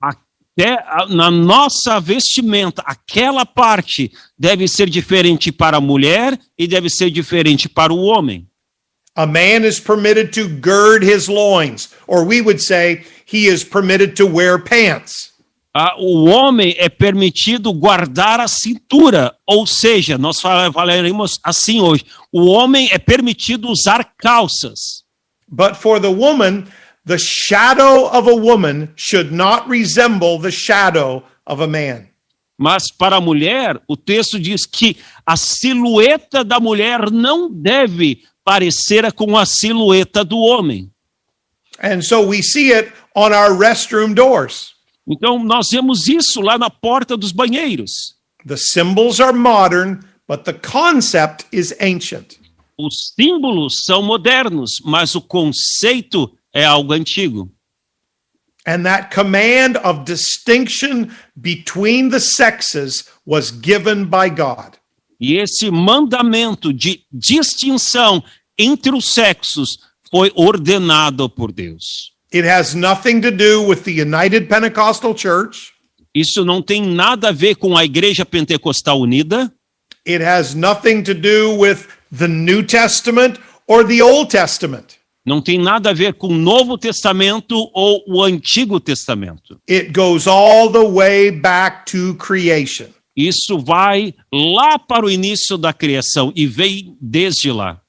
Até 0.00 0.76
na 1.08 1.30
nossa 1.30 1.98
vestimenta, 1.98 2.82
aquela 2.86 3.44
parte 3.44 4.12
deve 4.38 4.68
ser 4.68 4.88
diferente 4.88 5.50
para 5.50 5.78
a 5.78 5.80
mulher 5.80 6.38
e 6.58 6.68
deve 6.68 6.88
ser 6.88 7.10
diferente 7.10 7.68
para 7.68 7.92
o 7.92 8.04
homem. 8.04 8.46
A 9.16 9.26
man 9.26 9.64
is 9.64 9.78
permitted 9.78 10.32
to 10.32 10.48
gird 10.48 11.02
his 11.04 11.28
loins, 11.28 11.88
or 12.08 12.24
we 12.24 12.40
would 12.40 12.60
say 12.60 13.04
he 13.24 13.46
is 13.46 13.62
permitted 13.64 14.16
to 14.16 14.26
wear 14.26 14.58
pants. 14.58 15.32
Ah, 15.76 15.94
o 15.98 16.24
homem 16.28 16.74
é 16.78 16.88
permitido 16.88 17.72
guardar 17.72 18.38
a 18.40 18.46
cintura, 18.48 19.34
ou 19.46 19.66
seja, 19.66 20.16
nós 20.18 20.40
fala- 20.40 20.72
falaremos 20.72 21.32
assim 21.44 21.80
hoje: 21.80 22.04
o 22.32 22.46
homem 22.46 22.88
é 22.92 22.98
permitido 22.98 23.68
usar 23.68 24.04
calças. 24.18 25.04
But 25.48 25.74
for 25.76 26.00
the 26.00 26.08
woman, 26.10 26.64
the 27.06 27.18
shadow 27.18 28.06
of 28.12 28.28
a 28.28 28.34
woman 28.34 28.88
should 28.96 29.32
not 29.32 29.68
resemble 29.68 30.38
the 30.40 30.50
shadow 30.52 31.22
of 31.46 31.62
a 31.62 31.66
man. 31.66 32.08
Mas 32.56 32.84
para 32.96 33.16
a 33.16 33.20
mulher, 33.20 33.80
o 33.88 33.96
texto 33.96 34.38
diz 34.38 34.64
que 34.64 34.96
a 35.26 35.36
silhueta 35.36 36.44
da 36.44 36.60
mulher 36.60 37.10
não 37.10 37.50
deve 37.50 38.22
parecer 38.44 39.12
com 39.12 39.36
a 39.36 39.46
silhueta 39.46 40.24
do 40.24 40.38
homem. 40.38 40.90
And 41.82 42.02
so 42.02 42.20
we 42.20 42.42
see 42.42 42.72
it 42.72 42.92
on 43.14 43.32
our 43.32 43.56
restroom 43.56 44.14
doors. 44.14 44.74
Então, 45.06 45.42
nós 45.42 45.66
vemos 45.70 46.08
isso 46.08 46.40
lá 46.40 46.56
na 46.56 46.70
porta 46.70 47.16
dos 47.16 47.32
banheiros. 47.32 48.14
The 48.46 48.56
symbols 48.56 49.20
are 49.20 49.36
modern, 49.36 50.00
but 50.28 50.44
the 50.44 50.52
concept 50.52 51.46
is 51.52 51.74
ancient. 51.80 52.38
Os 52.78 53.12
símbolos 53.14 53.84
são 53.84 54.02
modernos, 54.02 54.80
mas 54.84 55.14
o 55.14 55.20
conceito 55.20 56.30
é 56.52 56.64
algo 56.64 56.92
antigo. 56.92 57.50
And 58.66 58.84
that 58.84 59.14
command 59.14 59.76
of 59.84 60.04
distinction 60.04 61.10
between 61.36 62.08
the 62.08 62.20
sexes 62.20 63.04
was 63.26 63.50
given 63.50 64.06
by 64.06 64.30
God. 64.30 64.78
E 65.20 65.34
esse 65.36 65.70
mandamento 65.70 66.72
de 66.72 67.00
distinção 67.12 68.22
entre 68.58 68.94
os 68.94 69.06
sexos 69.12 69.70
foi 70.10 70.30
ordenado 70.34 71.28
por 71.28 71.52
Deus. 71.52 72.12
It 72.32 72.46
has 72.48 72.74
nothing 72.74 73.20
to 73.20 73.30
do 73.30 73.62
with 73.66 73.82
the 73.84 73.92
United 73.92 74.46
Pentecostal 74.46 75.16
Church. 75.16 75.72
Isso 76.14 76.44
não 76.44 76.60
tem 76.62 76.82
nada 76.82 77.28
a 77.28 77.32
ver 77.32 77.56
com 77.56 77.76
a 77.76 77.84
Igreja 77.84 78.24
Pentecostal 78.24 79.00
Unida, 79.00 79.52
It 80.06 80.22
has 80.22 80.54
nothing 80.54 81.02
to 81.02 81.14
do 81.14 81.56
with 81.58 81.86
the 82.16 82.28
New 82.28 82.62
Testament 82.62 83.38
or 83.66 83.86
the 83.86 84.02
Old 84.02 84.30
Testament. 84.30 84.98
não 85.26 85.40
tem 85.40 85.58
nada 85.58 85.90
a 85.90 85.92
ver 85.94 86.12
com 86.14 86.26
o 86.28 86.36
Novo 86.36 86.76
Testamento 86.76 87.54
ou 87.72 88.04
o 88.06 88.22
Antigo 88.22 88.78
Testamento. 88.78 89.58
It 89.68 89.92
goes 89.92 90.26
all 90.26 90.70
the 90.70 90.86
way 90.86 91.30
back 91.30 91.90
to 91.90 92.14
creation. 92.16 92.88
Isso 93.16 93.58
vai 93.58 94.14
lá 94.32 94.78
para 94.78 95.06
o 95.06 95.10
início 95.10 95.56
da 95.56 95.72
criação 95.72 96.32
e 96.34 96.46
vem 96.46 96.96
desde 97.00 97.52
lá. 97.52 97.80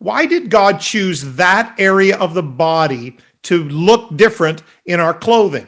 Why 0.00 0.26
did 0.28 0.48
God 0.50 0.80
choose 0.80 1.24
that 1.36 1.74
area 1.82 2.16
of 2.18 2.34
the 2.34 2.42
body 2.42 3.16
to 3.42 3.64
look 3.64 4.14
different 4.14 4.62
in 4.86 5.00
our 5.00 5.14
clothing? 5.14 5.66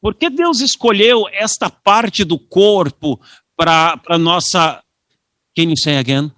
Por 0.00 0.14
que 0.14 0.28
Deus 0.30 0.60
escolheu 0.60 1.24
esta 1.32 1.70
parte 1.70 2.24
do 2.24 2.38
corpo 2.38 3.20
para 3.56 4.00
a 4.08 4.18
nossa. 4.18 4.82
Can 5.56 5.70
you 5.70 5.76
say 5.76 5.96
again? 5.98 6.32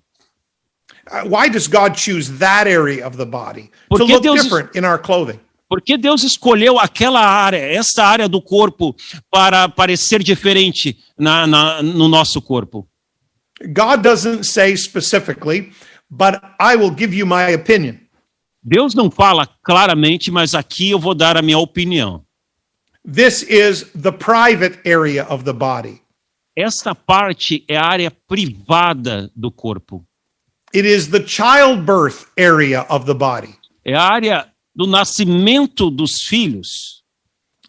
Uh, 1.10 1.28
Why 1.28 1.48
does 1.48 1.68
God 1.68 1.94
choose 1.94 2.38
that 2.38 2.66
area 2.66 3.06
of 3.06 3.16
the 3.16 3.26
body 3.26 3.70
to 3.90 4.04
look 4.04 4.22
Deus- 4.22 4.42
different 4.42 4.74
in 4.76 4.84
our 4.84 4.98
clothing? 4.98 5.40
Por 5.74 5.82
que 5.82 5.98
Deus 5.98 6.22
escolheu 6.22 6.78
aquela 6.78 7.18
área, 7.20 7.56
essa 7.58 8.04
área 8.04 8.28
do 8.28 8.40
corpo, 8.40 8.94
para 9.28 9.68
parecer 9.68 10.22
diferente 10.22 10.96
na, 11.18 11.48
na- 11.48 11.82
no 11.82 12.06
nosso 12.06 12.40
corpo? 12.40 12.86
God 13.60 14.00
doesn't 14.02 14.44
say 14.44 14.76
specifically, 14.76 15.72
but 16.08 16.36
I 16.60 16.76
will 16.76 16.94
give 16.96 17.12
you 17.12 17.26
my 17.26 17.52
opinion. 17.52 17.98
Deus 18.62 18.94
não 18.94 19.10
fala 19.10 19.48
claramente, 19.64 20.30
mas 20.30 20.54
aqui 20.54 20.90
eu 20.90 20.98
vou 21.00 21.12
dar 21.12 21.36
a 21.36 21.42
minha 21.42 21.58
opinião. 21.58 22.22
This 23.04 23.42
is 23.42 23.82
the 24.00 24.12
private 24.12 24.78
area 24.88 25.26
of 25.28 25.42
the 25.42 25.52
body. 25.52 26.00
Esta 26.56 26.94
parte 26.94 27.64
é 27.66 27.76
a 27.76 27.84
área 27.84 28.12
privada 28.28 29.28
do 29.34 29.50
corpo. 29.50 30.04
It 30.72 30.86
is 30.86 31.08
the 31.08 31.26
childbirth 31.26 32.26
area 32.38 32.86
of 32.88 33.06
the 33.06 33.14
body. 33.14 33.56
É 33.84 33.96
a 33.96 34.02
área 34.02 34.53
do 34.74 34.86
nascimento 34.86 35.90
dos 35.90 36.22
filhos. 36.28 37.02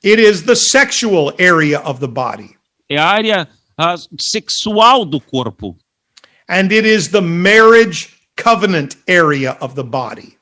It 0.03 0.21
is 0.21 0.43
the 0.43 0.55
sexual 0.55 1.33
area 1.37 1.79
of 1.79 1.99
the 1.99 2.07
body. 2.07 2.55
É 2.89 2.97
a 2.97 3.05
área 3.05 3.47
sexual 4.19 5.05
do 5.05 5.19
corpo. 5.19 5.77
and 6.47 6.71
it 6.71 6.85
is 6.85 7.09
the 7.09 7.21
marriage 7.21 8.15
covenant 8.37 8.95
area 9.07 9.57
of 9.61 9.75
the 9.75 9.83
body. 9.83 10.37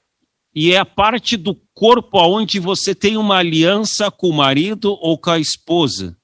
E 0.56 0.74
é 0.74 0.78
a 0.78 0.86
parte 0.86 1.36
do 1.36 1.56
corpo 1.74 2.20
onde 2.20 2.60
você 2.60 2.94
tem 2.94 3.18
uma 3.18 3.38
aliança 3.38 4.12
com 4.12 4.30
o 4.30 4.34
marido 4.34 4.98
ou 5.02 5.18
com 5.18 5.32
a 5.32 5.40
esposa. 5.40 6.16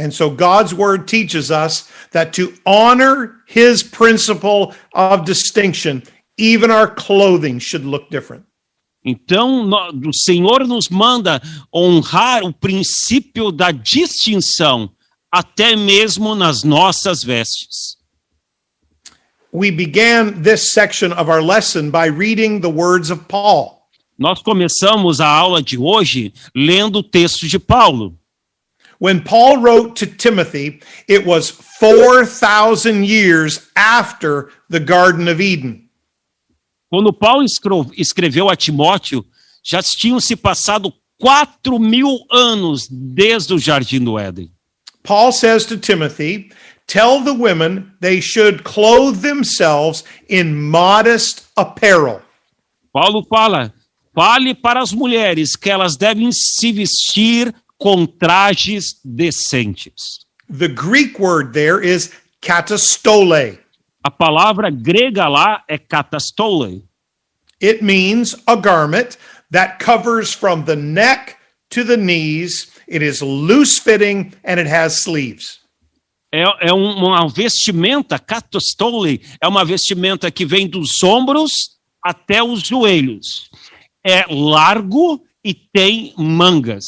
And 0.00 0.10
so 0.10 0.30
God's 0.30 0.72
word 0.72 1.06
teaches 1.06 1.50
us 1.50 1.88
that 2.12 2.32
to 2.40 2.54
honor 2.64 3.42
his 3.46 3.82
principle 3.82 4.74
of 4.94 5.24
distinction, 5.24 6.02
even 6.36 6.70
our 6.70 6.88
clothing 6.88 7.58
should 7.60 7.84
look 7.84 8.08
different. 8.10 8.44
Então, 9.08 9.70
o 10.06 10.12
Senhor 10.12 10.66
nos 10.66 10.88
manda 10.90 11.40
honrar 11.74 12.44
o 12.44 12.52
princípio 12.52 13.50
da 13.50 13.70
distinção, 13.70 14.90
até 15.32 15.74
mesmo 15.74 16.34
nas 16.34 16.62
nossas 16.62 17.22
vestes. 17.22 17.96
We 19.50 19.70
began 19.70 20.42
this 20.42 20.72
section 20.72 21.10
of 21.12 21.30
our 21.30 21.42
lesson 21.42 21.90
by 21.90 22.08
reading 22.10 22.60
the 22.60 22.68
words 22.68 23.10
of 23.10 23.24
Paul. 23.28 23.78
Nós 24.18 24.42
começamos 24.42 25.22
a 25.22 25.26
aula 25.26 25.62
de 25.62 25.78
hoje 25.78 26.34
lendo 26.54 26.98
o 26.98 27.02
texto 27.02 27.48
de 27.48 27.58
Paulo. 27.58 28.18
When 29.00 29.20
Paul 29.22 29.58
wrote 29.62 29.94
to 30.04 30.06
Timothy, 30.06 30.80
it 31.08 31.24
was 31.24 31.50
4,000 31.50 33.06
years 33.06 33.70
after 33.74 34.50
the 34.68 34.80
Garden 34.80 35.28
of 35.28 35.40
Eden. 35.40 35.87
Quando 36.90 37.12
Paulo 37.12 37.44
escreveu 37.96 38.48
a 38.48 38.56
Timóteo, 38.56 39.24
já 39.62 39.82
tinham 39.82 40.20
se 40.20 40.34
passado 40.34 40.92
quatro 41.18 41.78
mil 41.78 42.24
anos 42.30 42.88
desde 42.90 43.52
o 43.52 43.58
Jardim 43.58 44.02
do 44.02 44.18
Éden. 44.18 44.50
Paul 45.02 45.32
says 45.32 45.64
to 45.66 45.76
Timothy, 45.76 46.50
Tell 46.86 47.22
the 47.22 47.34
women 47.34 47.92
they 48.00 48.20
should 48.20 48.64
clothe 48.64 49.20
themselves 49.20 50.04
in 50.28 50.54
modest 50.54 51.44
apparel. 51.54 52.22
Paulo 52.92 53.22
fala: 53.28 53.74
fale 54.14 54.54
para 54.54 54.80
as 54.80 54.92
mulheres 54.92 55.54
que 55.54 55.70
elas 55.70 55.96
devem 55.96 56.30
se 56.32 56.72
vestir 56.72 57.54
com 57.76 58.06
trajes 58.06 58.98
decentes. 59.04 60.26
The 60.50 60.68
Greek 60.68 61.20
word 61.20 61.52
there 61.52 61.86
is 61.86 62.10
katastole. 62.40 63.58
A 64.02 64.10
palavra 64.10 64.70
grega 64.70 65.28
lá 65.28 65.64
é 65.68 65.76
katastole. 65.78 66.84
It 67.62 67.82
means 67.82 68.36
a 68.46 68.54
garment 68.54 69.16
that 69.50 69.84
covers 69.84 70.32
from 70.32 70.62
the 70.64 70.76
neck 70.76 71.36
to 71.70 71.84
the 71.84 71.96
knees. 71.96 72.68
It 72.88 73.04
is 73.04 73.20
loose 73.20 73.80
fitting 73.80 74.32
and 74.44 74.58
it 74.60 74.68
has 74.70 75.02
sleeves. 75.02 75.58
É, 76.32 76.68
é 76.68 76.72
um- 76.74 77.06
uma 77.06 77.26
vestimenta, 77.28 78.18
katastole, 78.18 79.20
é 79.42 79.48
uma 79.48 79.64
vestimenta 79.64 80.30
que 80.30 80.44
vem 80.46 80.68
dos 80.68 81.02
ombros 81.02 81.50
até 82.02 82.42
os 82.42 82.60
joelhos. 82.60 83.50
É 84.06 84.24
largo 84.28 85.24
e 85.42 85.54
tem 85.54 86.14
mangas. 86.16 86.84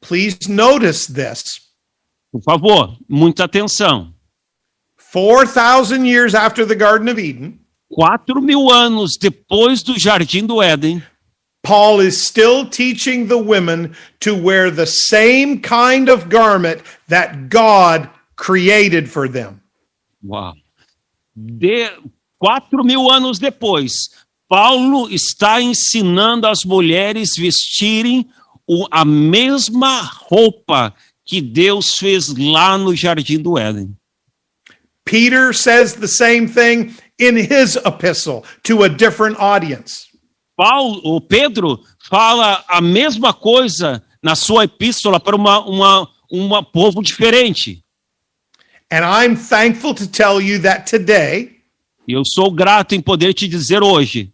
Please 0.00 0.38
notice 0.48 1.12
this. 1.12 1.42
Por 2.32 2.42
favor, 2.42 2.96
muita 3.08 3.44
atenção. 3.44 4.13
4,000 5.14 6.04
years 6.06 6.34
after 6.34 6.64
the 6.66 6.74
Garden 6.74 7.08
of 7.08 7.20
Eden, 7.20 7.60
Quatro 7.88 8.40
mil 8.40 8.72
anos 8.72 9.16
depois 9.16 9.80
do 9.84 9.94
Jardim 9.94 10.48
do 10.48 10.54
Éden, 10.56 11.00
Paul 11.62 12.00
is 12.00 12.26
still 12.26 12.66
teaching 12.68 13.28
the 13.28 13.38
women 13.38 13.94
to 14.20 14.34
wear 14.34 14.72
the 14.72 14.86
same 14.86 15.60
kind 15.60 16.08
of 16.08 16.28
garment 16.28 16.82
that 17.06 17.48
God 17.48 18.10
created 18.34 19.08
for 19.08 19.28
them. 19.28 19.60
Uau. 20.26 20.52
De, 21.36 21.88
quatro 22.40 22.82
mil 22.82 23.08
anos 23.10 23.38
depois, 23.38 23.92
Paulo 24.48 25.08
está 25.08 25.62
ensinando 25.62 26.46
as 26.48 26.64
mulheres 26.66 27.36
vestirem 27.38 28.26
o- 28.68 28.88
a 28.90 29.04
mesma 29.04 30.02
roupa 30.28 30.92
que 31.24 31.40
Deus 31.40 31.94
fez 31.96 32.34
lá 32.36 32.76
no 32.76 32.92
Jardim 32.96 33.40
do 33.40 33.52
Éden. 33.56 33.94
Peter 35.04 35.52
says 35.52 35.94
the 35.94 36.08
same 36.08 36.48
thing 36.48 36.94
in 37.18 37.36
his 37.36 37.76
epistle 37.84 38.44
to 38.64 38.82
a 38.82 38.88
different 38.88 39.38
audience. 39.38 40.06
Paulo, 40.56 41.00
o 41.04 41.20
Pedro 41.20 41.80
fala 42.08 42.64
a 42.68 42.80
mesma 42.80 43.32
coisa 43.32 44.02
na 44.22 44.34
sua 44.34 44.64
epístola 44.64 45.18
para 45.18 45.36
uma, 45.36 45.60
uma, 45.60 46.08
uma 46.30 46.62
povo 46.62 47.02
diferente. 47.02 47.82
And 48.90 49.04
I'm 49.04 49.36
thankful 49.36 49.94
to 49.94 50.06
tell 50.06 50.40
you 50.40 50.60
that 50.60 50.86
today, 50.88 51.56
eu 52.06 52.22
sou 52.24 52.50
grato 52.50 52.94
em 52.94 53.00
poder 53.00 53.34
te 53.34 53.48
dizer 53.48 53.82
hoje, 53.82 54.32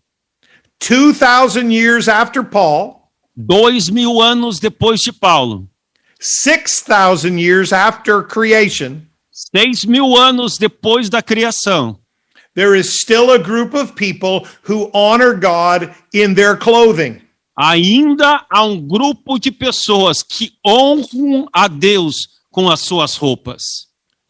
2,000 0.80 1.70
years 1.72 2.08
after 2.08 2.44
Paul, 2.44 3.10
dois 3.36 3.88
mil 3.88 4.20
anos 4.20 4.58
depois 4.58 5.00
de 5.00 5.12
Paulo, 5.12 5.68
6,000 6.20 7.38
years 7.38 7.72
after 7.72 8.22
creation, 8.22 9.02
seis 9.32 9.84
mil 9.84 10.16
anos 10.16 10.56
depois 10.58 11.08
da 11.08 11.22
criação, 11.22 11.98
there 12.54 12.74
is 12.78 13.00
still 13.00 13.30
a 13.30 13.38
group 13.38 13.74
of 13.74 13.94
people 13.94 14.46
who 14.68 14.90
honor 14.92 15.34
God 15.34 15.94
in 16.12 16.34
their 16.34 16.56
clothing. 16.56 17.20
ainda 17.58 18.44
há 18.50 18.64
um 18.64 18.80
grupo 18.80 19.38
de 19.38 19.50
pessoas 19.50 20.22
que 20.22 20.52
honram 20.66 21.46
a 21.52 21.68
Deus 21.68 22.14
com 22.50 22.68
as 22.70 22.80
suas 22.80 23.16
roupas. 23.16 23.62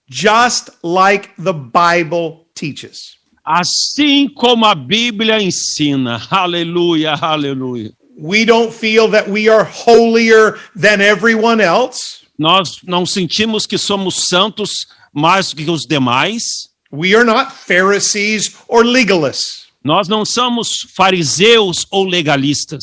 just 0.09 0.71
like 0.83 1.31
the 1.39 1.53
Bible 1.53 2.47
teaches. 2.55 3.17
Assim 3.47 4.29
como 4.29 4.67
a 4.67 4.75
Bíblia 4.75 5.41
ensina. 5.41 6.21
Aleluia, 6.31 7.15
aleluia. 7.15 7.93
We 8.19 8.45
don't 8.45 8.73
feel 8.73 9.09
that 9.09 9.29
we 9.29 9.49
are 9.49 9.65
holier 9.65 10.59
than 10.77 11.01
everyone 11.01 11.61
else. 11.61 12.20
Nós 12.41 12.81
não 12.85 13.05
sentimos 13.05 13.67
que 13.67 13.77
somos 13.77 14.25
santos 14.31 14.71
mais 15.13 15.53
que 15.53 15.71
os 15.71 15.83
demais. 15.83 16.43
We 16.91 17.15
are 17.15 17.23
not 17.23 17.53
Pharisees 17.53 18.57
or 18.67 18.83
legalists. 18.83 19.67
Nós 19.85 20.09
não 20.09 20.25
somos 20.25 20.71
fariseus 20.97 21.87
ou 21.91 22.07
legalistas. 22.07 22.83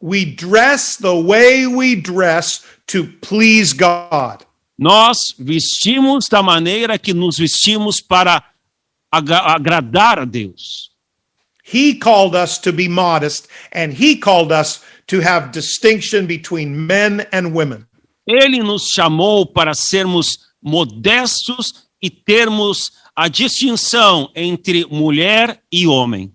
We 0.00 0.24
dress 0.24 0.96
the 0.96 1.12
way 1.22 1.66
we 1.66 1.94
dress 1.94 2.62
to 2.86 3.04
please 3.20 3.74
God. 3.74 4.46
Nós 4.78 5.18
vestimos 5.38 6.24
da 6.30 6.42
maneira 6.42 6.98
que 6.98 7.12
nos 7.12 7.36
vestimos 7.36 8.00
para 8.00 8.42
agra- 9.12 9.54
agradar 9.54 10.18
a 10.18 10.24
Deus. 10.24 10.90
He 11.62 11.94
called 11.94 12.34
us 12.34 12.56
to 12.56 12.72
be 12.72 12.88
modest, 12.88 13.48
and 13.70 13.92
He 13.92 14.16
called 14.16 14.50
us 14.50 14.80
to 15.08 15.20
have 15.20 15.52
distinction 15.52 16.26
between 16.26 16.86
men 16.86 17.26
and 17.32 17.52
women. 17.54 17.86
Ele 18.26 18.62
nos 18.62 18.88
chamou 18.94 19.46
para 19.46 19.74
sermos 19.74 20.26
modestos 20.62 21.86
e 22.02 22.08
termos 22.08 22.90
a 23.14 23.28
distinção 23.28 24.30
entre 24.34 24.84
mulher 24.86 25.60
e 25.70 25.86
homem. 25.86 26.32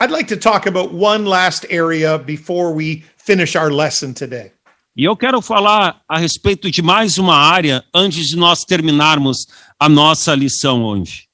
I'd 0.00 0.10
like 0.10 0.28
to 0.28 0.36
talk 0.36 0.68
about 0.68 0.92
one 0.92 1.24
last 1.24 1.66
area 1.70 2.18
before 2.18 2.74
we 2.74 3.04
finish 3.16 3.56
our 3.56 3.72
lesson 3.72 4.12
today. 4.12 4.52
E 4.96 5.04
eu 5.04 5.16
quero 5.16 5.40
falar 5.40 6.02
a 6.08 6.18
respeito 6.18 6.70
de 6.70 6.80
mais 6.80 7.18
uma 7.18 7.36
área 7.36 7.84
antes 7.92 8.28
de 8.28 8.36
nós 8.36 8.60
terminarmos 8.60 9.46
a 9.78 9.88
nossa 9.88 10.34
lição 10.34 10.84
hoje. 10.84 11.24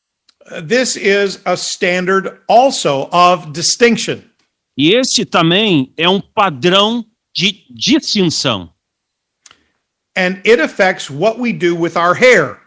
Uh, 0.50 0.62
This 0.62 0.96
is 0.96 1.40
a 1.44 1.54
standard 1.56 2.40
also 2.48 3.08
of 3.12 3.50
distinction. 3.52 4.22
E 4.78 4.94
este 4.94 5.26
também 5.26 5.92
é 5.96 6.08
um 6.08 6.20
padrão 6.20 7.04
de 7.36 7.66
distinção. 7.70 8.70
And 10.16 10.40
it 10.44 10.60
affects 10.60 11.10
what 11.10 11.38
we 11.38 11.52
do 11.52 11.74
with 11.74 11.96
our 11.96 12.14
hair. 12.14 12.58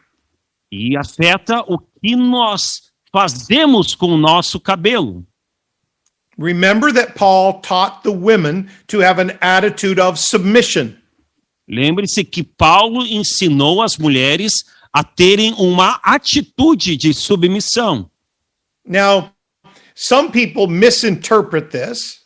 E 0.72 0.98
afeta 0.98 1.64
o 1.68 1.78
que 1.78 2.16
nós 2.16 2.92
fazemos 3.12 3.96
com 3.96 4.08
o 4.08 4.18
nosso 4.18 4.60
cabelo. 4.60 5.26
Remember 6.38 6.92
that 6.92 7.14
Paul 7.14 7.62
taught 7.62 8.02
the 8.04 8.12
women 8.12 8.68
to 8.88 9.02
have 9.02 9.22
an 9.22 9.38
attitude 9.40 10.00
of 10.00 10.18
submission. 10.18 10.98
Lembre-se 11.68 12.24
que 12.24 12.44
Paulo 12.44 13.06
ensinou 13.06 13.82
as 13.82 13.98
mulheres 13.98 14.52
a 14.92 15.04
terem 15.04 15.54
uma 15.54 16.00
atitude 16.04 16.98
de 16.98 17.14
submissão. 17.14 18.10
Now, 18.86 19.32
some 19.96 20.32
people 20.32 20.68
misinterpret 20.68 21.70
this 21.70 22.24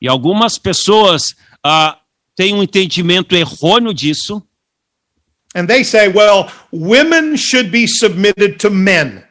E 0.00 0.08
algumas 0.08 0.58
pessoas 0.58 1.22
ah, 1.64 1.98
têm 2.36 2.54
um 2.54 2.62
entendimento 2.62 3.34
errôneo 3.34 3.92
disso 3.92 4.42
and 5.54 5.68
they 5.68 5.82
say, 5.82 6.08
well, 6.08 6.50
women 6.70 7.36
should 7.36 7.70
be 7.70 7.86
submitted 7.86 8.58
to 8.60 8.70
men. 8.70 9.24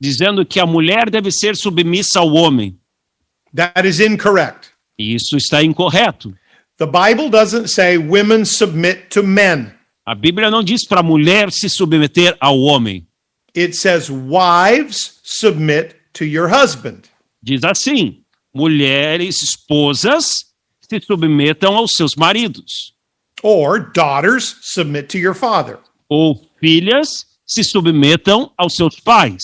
dizendo 0.00 0.44
que 0.44 0.58
a 0.60 0.66
mulher 0.66 1.08
deve 1.08 1.30
ser 1.30 1.54
submissa 1.54 2.18
ao 2.18 2.28
homem. 2.34 2.76
That 3.54 3.86
is 3.86 4.00
incorrect. 4.00 4.70
Isso 4.98 5.36
está 5.36 5.62
incorreto. 5.62 6.34
The 6.78 6.86
Bible 6.86 7.28
doesn't 7.28 7.68
say 7.68 7.98
women 7.98 8.44
submit 8.44 9.10
to 9.10 9.22
men. 9.22 9.72
A 10.04 10.14
Bíblia 10.16 10.50
não 10.50 10.64
diz 10.64 10.84
para 10.84 11.00
a 11.00 11.02
mulher 11.02 11.52
se 11.52 11.68
submeter 11.68 12.36
ao 12.40 12.58
homem. 12.58 13.06
it 13.54 13.74
says, 13.74 14.10
Wives, 14.10 15.20
submit 15.22 15.96
to 16.14 16.24
your 16.24 16.48
husband. 16.48 17.08
Diz 17.42 17.62
assim: 17.64 18.22
mulheres, 18.54 19.42
esposas, 19.42 20.32
se 20.80 21.00
submetam 21.00 21.76
aos 21.76 21.92
seus 21.96 22.14
maridos, 22.16 22.91
Or 23.42 23.78
daughters, 23.78 24.56
submit 24.60 25.08
to 25.10 25.18
your 25.18 25.34
father. 25.34 25.78
ou 26.12 26.38
filhas, 26.60 27.08
se 27.46 27.64
submetam 27.64 28.52
aos 28.58 28.74
seus 28.74 29.00
pais. 29.00 29.42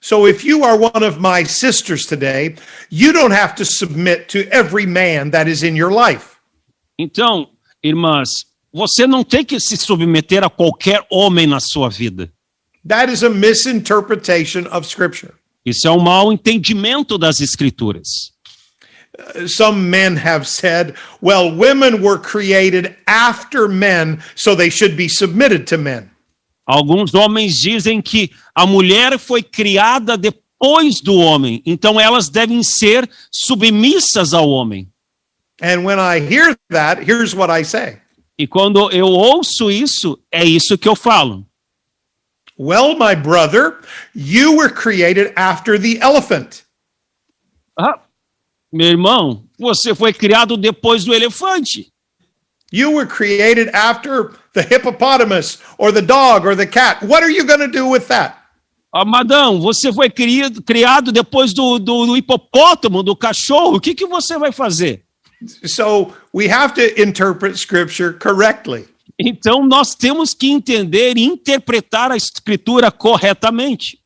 So 0.00 0.26
if 0.26 0.42
you 0.42 0.64
are 0.64 0.78
one 0.78 1.04
of 1.04 1.18
my 1.18 1.44
sisters 1.44 2.06
today, 2.06 2.56
you 2.90 3.12
don't 3.12 3.34
have 3.34 3.54
to 3.56 3.64
submit 3.64 4.28
to 4.28 4.48
every 4.50 4.86
man 4.86 5.30
that 5.32 5.48
is 5.50 5.62
in 5.62 5.76
your 5.76 5.90
life. 5.90 6.36
Então, 6.98 7.48
irmãs, 7.82 8.28
você 8.72 9.06
não 9.06 9.22
tem 9.22 9.44
que 9.44 9.60
se 9.60 9.76
submeter 9.76 10.42
a 10.42 10.48
qualquer 10.48 11.04
homem 11.10 11.46
na 11.46 11.58
sua 11.60 11.90
vida. 11.90 12.32
That 12.86 13.12
is 13.12 13.22
a 13.22 13.28
misinterpretation 13.28 14.66
of 14.72 14.86
Scripture. 14.86 15.34
Isso 15.66 15.86
é 15.86 15.90
um 15.90 16.00
mau 16.00 16.32
entendimento 16.32 17.18
das 17.18 17.40
Escrituras. 17.40 18.32
Some 19.46 19.90
men 19.90 20.16
have 20.16 20.46
said, 20.46 20.94
well, 21.20 21.54
women 21.54 22.02
were 22.02 22.18
created 22.18 22.96
after 23.06 23.66
men, 23.66 24.22
so 24.36 24.54
they 24.54 24.70
should 24.70 24.96
be 24.96 25.08
submitted 25.08 25.66
to 25.68 25.78
men. 25.78 26.10
Alguns 26.66 27.12
homens 27.14 27.60
dizem 27.60 28.02
que 28.02 28.30
a 28.54 28.66
mulher 28.66 29.18
foi 29.18 29.42
criada 29.42 30.16
depois 30.16 31.00
do 31.02 31.14
homem, 31.14 31.62
então 31.64 31.98
elas 31.98 32.28
devem 32.28 32.62
ser 32.62 33.08
submissas 33.30 34.34
ao 34.34 34.48
homem. 34.48 34.88
And 35.60 35.84
when 35.84 35.98
I 35.98 36.20
hear 36.20 36.54
that, 36.70 37.02
here's 37.02 37.34
what 37.34 37.50
I 37.50 37.64
say 37.64 37.98
E 38.38 38.46
quando 38.46 38.90
eu 38.92 39.06
ouço 39.06 39.68
isso, 39.68 40.16
é 40.30 40.44
isso 40.44 40.78
que 40.78 40.88
eu 40.88 40.94
falo. 40.94 41.44
Well, 42.56 42.96
my 42.96 43.14
brother, 43.14 43.78
you 44.14 44.56
were 44.56 44.68
created 44.68 45.32
after 45.36 45.78
the 45.78 45.98
elephant. 46.00 46.64
Ah, 47.76 48.00
meu 48.72 48.88
irmão, 48.88 49.44
você 49.58 49.94
foi 49.94 50.12
criado 50.12 50.56
depois 50.56 51.04
do 51.04 51.14
elefante. 51.14 51.90
You 52.70 52.92
were 52.92 53.06
created 53.06 53.70
after 53.74 54.32
the 54.52 54.62
hippopotamus 54.62 55.58
or 55.78 55.92
the 55.92 56.02
dog 56.02 56.46
or 56.46 56.54
the 56.54 56.66
cat. 56.66 57.04
What 57.04 57.22
are 57.22 57.32
you 57.32 57.46
going 57.46 57.60
to 57.60 57.68
do 57.68 57.88
with 57.88 58.08
that? 58.08 58.36
Amadão, 58.92 59.60
você 59.60 59.92
foi 59.92 60.10
criado, 60.10 60.62
criado 60.62 61.12
depois 61.12 61.52
do, 61.52 61.78
do, 61.78 62.06
do 62.06 62.16
hipopótamo, 62.16 63.02
do 63.02 63.14
cachorro. 63.14 63.76
O 63.76 63.80
que, 63.80 63.94
que 63.94 64.06
você 64.06 64.38
vai 64.38 64.52
fazer? 64.52 65.02
So 65.66 66.12
we 66.34 66.50
have 66.50 66.74
to 66.74 67.00
interpret 67.00 67.56
scripture 67.56 68.12
correctly. 68.14 68.86
Então 69.18 69.66
nós 69.66 69.94
temos 69.94 70.34
que 70.34 70.50
entender 70.50 71.16
e 71.16 71.24
interpretar 71.24 72.10
a 72.10 72.16
escritura 72.16 72.90
corretamente. 72.90 73.98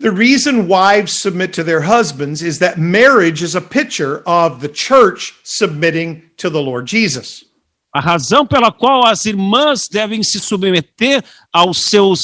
The 0.00 0.10
reason 0.10 0.66
wives 0.66 1.20
submit 1.20 1.52
to 1.54 1.64
their 1.64 1.80
husbands 1.80 2.42
is 2.42 2.58
that 2.58 2.78
marriage 2.78 3.42
is 3.42 3.54
a 3.54 3.60
picture 3.60 4.22
of 4.26 4.60
the 4.60 4.68
church 4.68 5.34
submitting 5.44 6.22
to 6.38 6.50
the 6.50 6.60
Lord 6.60 6.86
Jesus. 6.86 7.44
A 7.94 8.00
razão 8.00 8.44
pela 8.44 8.72
qual 8.72 9.06
as 9.06 9.24
irmãs 9.24 9.82
devem 9.88 10.20
se 10.24 10.40
submeter 10.40 11.22
aos 11.52 11.84
seus, 11.84 12.22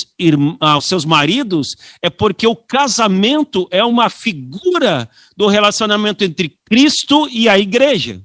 aos 0.59 0.87
seus 0.87 1.05
maridos 1.05 1.69
é 2.03 2.11
porque 2.11 2.45
o 2.45 2.57
casamento 2.57 3.69
é 3.71 3.85
uma 3.85 4.11
figura 4.11 5.09
do 5.37 5.47
relacionamento 5.47 6.25
entre 6.25 6.59
Cristo 6.69 7.29
e 7.31 7.49
a 7.49 7.57
igreja. 7.57 8.21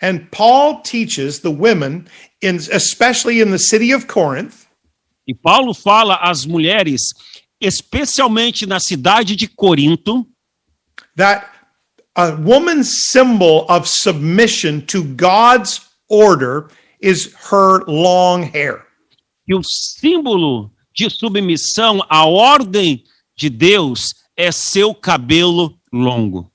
And 0.00 0.28
Paul 0.30 0.80
teaches 0.82 1.40
the 1.40 1.50
women, 1.50 2.04
in, 2.40 2.56
especially 2.72 3.40
in 3.42 3.50
the 3.50 3.58
city 3.58 3.92
of 3.92 4.06
Corinth, 4.06 4.70
E 5.30 5.34
Paulo 5.34 5.72
fala 5.72 6.16
às 6.16 6.44
mulheres, 6.44 7.00
especialmente 7.60 8.66
na 8.66 8.80
cidade 8.80 9.36
de 9.36 9.46
Corinto, 9.46 10.26
that 11.16 11.48
a 12.16 12.32
woman's 12.32 13.10
symbol 13.10 13.66
of 13.68 13.88
submission 13.88 14.80
to 14.86 15.02
God's 15.02 15.80
order 16.08 16.68
is 17.00 17.34
her 17.50 17.84
long 17.86 18.42
hair. 18.42 18.86
que 19.50 19.54
o 19.56 19.62
símbolo 19.64 20.70
de 20.94 21.10
submissão 21.10 22.04
à 22.08 22.24
ordem 22.24 23.02
de 23.36 23.50
Deus 23.50 24.14
é 24.36 24.52
seu 24.52 24.94
cabelo 24.94 25.76
longo. 25.92 26.52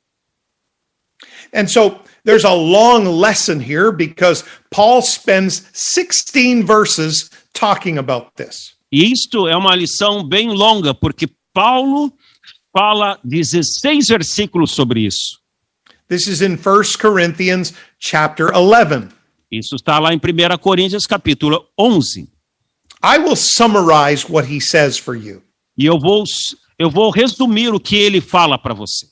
And 1.54 1.68
so 1.68 2.00
there's 2.24 2.46
a 2.46 2.54
long 2.54 3.06
lesson 3.06 3.60
here 3.60 3.92
because 3.92 4.46
Paul 4.72 5.02
spends 5.02 5.70
16 5.74 6.66
verses 6.66 7.30
talking 7.54 7.98
about 7.98 8.36
this. 8.38 8.75
E 8.96 9.12
isto 9.12 9.46
é 9.46 9.58
uma 9.58 9.76
lição 9.76 10.24
bem 10.24 10.48
longa, 10.52 10.94
porque 10.94 11.28
Paulo 11.54 12.14
fala 12.72 13.20
16 13.26 14.08
versículos 14.08 14.72
sobre 14.72 15.02
isso. 15.02 15.38
This 16.08 16.28
is 16.28 16.42
in 16.42 16.54
1 16.54 16.98
Corinthians 17.02 17.74
chapter 18.00 18.56
11. 18.56 19.10
Isso 19.52 19.76
está 19.76 20.00
lá 20.00 20.14
em 20.14 20.16
1 20.16 20.58
Coríntios 20.60 21.06
capítulo 21.06 21.66
11. 21.78 22.30
I 23.04 23.18
will 23.18 23.36
summarize 23.36 24.32
what 24.32 24.50
he 24.50 24.62
says 24.62 24.98
for 24.98 25.14
you. 25.14 25.44
E 25.78 25.86
eu 25.86 26.00
vou, 26.00 26.24
eu 26.80 26.90
vou 26.90 27.12
resumir 27.12 27.74
o 27.74 27.82
que 27.82 27.98
ele 27.98 28.22
fala 28.22 28.58
para 28.58 28.74
você. 28.74 29.08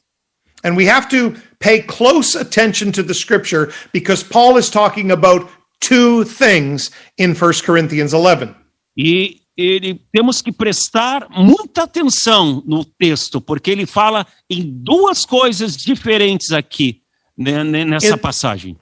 And 0.64 0.78
we 0.78 0.90
have 0.90 1.10
to 1.10 1.38
pay 1.60 1.82
close 1.82 2.38
attention 2.38 2.94
to 2.94 3.04
the 3.04 3.14
scripture 3.14 3.74
because 3.92 4.24
Paul 4.24 4.58
is 4.58 4.70
talking 4.70 5.12
about 5.12 5.52
two 5.82 6.24
things 6.24 6.90
in 7.18 7.34
1 7.34 7.66
Corinthians 7.66 8.14
11. 8.14 8.56
E 8.98 9.43
ele, 9.58 10.02
temos 10.12 10.42
que 10.42 10.52
prestar 10.52 11.28
muita 11.30 11.84
atenção 11.84 12.64
no 12.66 12.84
texto, 12.84 13.40
porque 13.40 13.70
ele 13.72 13.86
fala 13.86 14.26
em 14.50 14.64
duas 14.64 15.26
coisas 15.26 15.76
diferentes 15.76 16.52
aqui 16.52 17.02
né, 17.38 17.64
né, 17.64 17.86
nessa 17.86 18.08
Eu- 18.08 18.18
passagem. 18.18 18.78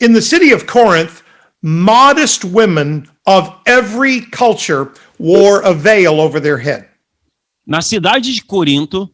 In 0.00 0.12
the 0.12 0.20
city 0.20 0.52
of 0.54 0.64
Corinth, 0.66 1.22
modest 1.62 2.44
women 2.44 3.04
of 3.26 3.52
every 3.66 4.22
culture 4.30 4.90
wore 5.18 5.64
a 5.64 5.72
veil 5.72 6.18
over 6.18 6.40
their 6.40 6.58
head. 6.58 6.86
Na 7.66 7.80
cidade 7.80 8.34
de 8.34 8.42
Corinto, 8.42 9.08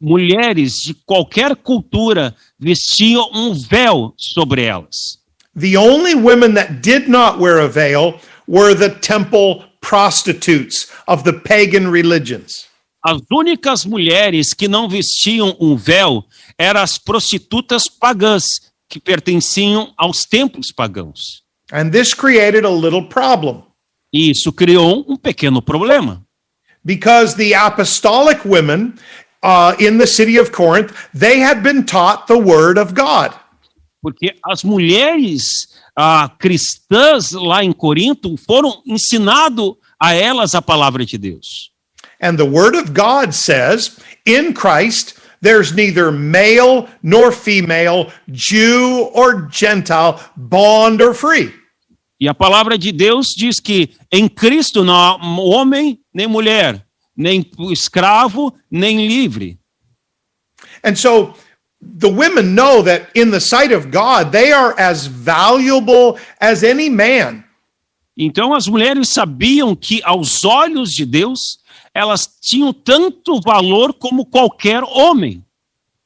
mulheres 0.00 0.72
de 0.82 0.94
qualquer 1.06 1.54
cultura 1.56 2.34
vestiam 2.58 3.28
um 3.32 3.54
véu 3.54 4.14
sobre 4.16 4.64
elas. 4.64 5.18
The 5.58 5.76
only 5.76 6.14
women 6.14 6.54
that 6.54 6.80
did 6.80 7.08
not 7.08 7.38
wear 7.38 7.60
a 7.60 7.68
veil 7.68 8.18
were 8.48 8.74
the 8.74 8.90
temple 8.90 9.64
prostitutes 9.88 10.90
of 11.06 11.22
the 11.24 11.32
pagan 11.32 11.90
religions. 11.90 12.66
As 13.04 13.20
únicas 13.30 13.84
mulheres 13.84 14.54
que 14.54 14.66
não 14.66 14.88
vestiam 14.88 15.54
um 15.60 15.76
véu 15.76 16.24
eram 16.58 16.80
as 16.80 16.96
prostitutas 16.96 17.82
pagãs, 18.00 18.44
que 18.88 18.98
pertenciam 18.98 19.92
aos 19.96 20.20
templos 20.20 20.72
pagãos. 20.74 21.42
And 21.72 21.90
this 21.90 22.14
created 22.14 22.64
a 22.64 22.70
little 22.70 23.08
problem 23.08 23.62
E 24.12 24.30
isso 24.30 24.52
criou 24.52 25.04
um 25.08 25.16
pequeno 25.16 25.60
problema. 25.60 26.22
because 26.84 27.34
the 27.36 27.54
apostolic 27.54 28.44
women 28.44 28.94
uh, 29.42 29.74
in 29.80 29.98
the 29.98 30.06
city 30.06 30.36
of 30.38 30.52
Corinth, 30.52 30.92
they 31.14 31.40
had 31.40 31.62
been 31.62 31.84
taught 31.84 32.26
the 32.26 32.38
word 32.38 32.78
of 32.78 32.94
God. 32.94 33.32
Porque 34.02 34.34
as 34.50 34.62
mulheres 34.64 35.42
ah, 35.96 36.30
cristãs 36.38 37.32
lá 37.32 37.64
em 37.64 37.72
Corinto 37.72 38.36
foram 38.36 38.82
ensinado 38.86 39.76
a 40.00 40.12
elas 40.12 40.54
a 40.54 40.62
palavra 40.62 41.04
de 41.04 41.16
Deus. 41.16 41.72
And 42.20 42.36
the 42.36 42.44
word 42.44 42.76
of 42.76 42.92
God 42.92 43.32
says, 43.32 43.98
in 44.26 44.52
Christ, 44.54 45.14
there's 45.40 45.72
neither 45.72 46.10
male 46.10 46.88
nor 47.02 47.32
female, 47.32 48.10
Jew 48.28 49.10
or 49.12 49.48
Gentile, 49.50 50.18
bond 50.36 51.02
or 51.02 51.14
free. 51.14 51.52
E 52.20 52.28
a 52.28 52.34
palavra 52.34 52.78
de 52.78 52.90
Deus 52.92 53.26
diz 53.36 53.60
que 53.60 53.90
em 54.10 54.28
Cristo 54.28 54.84
não 54.84 54.94
há 54.94 55.16
homem 55.38 56.00
nem 56.14 56.26
mulher, 56.26 56.86
nem 57.16 57.44
escravo 57.70 58.54
nem 58.70 59.06
livre. 59.06 59.58
And 60.82 60.96
so 60.96 61.34
the 61.98 62.08
women 62.08 62.54
know 62.54 62.82
that 62.82 63.08
in 63.14 63.30
the 63.30 63.40
sight 63.40 63.72
of 63.72 63.90
God, 63.90 64.32
they 64.32 64.52
are 64.52 64.74
as 64.78 65.06
valuable 65.06 66.18
as 66.40 66.62
any 66.62 66.88
man. 66.88 67.44
Então 68.16 68.54
as 68.54 68.68
mulheres 68.68 69.08
sabiam 69.08 69.74
que 69.74 70.00
aos 70.04 70.44
olhos 70.44 70.90
de 70.90 71.04
Deus 71.04 71.58
elas 71.92 72.28
tinham 72.40 72.72
tanto 72.72 73.40
valor 73.40 73.92
como 73.94 74.26
qualquer 74.26 74.82
homem. 74.82 75.44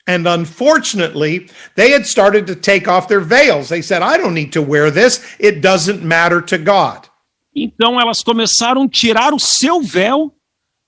And 0.06 0.26
unfortunately, 0.26 1.50
they 1.74 1.92
had 1.92 2.06
started 2.06 2.46
to 2.46 2.54
take 2.54 2.88
off 2.88 3.08
their 3.08 3.20
veils. 3.20 3.68
They 3.68 3.82
said, 3.82 4.02
I 4.02 4.16
don't 4.16 4.32
need 4.32 4.52
to 4.52 4.62
wear 4.62 4.90
this. 4.90 5.20
It 5.38 5.60
doesn't 5.60 6.02
matter 6.02 6.40
to 6.42 6.56
God. 6.56 7.08
Então 7.54 8.00
elas 8.00 8.22
começaram 8.22 8.82
a 8.82 8.88
tirar 8.88 9.34
o 9.34 9.38
seu 9.38 9.82
véu, 9.82 10.32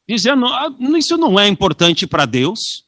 dizendo: 0.09 0.47
"Ah, 0.47 0.73
isso 0.97 1.19
não 1.19 1.39
é 1.39 1.49
importante 1.49 2.07
para 2.07 2.25
Deus. 2.25 2.85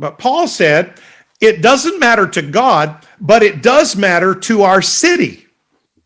But 0.00 0.16
Paul 0.16 0.48
said, 0.48 0.94
it 1.42 1.60
doesn't 1.60 2.00
matter 2.00 2.26
to 2.26 2.40
God, 2.40 3.06
but 3.20 3.42
it 3.42 3.60
does 3.60 3.94
matter 3.94 4.34
to 4.48 4.62
our 4.62 4.80
city. 4.80 5.46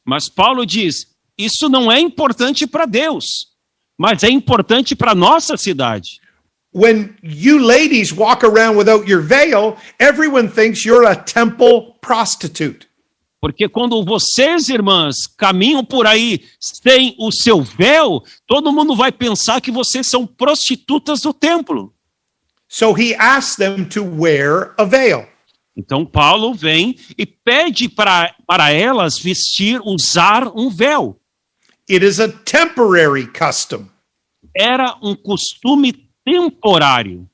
Mas 0.05 0.29
Paulo 0.29 0.67
diz: 0.67 1.07
isso 1.39 1.69
não 1.69 1.91
é 1.91 2.01
importante 2.01 2.67
para 2.67 2.87
Deus, 2.87 3.25
mas 3.97 4.25
é 4.25 4.29
importante 4.29 4.97
para 4.97 5.15
nossa 5.15 5.57
cidade. 5.57 6.21
When 6.73 7.15
you 7.23 7.61
ladies 7.61 8.13
walk 8.13 8.45
around 8.45 8.77
without 8.77 9.09
your 9.09 9.23
veil, 9.23 9.77
everyone 10.01 10.49
thinks 10.49 10.85
you're 10.85 11.07
a 11.07 11.15
temple 11.15 11.95
prostitute. 12.01 12.89
Porque 13.41 13.69
quando 13.69 14.05
vocês, 14.05 14.69
irmãs, 14.69 15.15
caminham 15.39 15.85
por 15.85 16.05
aí 16.05 16.43
sem 16.59 17.15
o 17.17 17.31
seu 17.31 17.63
véu, 17.63 18.25
todo 18.45 18.73
mundo 18.73 18.97
vai 18.97 19.13
pensar 19.13 19.61
que 19.61 19.71
vocês 19.71 20.09
são 20.09 20.27
prostitutas 20.27 21.21
do 21.21 21.33
templo. 21.33 21.95
So 22.77 22.93
he 22.93 23.15
asks 23.15 23.55
them 23.57 23.85
to 23.91 24.03
wear 24.03 24.75
a 24.77 24.85
veil. 24.85 25.29
Então 25.77 26.05
Paulo 26.05 26.55
vem 26.55 26.97
e 27.17 27.25
pede 27.25 27.89
para, 27.89 28.35
para 28.47 28.73
elas 28.73 29.17
vestir, 29.19 29.81
usar 29.85 30.49
um 30.57 30.69
véu. 30.69 31.17
It 31.89 32.05
is 32.05 32.19
a 32.19 32.29
temporary 32.29 33.29
custom. 33.29 33.87
Era 34.57 34.97
um 35.03 35.15
costume 35.15 35.93
temporário 36.25 37.29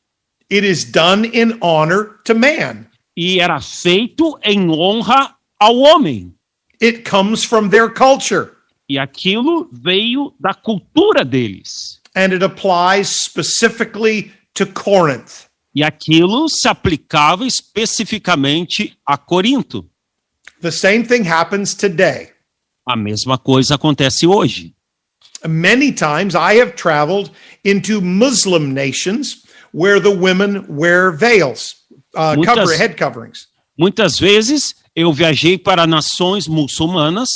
It 0.53 0.67
is 0.67 0.85
done 0.85 1.29
in 1.33 1.57
honor 1.63 2.19
to 2.25 2.35
man. 2.35 2.87
e 3.17 3.41
era 3.41 3.61
feito 3.61 4.39
em 4.43 4.69
honra 4.71 5.35
ao 5.59 5.77
homem. 5.79 6.35
It 6.83 7.09
comes 7.09 7.45
from 7.45 7.69
their 7.71 7.89
culture 7.95 8.53
E 8.89 8.99
aquilo 8.99 9.69
veio 9.73 10.35
da 10.39 10.53
cultura 10.53 11.25
deles. 11.25 11.99
and 12.17 12.33
it 12.35 12.43
applies 12.45 13.09
specifically 13.09 14.33
to 14.65 14.67
Corinth. 14.67 15.47
E 15.75 15.83
aquilo 15.83 16.49
se 16.49 16.69
aplicava 16.69 17.47
especificamente 17.47 18.97
a 19.07 19.17
Corinto. 19.17 19.89
The 20.61 20.71
same 20.71 21.05
thing 21.05 21.23
happens 21.27 21.75
today. 21.75 22.31
A 22.87 22.97
mesma 22.97 23.39
coisa 23.39 23.77
acontece 23.77 24.27
hoje. 24.27 24.75
Many 25.47 25.93
times 25.93 26.35
I 26.35 26.61
have 26.61 26.73
traveled 26.73 27.31
into 27.65 28.01
Muslim 28.01 28.75
nations 28.75 29.43
where 29.73 30.01
the 30.01 30.11
women 30.15 30.67
wear 30.69 31.13
veils, 31.13 31.77
uh, 32.15 32.35
Muitas- 32.37 32.55
cover 32.57 32.77
head 32.77 32.97
coverings. 32.97 33.47
Muitas 33.79 34.19
vezes 34.19 34.75
eu 34.95 35.13
viajei 35.13 35.57
para 35.57 35.87
nações 35.87 36.47
muçulmanas 36.47 37.29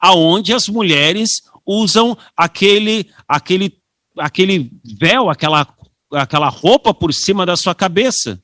aonde 0.00 0.54
as 0.54 0.68
mulheres 0.68 1.28
usam 1.66 2.16
aquele 2.36 3.10
aquele 3.28 3.76
aquele 4.18 4.70
véu, 4.98 5.28
aquela 5.28 5.66
aquela 6.12 6.48
roupa 6.48 6.92
por 6.92 7.12
cima 7.12 7.44
da 7.46 7.56
sua 7.56 7.74
cabeça. 7.74 8.40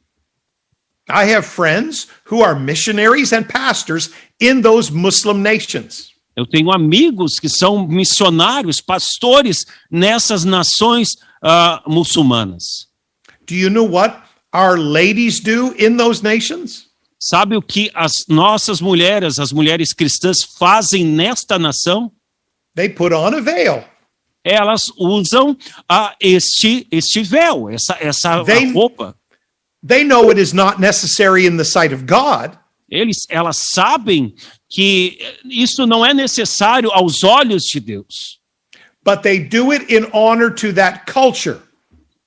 I 1.09 1.33
have 1.33 1.47
friends 1.47 2.09
who 2.31 2.43
are 2.43 2.59
missionaries 2.59 3.33
and 3.33 3.45
pastors 3.45 4.11
in 4.41 4.63
those 4.63 4.93
Muslim 4.93 5.41
nations. 5.41 6.11
Eu 6.37 6.47
tenho 6.47 6.71
amigos 6.71 7.39
que 7.41 7.49
são 7.49 7.87
missionários, 7.87 8.81
pastores 8.81 9.59
nessas 9.91 10.45
nações 10.45 11.09
ah, 11.43 11.83
muçulmanas. 11.87 12.89
Do 13.47 13.55
you 13.55 13.71
know 13.71 13.89
what 13.89 14.23
our 14.53 14.77
ladies 14.77 15.41
do 15.41 15.75
in 15.79 15.97
those 15.97 16.23
nations? 16.23 16.87
Sabe 17.19 17.57
o 17.57 17.63
que 17.63 17.91
as 17.95 18.13
nossas 18.29 18.81
mulheres, 18.81 19.39
as 19.39 19.51
mulheres 19.51 19.93
cristãs, 19.95 20.39
fazem 20.59 21.05
nesta 21.05 21.59
nação? 21.59 22.13
They 22.75 22.91
put 22.91 23.15
on 23.15 23.35
a 23.35 23.41
veil. 23.41 23.85
Elas 24.49 24.83
usam 24.97 25.57
ah, 25.89 26.15
este, 26.21 26.87
este 26.89 27.21
véu, 27.25 27.69
essa, 27.69 27.97
essa 28.01 28.45
Vem- 28.45 28.73
roupa. 28.73 29.17
They 29.85 30.05
know 30.05 30.31
it 30.31 30.41
is 30.41 30.53
not 30.53 30.81
necessary 30.81 31.47
in 31.47 31.57
the 31.57 31.65
sight 31.65 31.93
of 31.93 32.05
God, 32.05 32.57
Eles, 32.89 33.27
elas 33.29 33.59
sabem 33.75 34.33
que 34.71 35.19
isso 35.45 35.85
não 35.85 36.07
é 36.07 36.15
necessário 36.15 36.93
aos 36.93 37.25
olhos 37.25 37.65
de 37.65 37.81
Deus, 37.81 38.39
but 39.05 39.23
they 39.23 39.41
do 39.41 39.73
it 39.73 39.93
in 39.93 40.07
honor 40.13 40.51
to 40.55 40.73
that 40.73 41.11
culture. 41.13 41.59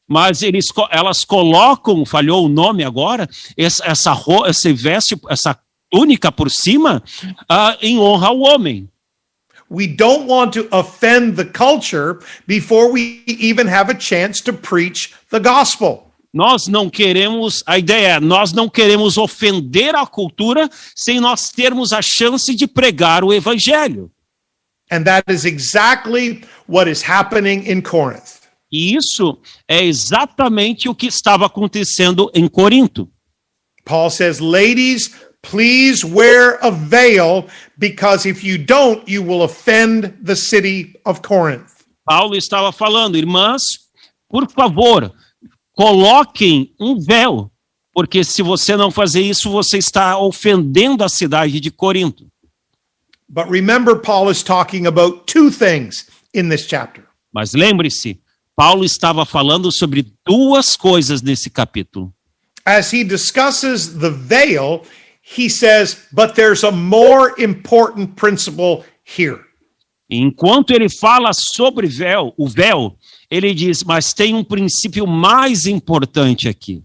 mas 0.05 0.41
eles, 0.41 0.65
elas 0.91 1.23
colocam, 1.23 2.05
falhou 2.05 2.45
o 2.45 2.49
nome 2.49 2.83
agora, 2.83 3.29
essa, 3.55 3.85
essa, 3.85 4.17
esse 4.47 4.73
veste, 4.73 5.15
essa 5.29 5.57
túnica 5.89 6.31
por 6.31 6.51
cima, 6.51 7.01
ah, 7.47 7.77
em 7.81 7.97
honra 7.97 8.27
ao 8.27 8.39
homem. 8.39 8.89
We 9.69 9.85
don't 9.85 10.27
want 10.27 10.53
to 10.53 10.67
offend 10.71 11.35
the 11.35 11.45
culture 11.45 12.19
before 12.47 12.91
we 12.91 13.23
even 13.27 13.67
have 13.67 13.89
a 13.89 13.93
chance 13.93 14.41
to 14.41 14.53
preach 14.53 15.13
the 15.29 15.39
gospel. 15.39 16.09
Nós 16.33 16.67
não 16.67 16.89
queremos, 16.89 17.63
a 17.65 17.77
ideia 17.77 18.15
é, 18.15 18.19
nós 18.19 18.53
não 18.53 18.69
queremos 18.69 19.17
ofender 19.17 19.95
a 19.95 20.05
cultura 20.05 20.69
sem 20.95 21.19
nós 21.19 21.49
termos 21.49 21.91
a 21.91 22.01
chance 22.01 22.53
de 22.55 22.67
pregar 22.67 23.23
o 23.23 23.33
evangelho. 23.33 24.11
And 24.91 25.03
that 25.03 25.31
is 25.31 25.45
exactly 25.45 26.43
what 26.67 26.89
is 26.89 27.03
happening 27.07 27.63
in 27.67 27.81
Corinth. 27.81 28.39
E 28.71 28.95
isso 28.95 29.39
é 29.67 29.83
exatamente 29.83 30.87
o 30.87 30.95
que 30.95 31.07
estava 31.07 31.47
acontecendo 31.47 32.29
em 32.33 32.47
Corinto. 32.47 33.09
Paul 33.83 34.11
says, 34.11 34.39
Ladies, 34.39 35.11
please 35.41 36.05
wear 36.05 36.57
a 36.61 36.71
veil 36.71 37.47
because 37.77 38.25
if 38.25 38.43
you 38.43 38.57
don't, 38.57 39.07
you 39.07 39.23
will 39.23 39.43
offend 39.43 40.17
the 40.21 40.35
city 40.35 40.95
of 41.05 41.21
Corinth. 41.21 41.85
Paulo 42.05 42.35
estava 42.35 42.71
falando, 42.71 43.17
irmãs, 43.17 43.61
por 44.27 44.49
favor, 44.49 45.13
coloquem 45.73 46.73
um 46.79 46.99
véu, 46.99 47.51
porque 47.93 48.23
se 48.23 48.41
você 48.41 48.75
não 48.75 48.91
fazer 48.91 49.21
isso, 49.21 49.49
você 49.49 49.77
está 49.77 50.17
ofendendo 50.17 51.03
a 51.03 51.09
cidade 51.09 51.59
de 51.59 51.71
Corinto. 51.71 52.27
But 53.27 53.47
remember, 53.49 53.95
Paul 53.95 54.31
is 54.31 54.41
talking 54.41 54.87
about 54.87 55.31
two 55.31 55.51
things 55.51 56.07
in 56.33 56.49
this 56.49 56.65
chapter. 56.67 57.03
Mas 57.31 57.53
lembre-se, 57.53 58.19
Paulo 58.55 58.83
estava 58.83 59.23
falando 59.23 59.71
sobre 59.71 60.11
duas 60.25 60.75
coisas 60.75 61.21
nesse 61.21 61.49
capítulo. 61.49 62.11
As 62.65 62.91
he 62.91 63.03
discusses 63.03 63.99
the 63.99 64.09
veil, 64.09 64.81
he 65.35 65.49
says, 65.49 66.07
But 66.11 66.35
there's 66.35 66.63
a 66.63 66.71
more 66.71 67.33
important 67.37 68.15
principle 68.15 68.83
here. 69.03 69.45
Enquanto 70.09 70.71
ele 70.71 70.89
fala 70.89 71.31
sobre 71.33 71.87
véu, 71.87 72.33
o 72.35 72.47
véu, 72.47 72.97
ele 73.29 73.53
diz, 73.53 73.83
mas 73.83 74.11
tem 74.11 74.33
um 74.33 74.43
princípio 74.43 75.05
mais 75.05 75.67
importante 75.67 76.49
aqui. 76.49 76.83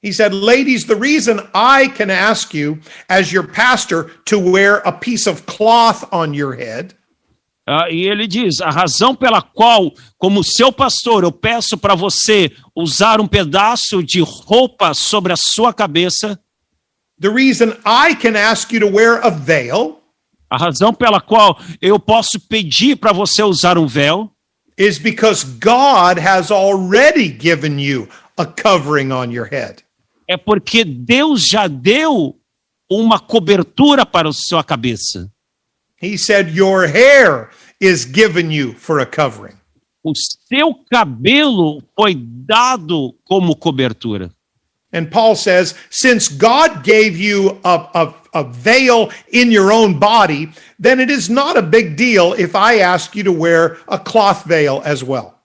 He 0.00 0.12
said, 0.12 0.32
Ladies, 0.32 0.84
the 0.84 0.94
reason 0.94 1.40
I 1.52 1.88
can 1.88 2.10
ask 2.10 2.54
you, 2.54 2.78
as 3.08 3.32
your 3.32 3.46
pastor, 3.46 4.10
to 4.26 4.38
wear 4.38 4.82
a 4.84 4.92
piece 4.92 5.28
of 5.28 5.42
cloth 5.46 6.04
on 6.12 6.34
your 6.34 6.54
head 6.54 6.94
Ah, 7.66 7.88
e 7.88 8.08
ele 8.08 8.26
diz: 8.26 8.60
a 8.60 8.70
razão 8.70 9.14
pela 9.14 9.40
qual, 9.40 9.92
como 10.18 10.42
seu 10.42 10.72
pastor, 10.72 11.22
eu 11.22 11.30
peço 11.30 11.78
para 11.78 11.94
você 11.94 12.50
usar 12.74 13.20
um 13.20 13.26
pedaço 13.26 14.02
de 14.02 14.20
roupa 14.20 14.92
sobre 14.94 15.32
a 15.32 15.36
sua 15.36 15.72
cabeça, 15.72 16.38
The 17.22 17.30
reason 17.30 17.72
I 17.86 18.16
can 18.16 18.34
ask 18.34 18.72
you 18.72 18.80
to 18.80 18.88
wear 18.88 19.24
a 19.24 19.30
veil 19.30 20.02
a 20.50 20.56
razão 20.58 20.92
pela 20.92 21.18
qual 21.20 21.58
eu 21.80 21.98
posso 21.98 22.38
pedir 22.38 22.96
para 22.96 23.12
você 23.12 23.42
usar 23.42 23.78
um 23.78 23.86
véu, 23.86 24.30
is 24.76 24.98
because 24.98 25.44
God 25.44 26.18
has 26.18 26.50
already 26.50 27.28
given 27.28 27.80
you 27.80 28.06
a 28.36 28.44
covering 28.44 29.12
on 29.12 29.32
your 29.32 29.46
head. 29.46 29.82
é 30.28 30.36
porque 30.36 30.84
Deus 30.84 31.46
já 31.46 31.66
deu 31.68 32.36
uma 32.90 33.18
cobertura 33.18 34.04
para 34.04 34.28
a 34.28 34.32
sua 34.32 34.62
cabeça. 34.62 35.30
He 36.02 36.18
said, 36.18 36.54
Your 36.54 36.86
hair 36.86 37.50
is 37.80 38.04
given 38.04 38.52
you 38.52 38.74
for 38.74 39.00
a 39.00 39.06
covering. 39.06 39.56
O 40.04 40.12
seu 40.48 40.74
cabelo 40.90 41.82
foi 41.94 42.14
dado 42.14 43.14
como 43.24 43.56
cobertura. 43.56 44.30
And 44.92 45.10
Paul 45.10 45.34
says, 45.34 45.74
Since 45.90 46.28
God 46.28 46.84
gave 46.84 47.18
you 47.18 47.58
a, 47.64 47.88
a, 47.94 48.14
a 48.34 48.44
veil 48.44 49.10
in 49.32 49.50
your 49.50 49.72
own 49.72 49.98
body, 49.98 50.52
then 50.78 51.00
it 51.00 51.10
is 51.10 51.28
not 51.28 51.56
a 51.56 51.62
big 51.62 51.96
deal 51.96 52.34
if 52.34 52.54
I 52.54 52.80
ask 52.80 53.16
you 53.16 53.22
to 53.24 53.32
wear 53.32 53.78
a 53.88 53.98
cloth 53.98 54.44
veil 54.44 54.82
as 54.84 55.02
well. 55.02 55.38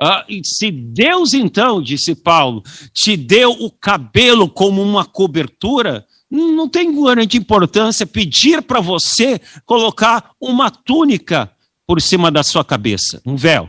Ah, 0.00 0.24
se 0.42 0.70
Deus, 0.72 1.32
então, 1.32 1.80
disse 1.80 2.16
Paulo, 2.16 2.64
te 2.92 3.16
deu 3.16 3.52
o 3.52 3.70
cabelo 3.70 4.48
como 4.48 4.82
uma 4.82 5.04
cobertura, 5.04 6.04
não 6.28 6.68
tem 6.68 6.92
grande 7.00 7.36
importância 7.36 8.04
pedir 8.04 8.62
para 8.62 8.80
você 8.80 9.40
colocar 9.64 10.32
uma 10.40 10.72
túnica 10.72 11.48
por 11.86 12.00
cima 12.00 12.32
da 12.32 12.42
sua 12.42 12.64
cabeça, 12.64 13.22
um 13.24 13.36
véu. 13.36 13.68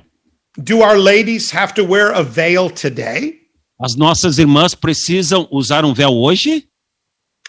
Do 0.58 0.80
our 0.80 0.98
ladies 0.98 1.54
have 1.54 1.74
to 1.76 1.84
wear 1.84 2.16
a 2.16 2.24
veil 2.24 2.70
today? 2.70 3.43
As 3.84 3.98
nossas 3.98 4.38
irmãs 4.38 4.74
precisam 4.74 5.46
usar 5.52 5.84
um 5.84 5.94
véu 5.94 6.12
hoje? 6.12 6.70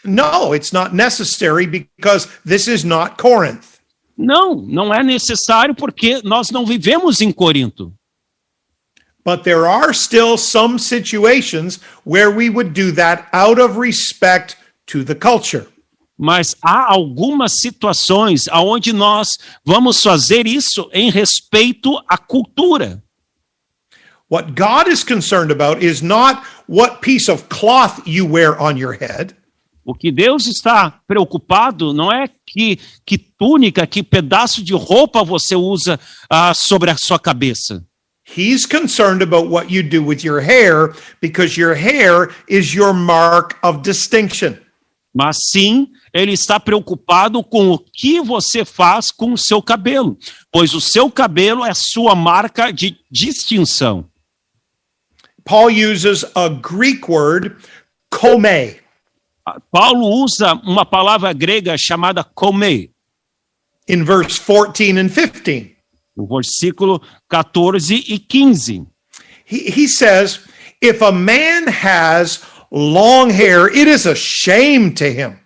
No, 0.04 0.52
it's 0.52 0.72
not 0.72 0.92
necessary 0.92 1.64
because 1.64 2.28
this 2.44 2.66
is 2.66 2.82
not 2.82 3.16
Corinth. 3.22 3.78
Não, 4.18 4.56
não 4.56 4.92
é 4.92 5.04
necessário 5.04 5.76
porque 5.76 6.20
nós 6.24 6.50
não 6.50 6.66
vivemos 6.66 7.20
em 7.20 7.30
Corinto. 7.30 7.94
But 9.24 9.44
there 9.44 9.64
are 9.64 9.94
still 9.94 10.36
some 10.36 10.80
situations 10.80 11.78
where 12.04 12.28
we 12.28 12.50
would 12.50 12.72
do 12.72 12.92
that 12.96 13.28
out 13.32 13.60
of 13.60 13.78
respect 13.78 14.56
to 14.86 15.04
the 15.04 15.14
culture. 15.14 15.68
Mas 16.18 16.56
há 16.60 16.92
algumas 16.92 17.52
situações 17.60 18.48
onde 18.52 18.92
nós 18.92 19.28
vamos 19.64 20.00
fazer 20.02 20.48
isso 20.48 20.90
em 20.92 21.12
respeito 21.12 21.96
à 22.08 22.18
cultura. 22.18 23.04
What 24.30 24.54
God 24.54 24.88
is 24.88 25.04
concerned 25.04 25.52
about 25.52 25.82
is 25.82 26.02
not 26.02 26.42
what 26.66 27.00
piece 27.00 27.30
of 27.30 27.48
cloth 27.48 28.00
you 28.06 28.26
wear 28.26 28.58
on 28.60 28.76
your 28.78 28.92
head. 28.92 29.34
O 29.84 29.94
que 29.94 30.10
Deus 30.10 30.46
está 30.46 30.90
preocupado 31.06 31.92
não 31.92 32.10
é 32.10 32.26
que, 32.46 32.78
que 33.04 33.18
túnica, 33.18 33.86
que 33.86 34.02
pedaço 34.02 34.64
de 34.64 34.72
roupa 34.72 35.22
você 35.22 35.54
usa 35.54 36.00
ah, 36.30 36.54
sobre 36.54 36.90
a 36.90 36.96
sua 36.96 37.18
cabeça. 37.18 37.84
He's 38.36 38.64
concerned 38.64 39.22
about 39.22 39.50
what 39.50 39.70
you 39.70 39.82
do 39.82 40.02
with 40.02 40.24
your 40.24 40.40
hair 40.40 40.94
because 41.20 41.60
your 41.60 41.74
hair 41.74 42.30
is 42.48 42.74
your 42.74 42.94
mark 42.94 43.58
of 43.62 43.82
distinction. 43.82 44.56
Mas 45.14 45.36
sim, 45.52 45.88
ele 46.14 46.32
está 46.32 46.58
preocupado 46.58 47.44
com 47.44 47.70
o 47.70 47.78
que 47.78 48.22
você 48.22 48.64
faz 48.64 49.12
com 49.12 49.34
o 49.34 49.38
seu 49.38 49.62
cabelo, 49.62 50.16
pois 50.50 50.72
o 50.72 50.80
seu 50.80 51.10
cabelo 51.10 51.64
é 51.64 51.72
sua 51.74 52.14
marca 52.14 52.72
de 52.72 52.96
distinção. 53.10 54.08
Paul 55.44 55.70
uses 55.70 56.24
a 56.34 56.48
Greek 56.48 57.08
word, 57.08 57.56
kome. 58.10 58.80
Paulo 59.70 60.24
usa 60.24 60.54
uma 60.64 60.86
palavra 60.86 61.34
grega 61.34 61.76
chamada 61.76 62.24
kome, 62.24 62.90
in 63.86 64.04
verse 64.04 64.38
14 64.38 64.98
and 64.98 65.10
15. 65.10 65.74
no 66.16 66.26
versículo 66.26 67.00
14 67.28 68.04
e 68.06 68.18
15. 68.18 68.86
He, 69.44 69.70
he 69.70 69.88
says, 69.88 70.40
If 70.80 71.02
a 71.02 71.12
man 71.12 71.66
has 71.66 72.44
long 72.70 73.30
hair, 73.30 73.66
it 73.68 73.88
is 73.88 74.06
a 74.06 74.14
shame 74.14 74.92
to 74.94 75.04
him. 75.04 75.38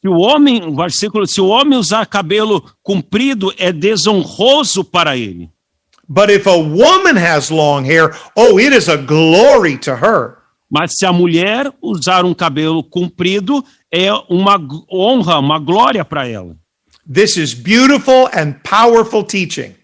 Se 0.00 0.08
o 0.08 0.18
homem, 0.18 0.74
versículo, 0.74 1.26
se 1.26 1.40
o 1.40 1.48
homem 1.48 1.78
usar 1.78 2.06
cabelo 2.06 2.62
comprido 2.82 3.52
é 3.58 3.70
desonroso 3.70 4.82
para 4.82 5.16
ele. 5.16 5.50
But 6.12 6.28
if 6.28 6.48
a 6.48 6.58
woman 6.58 7.14
has 7.14 7.52
long 7.52 7.84
hair, 7.84 8.12
oh, 8.36 8.58
it 8.58 8.72
is 8.72 8.88
a 8.88 8.96
glory 8.96 9.78
to 9.78 9.94
her. 9.94 10.38
Mas 10.68 10.96
se 10.98 11.06
a 11.06 11.12
mulher 11.12 11.72
usar 11.80 12.24
um 12.24 12.34
cabelo 12.34 12.82
comprido 12.82 13.64
é 13.92 14.12
uma 14.28 14.58
honra, 14.90 15.38
uma 15.38 15.60
glória 15.60 16.04
para 16.04 16.26
ela. 16.26 16.56
This 17.06 17.36
is 17.36 17.54
beautiful 17.54 18.28
and 18.32 18.54
powerful 18.64 19.22
teaching. 19.22 19.74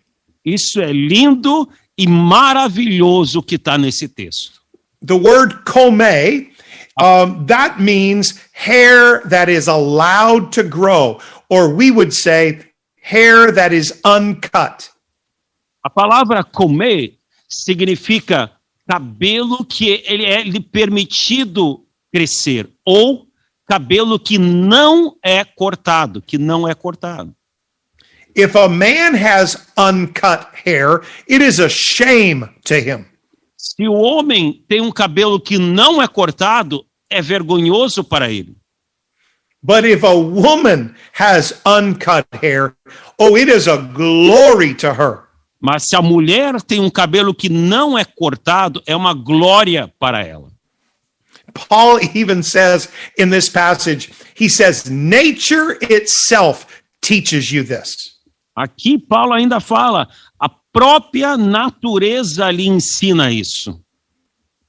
Isso 0.45 0.81
é 0.81 0.93
lindo 0.93 1.68
e 1.97 2.09
maravilhoso 2.09 3.41
que 3.41 3.55
está 3.55 3.79
nesse 3.79 4.09
texto. 4.09 4.61
The 5.05 5.14
word 5.14 5.64
kome, 5.64 6.51
um, 7.01 7.47
that 7.47 7.81
means 7.81 8.41
hair 8.53 9.22
that 9.29 9.49
is 9.49 9.68
allowed 9.68 10.51
to 10.53 10.64
grow, 10.64 11.20
or 11.49 11.68
we 11.72 11.93
would 11.93 12.12
say 12.12 12.61
hair 13.01 13.53
that 13.53 13.72
is 13.72 14.01
uncut. 14.05 14.91
A 15.87 15.91
palavra 15.91 16.43
comer 16.43 17.16
significa 17.49 18.51
cabelo 18.89 19.64
que 19.64 20.03
ele 20.05 20.24
é 20.24 20.43
lhe 20.43 20.59
permitido 20.59 21.87
crescer 22.12 22.68
ou 22.84 23.28
cabelo 23.64 24.18
que 24.18 24.37
não 24.37 25.16
é 25.22 25.45
cortado, 25.45 26.20
que 26.20 26.39
não 26.39 26.66
é 26.66 26.74
cortado. 26.74 27.32
If 28.34 28.57
a 28.57 28.68
man 28.68 29.14
has 29.14 29.68
uncut 29.78 30.49
hair, 30.66 31.03
it 31.30 31.41
is 31.41 31.61
a 31.61 31.68
shame 31.68 32.49
to 32.64 32.74
him. 32.74 33.07
Se 33.57 33.87
o 33.87 33.93
homem 33.93 34.64
tem 34.66 34.80
um 34.80 34.91
cabelo 34.91 35.41
que 35.41 35.57
não 35.57 36.03
é 36.03 36.09
cortado, 36.09 36.84
é 37.09 37.22
vergonhoso 37.22 38.03
para 38.03 38.28
ele. 38.28 38.57
But 39.62 39.84
if 39.84 40.03
a 40.03 40.14
woman 40.14 40.97
has 41.12 41.62
uncut 41.64 42.26
hair, 42.43 42.74
oh, 43.20 43.37
it 43.37 43.49
is 43.49 43.68
a 43.68 43.76
glory 43.76 44.74
to 44.78 44.93
her. 44.93 45.26
Mas 45.66 45.88
se 45.88 45.96
a 45.96 46.00
mulher 46.00 46.62
tem 46.62 46.78
um 46.78 46.88
cabelo 46.88 47.34
que 47.34 47.48
não 47.48 47.98
é 47.98 48.04
cortado, 48.04 48.80
é 48.86 48.94
uma 48.94 49.12
glória 49.12 49.92
para 49.98 50.24
ela. 50.24 50.48
Paul 51.68 51.98
even 52.14 52.40
says 52.40 52.88
in 53.18 53.30
this 53.30 53.48
passage, 53.48 54.12
he 54.38 54.48
says, 54.48 54.88
nature 54.88 55.76
itself 55.80 56.66
teaches 57.00 57.50
you 57.50 57.64
this. 57.64 58.14
Aqui 58.56 58.96
Paulo 58.96 59.32
ainda 59.32 59.58
fala, 59.58 60.06
a 60.38 60.48
própria 60.48 61.36
natureza 61.36 62.48
lhe 62.52 62.68
ensina 62.68 63.32
isso. 63.32 63.82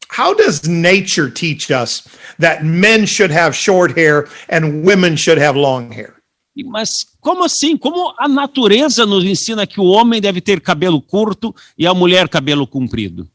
How 0.10 0.34
does 0.34 0.68
nature 0.68 1.30
teach 1.30 1.70
us 1.70 2.08
that 2.40 2.66
men 2.66 3.06
should 3.06 3.30
have 3.30 3.56
short 3.56 3.96
hair 3.96 4.28
and 4.50 4.84
women 4.84 5.16
should 5.16 5.38
have 5.38 5.56
long 5.56 5.92
hair? 5.92 6.17
Mas 6.64 6.90
como 7.20 7.44
assim? 7.44 7.78
Como 7.78 8.14
a 8.18 8.28
natureza 8.28 9.06
nos 9.06 9.24
ensina 9.24 9.68
que 9.68 9.80
o 9.80 9.86
homem 9.86 10.22
deve 10.22 10.42
ter 10.42 10.62
cabelo 10.62 11.02
curto 11.02 11.56
e 11.78 11.86
a 11.86 11.94
mulher 11.94 12.28
cabelo 12.30 12.68
comprido? 12.68 13.30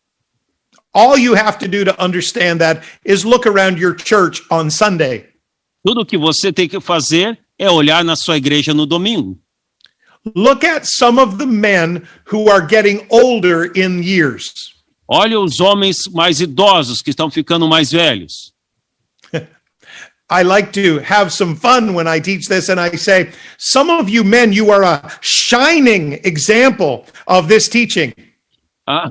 All 0.94 1.18
you 1.18 1.34
have 1.34 1.58
to 1.58 1.68
do 1.68 1.84
to 1.84 1.94
understand 1.98 2.58
that 2.58 2.82
is 3.04 3.24
look 3.24 3.46
around 3.46 3.80
your 3.80 3.96
church 3.96 4.42
on 4.50 4.70
Sunday. 4.70 5.26
Tudo 5.84 6.06
que 6.06 6.18
você 6.18 6.52
tem 6.52 6.68
que 6.68 6.80
fazer 6.80 7.38
é 7.58 7.70
olhar 7.70 8.04
na 8.04 8.14
sua 8.14 8.36
igreja 8.36 8.74
no 8.74 8.86
domingo. 8.86 9.38
Look 10.36 10.64
at 10.64 10.84
some 10.84 11.18
of 11.18 11.38
the 11.38 11.46
men 11.46 12.02
who 12.32 12.48
are 12.48 12.64
getting 12.64 13.04
older 13.08 13.72
in 13.76 14.02
years. 14.02 14.72
Olha 15.08 15.40
os 15.40 15.60
homens 15.60 16.06
mais 16.12 16.40
idosos 16.40 17.02
que 17.02 17.10
estão 17.10 17.30
ficando 17.30 17.66
mais 17.66 17.90
velhos. 17.90 18.51
I 20.32 20.44
like 20.44 20.72
to 20.72 20.98
have 21.00 21.30
some 21.30 21.54
fun 21.54 21.92
when 21.92 22.08
I 22.08 22.18
teach 22.18 22.48
this, 22.48 22.70
and 22.70 22.80
I 22.80 22.96
say, 22.96 23.32
Some 23.58 23.90
of 23.90 24.08
you 24.08 24.24
men, 24.24 24.54
you 24.54 24.70
are 24.70 24.82
a 24.82 25.10
shining 25.20 26.14
example 26.24 27.04
of 27.26 27.48
this 27.48 27.68
teaching. 27.68 28.14
Ah, 28.86 29.10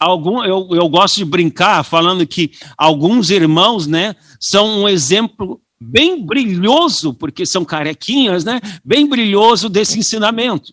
algum, 0.00 0.44
eu, 0.44 0.68
eu 0.72 0.88
gosto 0.88 1.18
de 1.18 1.24
brincar 1.24 1.84
falando 1.84 2.26
que 2.26 2.50
alguns 2.76 3.30
irmãos, 3.30 3.86
né, 3.86 4.16
são 4.40 4.82
um 4.82 4.88
exemplo 4.88 5.60
bem 5.80 6.26
brilhoso, 6.26 7.14
porque 7.14 7.46
são 7.46 7.64
carequinhas, 7.64 8.44
né, 8.44 8.60
bem 8.84 9.06
brilhoso 9.08 9.68
desse 9.68 10.00
ensinamento. 10.00 10.72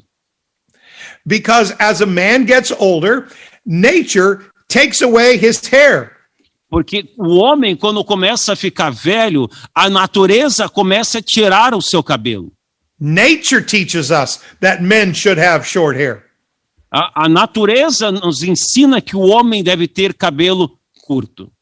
Because 1.24 1.72
as 1.78 2.02
a 2.02 2.08
man 2.08 2.48
gets 2.48 2.72
older, 2.80 3.28
nature 3.64 4.50
takes 4.68 5.04
away 5.04 5.38
his 5.38 5.62
hair. 5.72 6.13
Porque 6.74 7.14
o 7.20 7.36
homem, 7.36 7.76
quando 7.76 8.04
começa 8.04 8.54
a 8.54 8.56
ficar 8.56 8.90
velho, 8.90 9.48
a 9.76 9.92
natureza 9.92 10.68
começa 10.68 11.20
a 11.20 11.22
tirar 11.22 11.76
o 11.76 11.82
seu 11.84 12.02
cabelo. 12.02 12.52
Nature 13.00 13.64
teaches 13.64 14.10
us 14.10 14.40
that 14.60 14.82
men 14.82 15.14
should 15.14 15.40
have 15.40 15.68
short 15.68 15.96
hair. 15.96 16.24
A, 16.92 17.26
a 17.26 17.30
natureza 17.30 18.12
nos 18.12 18.42
ensina 18.42 19.02
que 19.02 19.16
o 19.16 19.20
homem 19.20 19.64
deve 19.64 19.88
ter 19.88 20.16
cabelo 20.16 20.80
curto. 21.06 21.54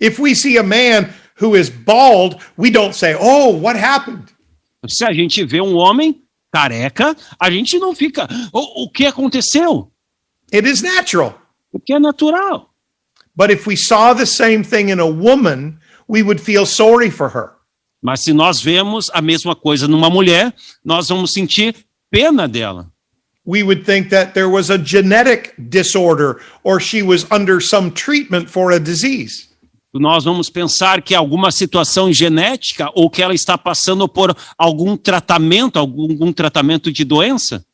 If 0.00 0.18
we 0.18 0.34
see 0.34 0.56
a 0.56 0.62
man 0.62 1.12
who 1.38 1.54
is 1.54 1.68
bald, 1.68 2.38
we 2.56 2.70
don't 2.70 2.96
say, 2.96 3.14
Oh, 3.20 3.50
what 3.50 3.78
happened? 3.78 4.32
Se 4.88 5.04
a 5.04 5.12
gente 5.12 5.44
vê 5.44 5.60
um 5.60 5.76
homem 5.76 6.22
careca, 6.50 7.14
a 7.38 7.50
gente 7.50 7.78
não 7.78 7.94
fica, 7.94 8.26
o, 8.50 8.84
o 8.84 8.90
que 8.90 9.04
aconteceu? 9.04 9.92
It 10.50 10.66
is 10.66 10.80
natural. 10.80 11.38
Porque 11.70 11.92
é 11.92 11.98
natural. 11.98 12.67
But 13.38 13.52
if 13.52 13.68
we 13.68 13.76
saw 13.76 14.14
the 14.14 14.26
same 14.26 14.64
thing 14.64 14.88
in 14.88 14.98
a 14.98 15.06
woman, 15.06 15.78
we 16.08 16.24
would 16.24 16.40
feel 16.40 16.66
sorry 16.66 17.08
for 17.08 17.28
her. 17.28 17.52
Mas 18.02 18.24
se 18.24 18.32
nós 18.32 18.60
vemos 18.60 19.06
a 19.12 19.22
mesma 19.22 19.54
coisa 19.54 19.86
numa 19.86 20.10
mulher, 20.10 20.52
nós 20.84 21.08
vamos 21.08 21.30
sentir 21.32 21.76
pena 22.10 22.48
dela. 22.48 22.90
We 23.46 23.62
would 23.62 23.84
think 23.86 24.10
that 24.10 24.34
there 24.34 24.48
was 24.48 24.70
a 24.70 24.76
genetic 24.76 25.54
disorder 25.70 26.40
or 26.64 26.80
she 26.80 27.00
was 27.00 27.30
under 27.30 27.60
some 27.60 27.92
treatment 27.92 28.50
for 28.50 28.72
a 28.72 28.80
disease. 28.80 29.48
Nós 29.94 30.24
vamos 30.24 30.50
pensar 30.50 31.00
que 31.00 31.14
alguma 31.14 31.52
situação 31.52 32.12
genética 32.12 32.90
ou 32.92 33.08
que 33.08 33.22
ela 33.22 33.34
está 33.34 33.56
passando 33.56 34.08
por 34.08 34.36
algum 34.58 34.96
tratamento, 34.96 35.78
algum, 35.78 36.10
algum 36.10 36.32
tratamento 36.32 36.90
de 36.92 37.04
doença. 37.04 37.64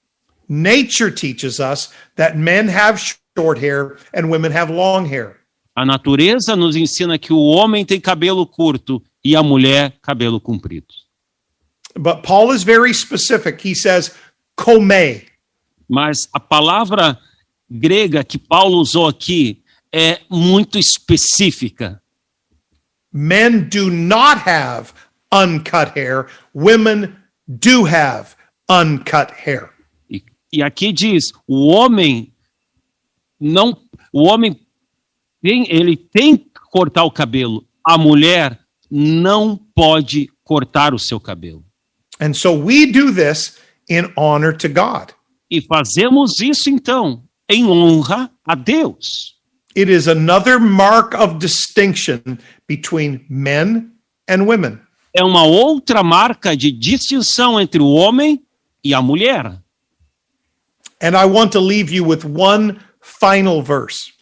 Nature 0.46 1.10
teaches 1.10 1.58
us 1.58 1.88
that 2.16 2.36
men 2.36 2.68
have 2.68 3.00
short 3.34 3.58
hair 3.58 3.96
and 4.12 4.28
women 4.28 4.52
have 4.54 4.70
long 4.70 5.06
hair. 5.06 5.43
A 5.74 5.84
natureza 5.84 6.54
nos 6.54 6.76
ensina 6.76 7.18
que 7.18 7.32
o 7.32 7.40
homem 7.40 7.84
tem 7.84 8.00
cabelo 8.00 8.46
curto 8.46 9.02
e 9.24 9.34
a 9.34 9.42
mulher 9.42 9.98
cabelo 10.00 10.40
comprido. 10.40 10.86
But 11.96 12.22
Paul 12.22 12.54
is 12.54 12.62
very 12.62 12.92
specific. 12.94 13.66
He 13.66 13.74
says, 13.74 14.14
kome. 14.56 15.26
Mas 15.88 16.28
a 16.32 16.40
palavra 16.40 17.18
grega 17.70 18.24
que 18.24 18.38
Paulo 18.38 18.78
usou 18.78 19.08
aqui 19.08 19.62
é 19.92 20.20
muito 20.30 20.78
específica. 20.78 22.00
Men 23.12 23.68
do 23.68 23.90
not 23.90 24.42
have 24.48 24.92
uncut 25.32 25.92
hair, 25.96 26.26
women 26.52 27.14
do 27.46 27.86
have 27.86 28.34
uncut 28.68 29.32
hair. 29.32 29.70
E, 30.10 30.22
e 30.52 30.62
aqui 30.62 30.92
diz: 30.92 31.32
o 31.46 31.66
homem 31.66 32.32
não, 33.38 33.76
o 34.12 34.24
homem 34.24 34.63
tem, 35.44 35.66
ele 35.68 35.94
tem 35.94 36.38
que 36.38 36.48
cortar 36.72 37.04
o 37.04 37.10
cabelo. 37.10 37.66
A 37.86 37.98
mulher 37.98 38.58
não 38.90 39.60
pode 39.74 40.30
cortar 40.42 40.94
o 40.94 40.98
seu 40.98 41.20
cabelo. 41.20 41.62
And 42.18 42.32
so 42.32 42.52
we 42.52 42.86
do 42.86 43.12
this 43.12 43.58
in 43.90 44.10
honor 44.16 44.56
to 44.56 44.68
God. 44.68 45.10
E 45.50 45.60
fazemos 45.60 46.40
isso 46.40 46.70
então 46.70 47.22
em 47.46 47.66
honra 47.66 48.30
a 48.46 48.54
Deus. 48.54 49.34
It 49.76 49.92
is 49.92 50.08
another 50.08 50.58
mark 50.58 51.14
of 51.14 51.38
distinction 51.38 52.38
between 52.66 53.26
men 53.28 53.90
and 54.30 54.46
women. 54.46 54.78
É 55.12 55.22
uma 55.22 55.44
outra 55.44 56.02
marca 56.02 56.56
de 56.56 56.72
distinção 56.72 57.60
entre 57.60 57.82
o 57.82 57.88
homem 57.88 58.42
e 58.82 58.94
a 58.94 59.02
mulher. 59.02 59.60
And 61.02 61.10
I 61.10 61.26
want 61.26 61.52
to 61.52 61.60
leave 61.60 61.94
you 61.94 62.06
with 62.06 62.24
one 62.24 62.78
final 63.02 63.62
verse. 63.62 64.14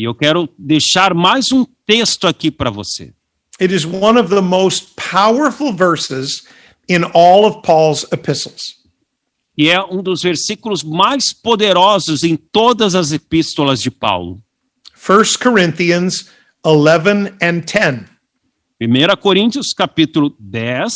E 0.00 0.04
eu 0.04 0.14
quero 0.14 0.48
deixar 0.58 1.12
mais 1.12 1.52
um 1.52 1.66
texto 1.84 2.26
aqui 2.26 2.50
para 2.50 2.70
você. 2.70 3.12
It 3.60 3.74
is 3.74 3.84
one 3.84 4.18
of 4.18 4.34
the 4.34 4.40
most 4.40 4.94
powerful 4.96 5.74
verses 5.74 6.46
in 6.88 7.04
all 7.12 7.44
of 7.44 7.60
Paul's 7.60 8.06
epistles. 8.10 8.62
E 9.58 9.68
é 9.68 9.78
um 9.84 10.02
dos 10.02 10.22
versículos 10.22 10.82
mais 10.82 11.34
poderosos 11.34 12.22
em 12.22 12.34
todas 12.34 12.94
as 12.94 13.12
epístolas 13.12 13.78
de 13.80 13.90
Paulo. 13.90 14.42
1 14.96 15.38
Corinthians 15.38 16.30
11 16.64 17.34
and 17.42 17.60
10. 17.66 18.06
1 18.80 19.16
Coríntios 19.20 19.74
capítulo 19.76 20.34
10, 20.40 20.94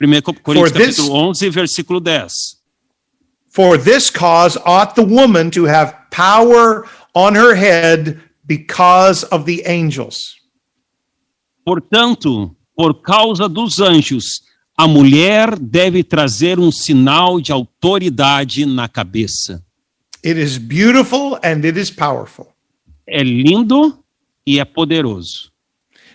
1 0.00 0.32
Coríntios 0.42 0.72
capítulo 0.72 1.12
11, 1.12 1.50
versículo 1.50 2.00
10. 2.00 2.32
For 3.50 3.76
this 3.76 4.08
cause 4.08 4.58
ought 4.64 4.94
the 4.94 5.04
woman 5.04 5.50
to 5.50 5.66
have 5.66 5.94
power 6.10 6.86
on 7.14 7.34
her 7.34 7.54
head 7.54 8.18
because 8.46 9.24
of 9.24 9.44
the 9.44 9.62
angels. 9.66 10.36
Portanto, 11.64 12.54
por 12.76 13.02
causa 13.02 13.48
dos 13.48 13.80
anjos, 13.80 14.42
a 14.76 14.86
mulher 14.86 15.58
deve 15.58 16.04
trazer 16.04 16.58
um 16.58 16.70
sinal 16.70 17.40
de 17.40 17.50
autoridade 17.50 18.64
na 18.66 18.88
cabeça. 18.88 19.64
It 20.24 20.38
is 20.38 20.58
beautiful 20.58 21.38
and 21.42 21.64
it 21.64 21.78
is 21.78 21.90
powerful. 21.90 22.48
É 23.06 23.22
lindo 23.22 23.98
e 24.46 24.60
é 24.60 24.64
poderoso. 24.64 25.52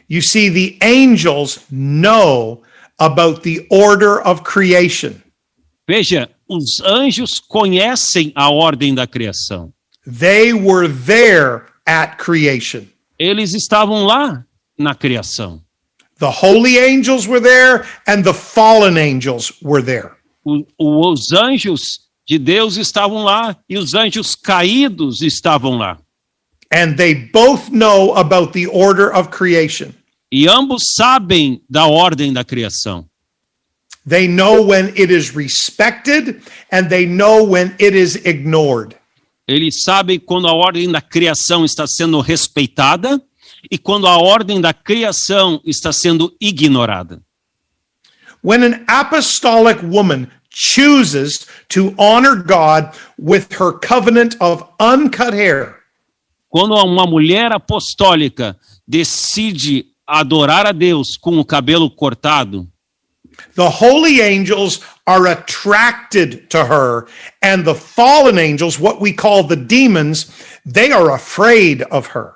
You 0.09 0.21
see, 0.21 0.49
the 0.49 0.77
angels 0.85 1.59
know 1.71 2.61
about 2.99 3.41
the 3.41 3.65
order 3.69 4.21
of 4.25 4.43
creation. 4.43 5.15
Veja, 5.87 6.29
os 6.47 6.81
anjos 6.81 7.39
conhecem 7.39 8.31
a 8.35 8.49
ordem 8.49 8.93
da 8.93 9.07
criação. 9.07 9.73
They 10.05 10.53
were 10.53 10.87
there 10.89 11.70
at 11.91 12.17
creation. 12.17 12.87
Eles 13.19 13.53
estavam 13.53 14.05
lá 14.05 14.45
na 14.77 14.95
criação. 14.95 15.61
The 16.19 16.29
holy 16.29 16.77
angels 16.79 17.27
were 17.27 17.41
there 17.41 17.85
and 18.07 18.23
the 18.23 18.33
fallen 18.33 18.97
angels 18.97 19.51
were 19.61 19.83
there. 19.83 20.11
O- 20.45 20.65
os 20.79 21.31
anjos 21.33 21.81
de 22.27 22.37
Deus 22.39 22.77
estavam 22.77 23.23
lá 23.23 23.57
e 23.67 23.77
os 23.77 23.93
anjos 23.93 24.35
caídos 24.35 25.21
estavam 25.21 25.77
lá. 25.77 25.97
And 26.73 26.95
they 26.95 27.13
both 27.13 27.69
know 27.69 28.15
about 28.15 28.53
the 28.53 28.67
order 28.67 29.11
of 29.13 29.29
creation. 29.29 29.93
E 30.31 30.47
ambos 30.47 30.81
sabem 30.95 31.61
da 31.69 31.85
ordem 31.87 32.31
da 32.31 32.43
criação. 32.45 33.05
They 34.07 34.27
know 34.27 34.63
when 34.65 34.87
it 34.95 35.11
is 35.11 35.35
respected 35.35 36.41
and 36.71 36.87
they 36.87 37.05
know 37.05 37.43
when 37.43 37.75
it 37.79 37.95
is 37.95 38.15
ignored. 38.25 38.95
Eles 39.51 39.83
sabem 39.83 40.19
quando 40.19 40.47
a 40.47 40.53
ordem 40.53 40.89
da 40.89 41.01
criação 41.01 41.65
está 41.65 41.85
sendo 41.85 42.19
respeitada 42.21 43.21
e 43.69 43.77
quando 43.77 44.07
a 44.07 44.17
ordem 44.17 44.61
da 44.61 44.73
criação 44.73 45.61
está 45.65 45.91
sendo 45.91 46.35
ignorada. 46.39 47.21
When 48.43 48.63
an 48.63 48.83
apostolic 48.87 49.85
woman 49.85 50.27
chooses 50.49 51.47
to 51.69 51.93
honor 51.97 52.35
God 52.35 52.91
with 53.19 53.47
her 53.59 53.73
covenant 53.73 54.35
of 54.39 54.63
uncut 54.79 55.33
hair, 55.33 55.81
Quando 56.49 56.73
uma 56.75 57.05
mulher 57.05 57.51
apostólica 57.53 58.57
decide 58.85 59.85
adorar 60.05 60.65
a 60.65 60.73
Deus 60.73 61.15
com 61.15 61.39
o 61.39 61.45
cabelo 61.45 61.89
cortado, 61.89 62.67
the 63.55 63.69
holy 63.69 64.21
angels 64.21 64.81
are 65.05 65.27
attracted 65.27 66.49
to 66.49 66.65
her, 66.65 67.07
and 67.41 67.65
the 67.65 67.75
fallen 67.75 68.37
angels, 68.37 68.79
what 68.79 69.01
we 69.01 69.13
call 69.13 69.43
the 69.43 69.55
demons, 69.55 70.31
they 70.65 70.91
are 70.91 71.11
afraid 71.11 71.81
of 71.83 72.07
her. 72.07 72.35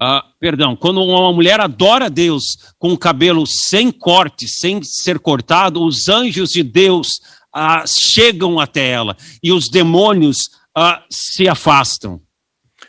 ah, 0.00 0.22
perdão, 0.40 0.76
quando 0.76 1.02
uma 1.02 1.32
mulher 1.32 1.60
adora 1.60 2.08
Deus 2.08 2.44
com 2.78 2.92
o 2.92 2.98
cabelo 2.98 3.44
sem 3.46 3.90
corte, 3.90 4.46
sem 4.46 4.80
ser 4.82 5.18
cortado, 5.18 5.84
os 5.84 6.08
anjos 6.08 6.50
de 6.50 6.62
Deus 6.62 7.08
ah, 7.52 7.84
chegam 7.86 8.60
até 8.60 8.88
ela 8.88 9.16
e 9.42 9.50
os 9.50 9.64
demônios 9.68 10.36
ah, 10.74 11.02
se 11.10 11.48
afastam. 11.48 12.20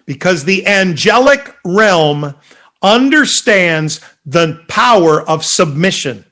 because 0.10 0.44
the 0.44 0.66
angelic 0.66 1.54
realm 1.64 2.34
understands 2.82 4.02
the 4.26 4.60
power 4.68 5.22
of 5.30 5.46
submission. 5.46 6.26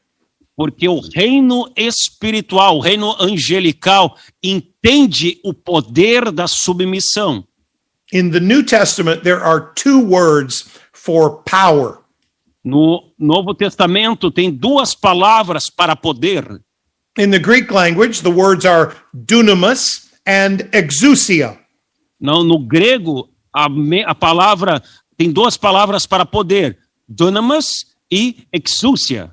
Porque 0.58 0.89
o 0.89 0.99
reino 0.99 1.72
espiritual, 1.78 2.78
o 2.78 2.82
reino 2.82 3.16
angelical, 3.22 4.18
entende 4.43 5.39
o 5.45 5.53
poder 5.53 6.32
da 6.32 6.47
submissão. 6.47 7.45
In 8.12 8.32
the 8.32 8.39
New 8.39 8.64
Testament, 8.64 9.22
there 9.22 9.39
are 9.43 9.72
two 9.76 9.99
words 9.99 10.66
for 10.93 11.43
power 11.43 11.99
No 12.64 13.14
Novo 13.20 13.53
Testamento 13.53 14.30
tem 14.32 14.51
duas 14.51 14.93
palavras 14.95 15.70
para 15.70 15.95
poder. 15.95 16.60
in 17.18 17.30
the 17.32 17.39
Greek 17.39 17.72
language, 17.72 18.22
the 18.24 18.30
words 18.32 18.66
are 18.66 18.93
dunamis 19.14 20.10
and 20.26 20.68
exousia. 20.74 21.58
No, 22.20 22.43
no 22.43 22.58
grego, 22.60 23.30
a, 23.53 23.70
me- 23.70 24.03
a 24.03 24.14
palavra 24.16 24.82
tem 25.18 25.32
duas 25.32 25.55
palavras 25.55 26.05
para 26.08 26.26
poder: 26.26 26.78
dunamis 27.08 27.68
e 28.12 28.45
exousia. 28.51 29.32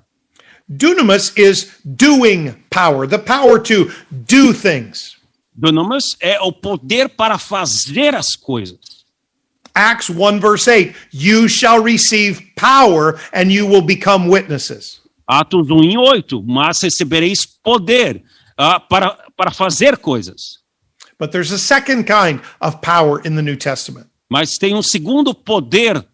Dunamis 0.70 1.36
is 1.36 1.78
doing 1.96 2.64
power, 2.70 3.06
the 3.06 3.18
power 3.18 3.58
to 3.60 3.90
do 4.10 4.52
things. 4.52 5.16
Dunamis 5.54 6.16
é 6.20 6.40
o 6.40 6.52
poder 6.52 7.08
para 7.10 7.38
fazer 7.38 8.14
as 8.14 8.34
coisas. 8.34 9.04
Acts 9.74 10.08
1, 10.08 10.40
verse 10.40 10.68
8 10.68 10.94
You 11.12 11.48
shall 11.48 11.82
receive 11.82 12.40
power 12.56 13.20
and 13.32 13.52
you 13.52 13.66
will 13.66 13.82
become 13.82 14.28
witnesses. 14.28 15.00
Atos 15.28 15.68
1 15.70 15.84
e 15.84 15.96
8, 15.96 16.42
mas 16.42 16.80
recebereis 16.82 17.46
poder 17.62 18.22
ah, 18.56 18.78
para, 18.78 19.16
para 19.36 19.50
fazer 19.50 19.98
coisas. 19.98 20.62
But 21.18 21.32
there's 21.32 21.52
a 21.52 21.58
second 21.58 22.04
kind 22.04 22.40
of 22.60 22.80
power 22.80 23.20
in 23.24 23.36
the 23.36 23.42
New 23.42 23.56
Testament. 23.56 24.08
Mas 24.30 24.56
tem 24.58 24.74
um 24.74 24.82
segundo 24.82 25.34
poder 25.34 26.04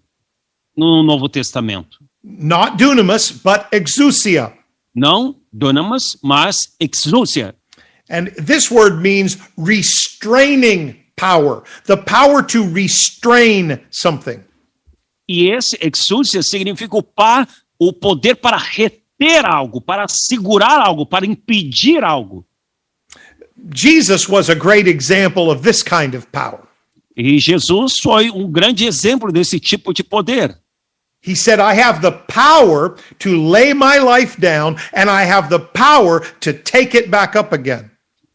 no 0.77 1.03
Novo 1.03 1.29
Testamento. 1.29 1.99
Not 2.23 2.77
dunamis, 2.77 3.31
but 3.31 3.67
exousia. 3.73 4.53
Não 4.95 5.37
dunamis, 5.53 6.19
mas 6.23 6.57
exousia. 6.79 7.55
And 8.09 8.29
this 8.37 8.71
word 8.71 9.01
means 9.01 9.39
restraining 9.57 10.97
power, 11.17 11.63
the 11.87 11.97
power 11.97 12.43
to 12.43 12.65
restrain 12.65 13.81
something. 13.91 14.43
E 15.29 15.49
esse 15.51 15.79
exousia 15.81 16.43
significa 16.43 16.97
o, 16.97 17.03
pa, 17.03 17.47
o 17.79 17.93
poder 17.93 18.35
para 18.35 18.57
reter 18.57 19.47
algo, 19.47 19.81
para 19.81 20.07
segurar 20.09 20.81
algo, 20.81 21.07
para 21.07 21.25
impedir 21.25 22.03
algo. 22.03 22.45
Jesus 23.73 24.29
was 24.29 24.49
a 24.51 24.55
great 24.55 24.89
example 24.89 25.51
of 25.51 25.63
this 25.63 25.83
kind 25.83 26.15
of 26.15 26.27
power. 26.33 26.67
E 27.17 27.39
Jesus 27.39 27.95
foi 28.03 28.31
um 28.31 28.51
grande 28.51 28.87
exemplo 28.87 29.31
desse 29.31 29.61
tipo 29.61 29.93
de 29.93 30.03
poder. 30.03 30.59
He 31.23 31.35
said, 31.35 31.61
I 31.61 31.75
have 31.75 32.01
the 32.01 32.13
power 32.13 32.97
to 33.19 33.37
lay 33.37 33.75
my 33.75 33.99
life 33.99 34.39
down 34.41 34.77
and 34.95 35.11
I 35.11 35.25
have 35.25 35.51
the 35.51 35.59
power 35.59 36.21
to 36.41 36.53
take 36.55 36.95
it 36.97 37.11
back 37.11 37.37
up 37.37 37.53
again. 37.53 37.91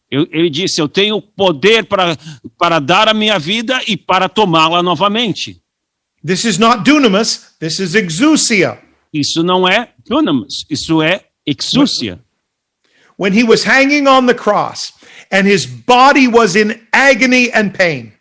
Eu- 0.08 0.28
ele 0.30 0.48
disse: 0.48 0.80
Eu 0.80 0.88
tenho 0.88 1.20
poder 1.20 1.84
para, 1.86 2.16
para 2.56 2.78
dar 2.78 3.08
a 3.08 3.14
minha 3.14 3.38
vida 3.40 3.80
e 3.88 3.96
para 3.96 4.28
tomá-la 4.28 4.82
novamente. 4.84 5.60
This 6.24 6.44
is 6.44 6.58
not 6.58 6.84
dunamis, 6.84 7.56
this 7.58 7.80
is 7.80 7.94
exousia. 7.96 8.78
Isso 9.12 9.42
não 9.42 9.66
é 9.66 9.88
dunamis, 10.08 10.64
isso 10.70 11.02
é 11.02 11.24
exousia. 11.44 12.20
When 13.18 13.32
he 13.32 13.42
was 13.42 13.64
hanging 13.64 14.06
on 14.06 14.26
the 14.26 14.34
cross 14.34 14.92
and 15.32 15.46
his 15.48 15.66
body 15.66 16.28
was 16.28 16.54
in 16.54 16.86
agony 16.92 17.50
and 17.52 17.70
pain, 17.72 18.12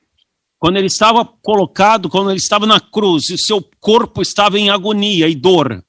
Quando 0.60 0.78
ele 0.78 0.88
estava 0.88 1.26
colocado, 1.26 2.10
quando 2.10 2.32
ele 2.32 2.40
estava 2.40 2.66
na 2.66 2.80
cruz, 2.80 3.30
e 3.30 3.38
seu 3.38 3.62
corpo 3.80 4.22
estava 4.22 4.58
em 4.58 4.70
agonia 4.70 5.28
e 5.28 5.36
dor, 5.36 5.84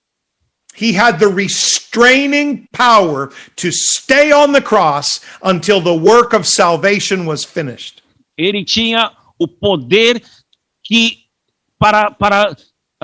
he 0.78 0.98
had 0.98 1.18
the 1.18 1.26
restraining 1.26 2.66
power 2.72 3.30
to 3.56 3.70
stay 3.72 4.32
on 4.32 4.52
the 4.52 4.60
cross 4.60 5.20
until 5.42 5.80
the 5.80 5.90
work 5.90 6.36
of 6.36 6.46
salvation 6.46 7.26
was 7.26 7.44
finished. 7.44 8.02
ele 8.36 8.64
tinha 8.64 9.10
o 9.38 9.48
poder 9.48 10.22
que 10.84 11.24
para, 11.78 12.10
para 12.10 12.56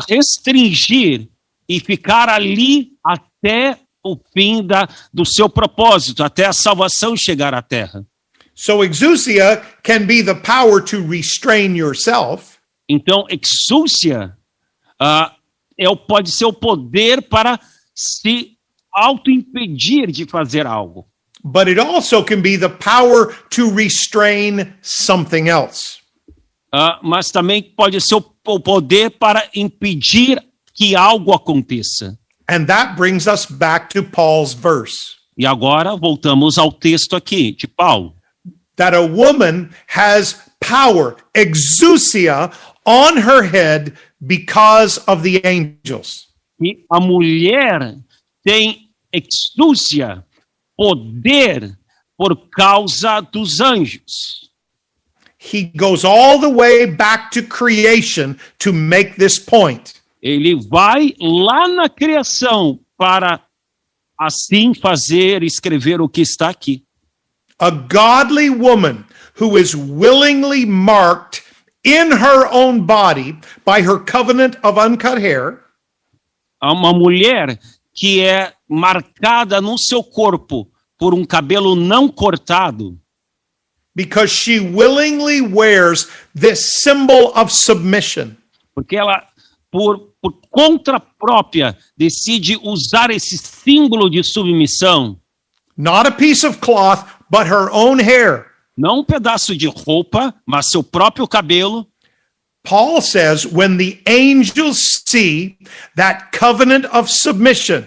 restringir 0.09 1.29
e 1.69 1.81
ficar 1.81 2.29
ali 2.29 2.93
até 3.05 3.79
o 4.05 4.17
fim 4.33 4.67
da, 4.67 4.89
do 5.13 5.25
seu 5.25 5.49
propósito, 5.49 6.23
até 6.23 6.47
a 6.47 6.53
salvação 6.53 7.17
chegar 7.17 7.55
à 7.55 7.63
terra. 7.63 8.05
So, 8.65 8.79
exousia 8.85 9.61
can 9.83 10.07
be 10.07 10.23
the 10.23 10.37
power 10.37 10.81
to 10.83 11.03
restrain 11.05 11.75
yourself, 11.75 12.59
Então, 12.89 13.27
exúcia 13.29 14.37
ah, 15.01 15.35
é, 15.77 15.87
pode 15.97 16.31
ser 16.31 16.45
o 16.45 16.53
poder 16.53 17.23
para 17.23 17.59
se 17.95 18.53
auto-impedir 18.95 20.13
de 20.13 20.27
fazer 20.27 20.65
algo. 20.67 21.07
but 21.45 21.67
it 21.67 21.77
also 21.81 22.23
can 22.23 22.41
be 22.41 22.57
the 22.57 22.69
power 22.69 23.35
to 23.51 23.69
restrain 23.69 24.73
something 24.81 25.49
else. 25.49 25.99
Ah, 26.73 27.01
mas 27.03 27.31
também 27.33 27.63
pode 27.63 28.01
ser 28.01 28.15
o, 28.15 28.25
o 28.47 28.61
poder 28.61 29.11
para 29.19 29.49
impedir 29.57 30.41
que 30.73 30.95
algo 30.95 31.33
aconteça. 31.33 32.17
And 32.49 32.67
that 32.67 32.97
brings 32.97 33.27
us 33.27 33.45
back 33.45 33.93
to 33.95 34.05
Paul's 34.05 34.53
verse 34.55 35.17
E 35.37 35.47
agora 35.47 35.97
voltamos 35.97 36.59
ao 36.59 36.71
texto 36.71 37.17
aqui 37.17 37.57
de 37.57 37.67
Paulo. 37.67 38.15
That 38.77 38.95
a 38.95 39.07
woman 39.07 39.75
has 39.87 40.41
power, 40.61 41.17
exousia, 41.35 42.55
on 42.85 43.17
her 43.17 43.43
head 43.43 43.97
because 44.27 44.99
of 45.07 45.23
the 45.23 45.45
angels. 45.45 46.29
E 46.61 46.85
a 46.91 47.01
mulher 47.01 47.99
tem 48.45 48.89
exúcia, 49.13 50.25
poder, 50.77 51.77
por 52.17 52.37
causa 52.51 53.21
dos 53.21 53.61
anjos. 53.61 54.51
He 55.39 55.65
goes 55.65 56.05
all 56.05 56.39
the 56.39 56.49
way 56.49 56.87
back 56.87 57.33
to 57.33 57.43
creation 57.43 58.39
to 58.61 58.73
make 58.73 59.17
this 59.17 59.41
point. 59.41 59.95
Ele 60.23 60.55
vai 60.55 61.15
lá 61.21 61.67
na 61.67 61.89
criação 61.89 62.79
para 62.97 63.45
assim 64.17 64.73
fazer, 64.73 65.43
escrever 65.43 66.01
o 66.01 66.09
que 66.09 66.21
está 66.21 66.49
aqui. 66.49 66.85
A 67.63 67.71
godly 67.71 68.51
woman 68.51 69.05
who 69.35 69.57
is 69.57 69.77
willingly 69.77 70.65
marked 70.67 71.43
in 71.85 72.11
her 72.11 72.49
own 72.51 72.85
body 72.87 73.39
by 73.65 73.83
her 73.83 74.01
covenant 74.01 74.57
of 74.65 74.79
uncut 74.79 75.19
hair. 75.19 75.61
Há 76.61 76.73
uma 76.73 76.93
mulher 76.93 77.59
que 77.95 78.21
é 78.21 78.53
marcada 78.69 79.61
no 79.61 79.79
seu 79.79 80.03
corpo 80.03 80.67
por 80.99 81.15
um 81.15 81.25
cabelo 81.25 81.77
não 81.77 82.09
cortado, 82.09 82.99
because 83.95 84.31
she 84.33 84.59
willingly 84.59 85.41
wears 85.41 86.09
this 86.35 86.81
symbol 86.83 87.33
of 87.37 87.53
submission. 87.53 88.37
porque 88.75 88.97
ela, 88.97 89.23
por, 89.71 90.13
por 90.21 90.33
conta 90.51 90.99
própria, 90.99 91.77
decide 91.97 92.57
usar 92.57 93.11
esse 93.11 93.39
símbolo 93.39 94.11
de 94.11 94.25
submissão, 94.25 95.17
Not 95.77 96.07
a 96.07 96.13
piece 96.13 96.45
of 96.47 96.59
cloth, 96.59 97.05
but 97.33 97.47
her 97.49 97.71
own 97.73 97.99
hair. 97.99 98.45
não 98.77 99.01
um 99.01 99.05
pedaço 99.05 99.57
de 99.57 99.67
roupa, 99.67 100.35
mas 100.47 100.69
seu 100.69 100.83
próprio 100.83 101.27
cabelo. 101.27 101.87
Paul 102.63 103.01
says 103.01 103.45
when 103.45 103.77
the 103.79 104.01
angels 104.07 105.03
see 105.09 105.57
that 105.97 106.39
covenant 106.39 106.85
of 106.93 107.11
submission, 107.11 107.87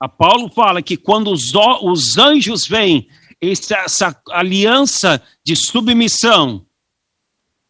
A 0.00 0.08
Paulo 0.08 0.48
fala 0.54 0.80
que 0.80 0.96
quando 0.96 1.32
os, 1.32 1.52
os 1.82 2.16
anjos 2.16 2.66
veem 2.68 3.08
essa, 3.40 3.76
essa 3.78 4.22
aliança 4.30 5.20
de 5.44 5.56
submissão, 5.56 6.64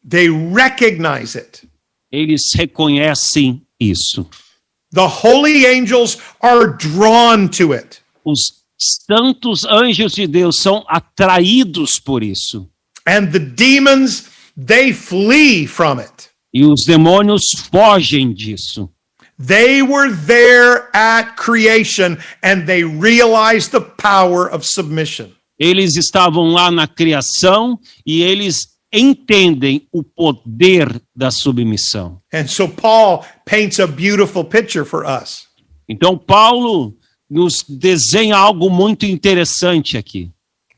they 0.06 0.28
recognize 0.28 1.36
it. 1.36 1.66
eles 2.12 2.42
reconhecem 2.54 3.66
isso. 3.80 4.28
The 4.92 5.06
holy 5.06 5.66
angels 5.66 6.18
are 6.40 6.76
drawn 6.76 7.48
to 7.48 7.72
it. 7.72 8.02
Os 8.24 8.57
santos 8.78 9.64
anjos 9.64 10.12
de 10.12 10.26
Deus 10.26 10.58
são 10.60 10.84
atraídos 10.88 11.98
por 12.04 12.22
isso. 12.22 12.68
And 13.06 13.30
the 13.32 13.38
demons, 13.38 14.28
they 14.56 14.92
flee 14.92 15.66
from 15.66 15.98
it. 15.98 16.30
E 16.52 16.64
os 16.64 16.84
demônios 16.86 17.42
fogem 17.70 18.32
disso. 18.32 18.90
They 19.38 19.82
were 19.82 20.12
there 20.26 20.88
at 20.92 21.36
creation 21.36 22.18
and 22.42 22.66
they 22.66 22.82
realized 22.84 23.70
the 23.70 23.80
power 23.80 24.52
of 24.52 24.66
submission. 24.66 25.30
Eles 25.58 25.96
estavam 25.96 26.50
lá 26.50 26.70
na 26.70 26.86
criação 26.86 27.78
e 28.06 28.22
eles 28.22 28.78
entendem 28.92 29.86
o 29.92 30.02
poder 30.02 31.00
da 31.14 31.30
submissão. 31.30 32.18
And 32.32 32.46
so 32.46 32.68
Paul 32.68 33.24
paints 33.44 33.78
a 33.78 33.86
beautiful 33.86 34.44
picture 34.44 34.84
for 34.84 35.04
us. 35.04 35.46
Então, 35.88 36.18
Paulo 36.18 36.97
nos 37.28 37.64
desenha 37.68 38.36
algo 38.36 38.70
muito 38.70 39.04
interessante 39.04 39.96
aqui: 39.96 40.30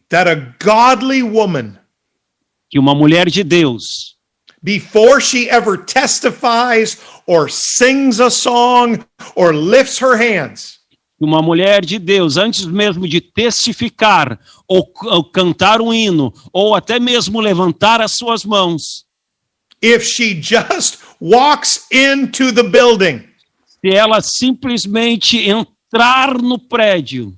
that 0.09 0.28
a 0.28 0.35
godly 0.62 1.22
woman, 1.22 1.78
que 2.68 2.78
uma 2.78 2.94
mulher 2.94 3.31
de 3.31 3.44
Deus, 3.44 4.16
before 4.62 5.20
she 5.20 5.48
ever 5.48 5.78
testifies 5.78 6.98
or 7.27 7.48
sings 7.48 8.20
a 8.20 8.31
song 8.31 9.05
or 9.35 9.55
lifts 9.55 9.98
her 9.98 10.16
hands, 10.16 10.81
uma 11.20 11.43
mulher 11.43 11.85
de 11.85 11.98
Deus, 11.98 12.36
antes 12.36 12.64
mesmo 12.64 13.06
de 13.06 13.20
testificar 13.20 14.40
ou, 14.66 14.90
ou 15.05 15.22
cantar 15.22 15.81
um 15.81 15.93
hino, 15.93 16.32
ou 16.52 16.74
até 16.74 16.98
mesmo 16.98 17.40
levantar 17.40 18.01
as 18.01 18.16
suas 18.16 18.43
mãos, 18.43 19.05
if 19.82 20.02
she 20.02 20.40
just 20.40 20.98
walks 21.20 21.86
into 21.90 22.52
the 22.52 22.62
building, 22.62 23.28
se 23.66 23.94
ela 23.94 24.20
simplesmente 24.20 25.39
entrar 25.39 25.80
no 25.92 26.58
prédio, 26.58 27.34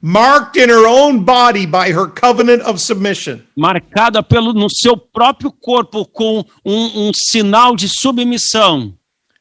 marked 0.00 0.56
in 0.56 0.68
her 0.68 0.86
own 0.86 1.24
body 1.24 1.66
by 1.66 1.92
her 1.92 2.06
covenant 2.06 2.62
of 2.62 2.80
submission, 2.80 3.46
marcada 3.56 4.22
pelo 4.22 4.52
no 4.52 4.68
seu 4.68 4.96
próprio 4.96 5.52
corpo 5.52 6.04
com 6.04 6.44
um, 6.64 7.08
um 7.08 7.10
sinal 7.14 7.76
de 7.76 7.88
submissão, 7.88 8.94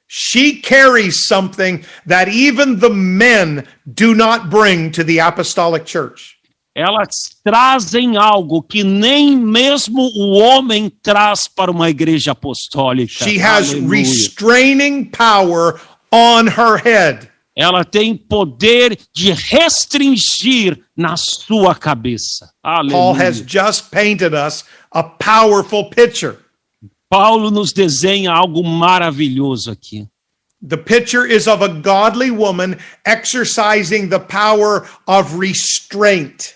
she 0.07 0.55
carries 0.61 1.27
something 1.27 1.83
that 2.05 2.27
even 2.29 2.79
the 2.79 2.89
men 2.89 3.65
do 3.85 4.13
not 4.13 4.49
bring 4.49 4.91
to 4.91 5.03
the 5.03 5.19
apostolic 5.19 5.85
church. 5.85 6.37
elas 6.75 7.11
trazem 7.43 8.15
algo 8.17 8.61
que 8.61 8.83
nem 8.83 9.37
mesmo 9.37 10.01
o 10.15 10.37
homem 10.39 10.89
traz 11.03 11.47
para 11.47 11.69
uma 11.71 11.89
igreja 11.89 12.31
apostólica. 12.31 13.25
She 13.25 13.37
has 13.41 13.71
Aleluia. 13.73 13.89
restraining 13.89 15.05
power 15.05 15.79
on 16.11 16.47
her 16.47 16.77
head. 16.77 17.30
Ela 17.55 17.83
tem 17.83 18.15
poder 18.15 18.97
de 19.13 19.31
restringir 19.31 20.79
na 20.95 21.15
sua 21.17 21.75
cabeça. 21.75 22.51
Paul 22.63 23.13
has 23.13 23.37
Aleluia. 23.39 23.45
just 23.45 23.91
painted 23.91 24.33
us 24.33 24.63
a 24.91 25.03
powerful 25.03 25.89
picture. 25.89 26.37
Paulo 27.09 27.51
nos 27.51 27.73
desenha 27.73 28.31
algo 28.31 28.63
maravilhoso 28.63 29.69
aqui. 29.69 30.07
The 30.61 30.77
picture 30.77 31.25
is 31.25 31.47
of 31.47 31.63
a 31.63 31.67
godly 31.67 32.31
woman 32.31 32.77
exercising 33.05 34.09
the 34.09 34.19
power 34.19 34.87
of 35.07 35.37
restraint. 35.37 36.55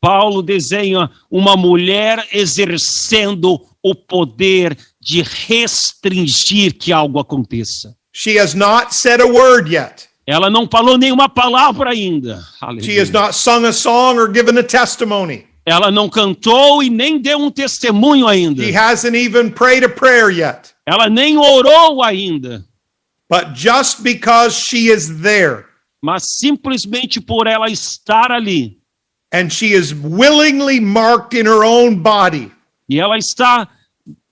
Paulo 0.00 0.42
desenha 0.42 1.08
uma 1.30 1.56
mulher 1.56 2.26
exercendo 2.32 3.60
o 3.82 3.94
poder 3.94 4.76
de 5.00 5.22
restringir 5.22 6.74
que 6.76 6.92
algo 6.92 7.20
aconteça. 7.20 7.94
She 8.12 8.38
has 8.38 8.54
not 8.54 8.92
said 8.94 9.20
a 9.20 9.26
word 9.26 9.70
yet. 9.70 10.08
Ela 10.26 10.48
não 10.48 10.68
falou 10.68 10.96
nenhuma 10.96 11.28
palavra 11.28 11.90
ainda. 11.90 12.42
She 12.80 12.98
has 13.00 13.10
not 13.10 13.34
sung 13.34 13.66
a 13.66 13.72
song 13.72 14.18
or 14.18 14.32
given 14.32 14.58
a 14.58 14.62
testimony. 14.62 15.46
Ela 15.64 15.90
não 15.90 16.08
cantou 16.08 16.82
e 16.82 16.90
nem 16.90 17.18
deu 17.18 17.38
um 17.38 17.50
testemunho 17.50 18.26
ainda. 18.26 18.62
She 18.62 18.76
hasn't 18.76 19.16
even 19.16 19.50
prayed 19.50 19.84
a 19.84 19.88
prayer 19.88 20.30
yet. 20.30 20.74
Ela 20.86 21.08
nem 21.08 21.38
orou 21.38 22.02
ainda. 22.02 22.64
But 23.28 23.54
just 23.54 24.02
because 24.02 24.54
she 24.54 24.90
is 24.90 25.20
there 25.22 25.64
Mas 26.04 26.24
simplesmente 26.38 27.20
por 27.20 27.46
ela 27.46 27.70
estar 27.70 28.32
ali 28.32 28.82
and 29.32 29.50
she 29.50 29.72
is 29.72 29.94
willingly 29.94 30.78
marked 30.78 31.32
in 31.32 31.46
her 31.46 31.64
own 31.64 31.96
body, 31.96 32.52
e 32.88 33.00
ela 33.00 33.16
está 33.16 33.66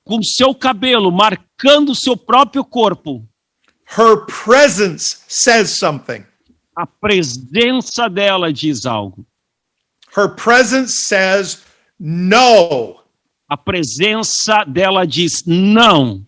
com 0.05 0.23
seu 0.23 0.55
cabelo 0.55 1.11
marcando 1.11 1.95
seu 1.95 2.17
próprio 2.17 2.63
corpo, 2.63 3.27
her 3.97 4.25
presence 4.27 5.25
says 5.29 5.79
something. 5.79 6.25
a 6.77 6.87
presença 6.87 8.09
dela 8.09 8.53
diz 8.53 8.87
algo. 8.87 9.25
Her 10.17 10.29
presence 10.29 11.07
says, 11.07 11.63
No, 11.99 12.97
A 13.49 13.57
presença 13.57 14.65
dela 14.67 15.05
diz 15.07 15.43
não. 15.47 16.25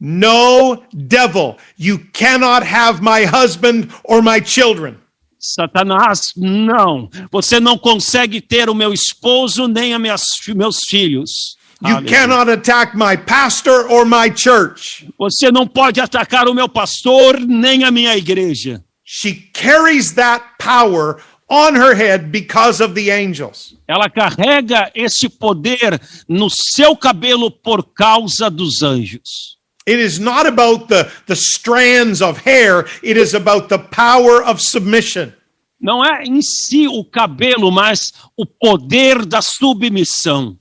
no 0.00 0.82
devil, 0.92 1.56
you 1.76 1.98
cannot 2.12 2.62
have 2.64 3.02
my 3.02 3.24
husband 3.24 3.88
or 4.04 4.22
my 4.22 4.40
children. 4.40 4.96
Satanás, 5.40 6.20
não. 6.36 7.08
Você 7.30 7.60
não 7.60 7.76
consegue 7.78 8.40
ter 8.40 8.68
o 8.68 8.74
meu 8.74 8.92
esposo 8.92 9.66
nem 9.68 9.94
a 9.94 9.98
minhas, 9.98 10.22
meus 10.54 10.78
filhos. 10.88 11.56
You 11.80 12.02
cannot 12.04 12.48
attack 12.48 12.94
my 12.94 13.16
pastor 13.16 13.88
or 13.88 14.04
my 14.04 14.30
church. 14.34 15.08
Você 15.18 15.52
não 15.52 15.66
pode 15.66 16.00
atacar 16.00 16.48
o 16.48 16.54
meu 16.54 16.68
pastor 16.68 17.38
nem 17.40 17.84
a 17.84 17.90
minha 17.90 18.16
igreja. 18.16 18.82
she 19.10 19.48
carries 19.54 20.14
that 20.16 20.42
power 20.58 21.18
on 21.48 21.74
her 21.74 21.94
head 21.94 22.30
because 22.30 22.78
of 22.78 22.94
the 22.94 23.10
angels. 23.10 23.74
Ela 23.88 24.10
carrega 24.10 24.92
esse 24.94 25.30
poder 25.30 25.98
no 26.28 26.50
seu 26.50 26.94
cabelo 26.94 27.50
por 27.50 27.82
causa 27.94 28.50
dos 28.50 28.82
anjos. 28.82 29.56
It 29.86 29.98
is 29.98 30.18
not 30.18 30.46
about 30.46 30.88
the, 30.88 31.10
the 31.26 31.34
strands 31.34 32.20
of 32.20 32.36
hair, 32.44 32.86
it 33.02 33.16
is 33.16 33.32
about 33.32 33.70
the 33.70 33.78
power 33.78 34.42
of 34.44 34.60
submission. 34.60 35.32
Não 35.80 36.04
é 36.04 36.24
em 36.24 36.42
si 36.42 36.86
o 36.86 37.02
cabelo, 37.02 37.70
mas 37.70 38.12
o 38.36 38.44
poder 38.44 39.24
da 39.24 39.40
submissão. 39.40 40.58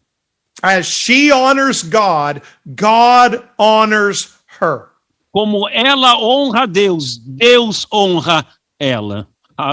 As 0.63 0.87
she 0.87 1.31
honors 1.31 1.83
God, 1.83 2.41
God 2.75 3.47
honors 3.59 4.35
her. 4.59 4.89
Como 5.31 5.67
ela 5.69 6.17
honra 6.17 6.65
Deus, 6.65 7.17
Deus 7.17 7.85
honra 7.91 8.45
ela. 8.79 9.27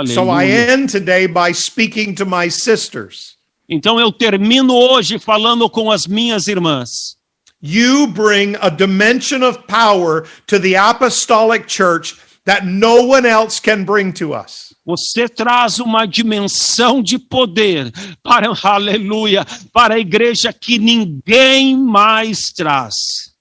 So 0.07 0.31
I 0.31 0.47
end 0.47 0.91
today 0.91 1.27
by 1.27 1.53
speaking 1.53 2.15
to 2.17 2.25
my 2.25 2.49
sisters. 2.49 3.37
Então 3.69 3.99
eu 3.99 4.13
termino 4.13 4.75
hoje 4.75 5.19
falando 5.19 5.69
com 5.71 5.91
as 5.91 6.07
minhas 6.07 6.49
irmãs. 6.49 7.17
You 7.63 8.07
bring 8.07 8.57
a 8.61 8.69
dimension 8.71 9.43
of 9.43 9.67
power 9.67 10.27
to 10.49 10.59
the 10.59 10.77
apostolic 10.77 11.67
church 11.67 12.15
that 12.45 12.67
no 12.67 13.05
one 13.07 13.25
else 13.25 13.59
can 13.59 13.85
bring 13.85 14.13
to 14.15 14.35
us. 14.35 14.74
Você 14.85 15.29
traz 15.29 15.79
uma 15.79 16.05
dimensão 16.07 17.03
de 17.03 17.19
poder 17.19 17.91
para, 18.23 18.53
aleluia, 18.63 19.47
para 19.73 19.95
a 19.95 19.99
igreja 19.99 20.53
que 20.53 20.79
ninguém 20.79 21.77
mais 21.77 22.53
traz. 22.55 22.95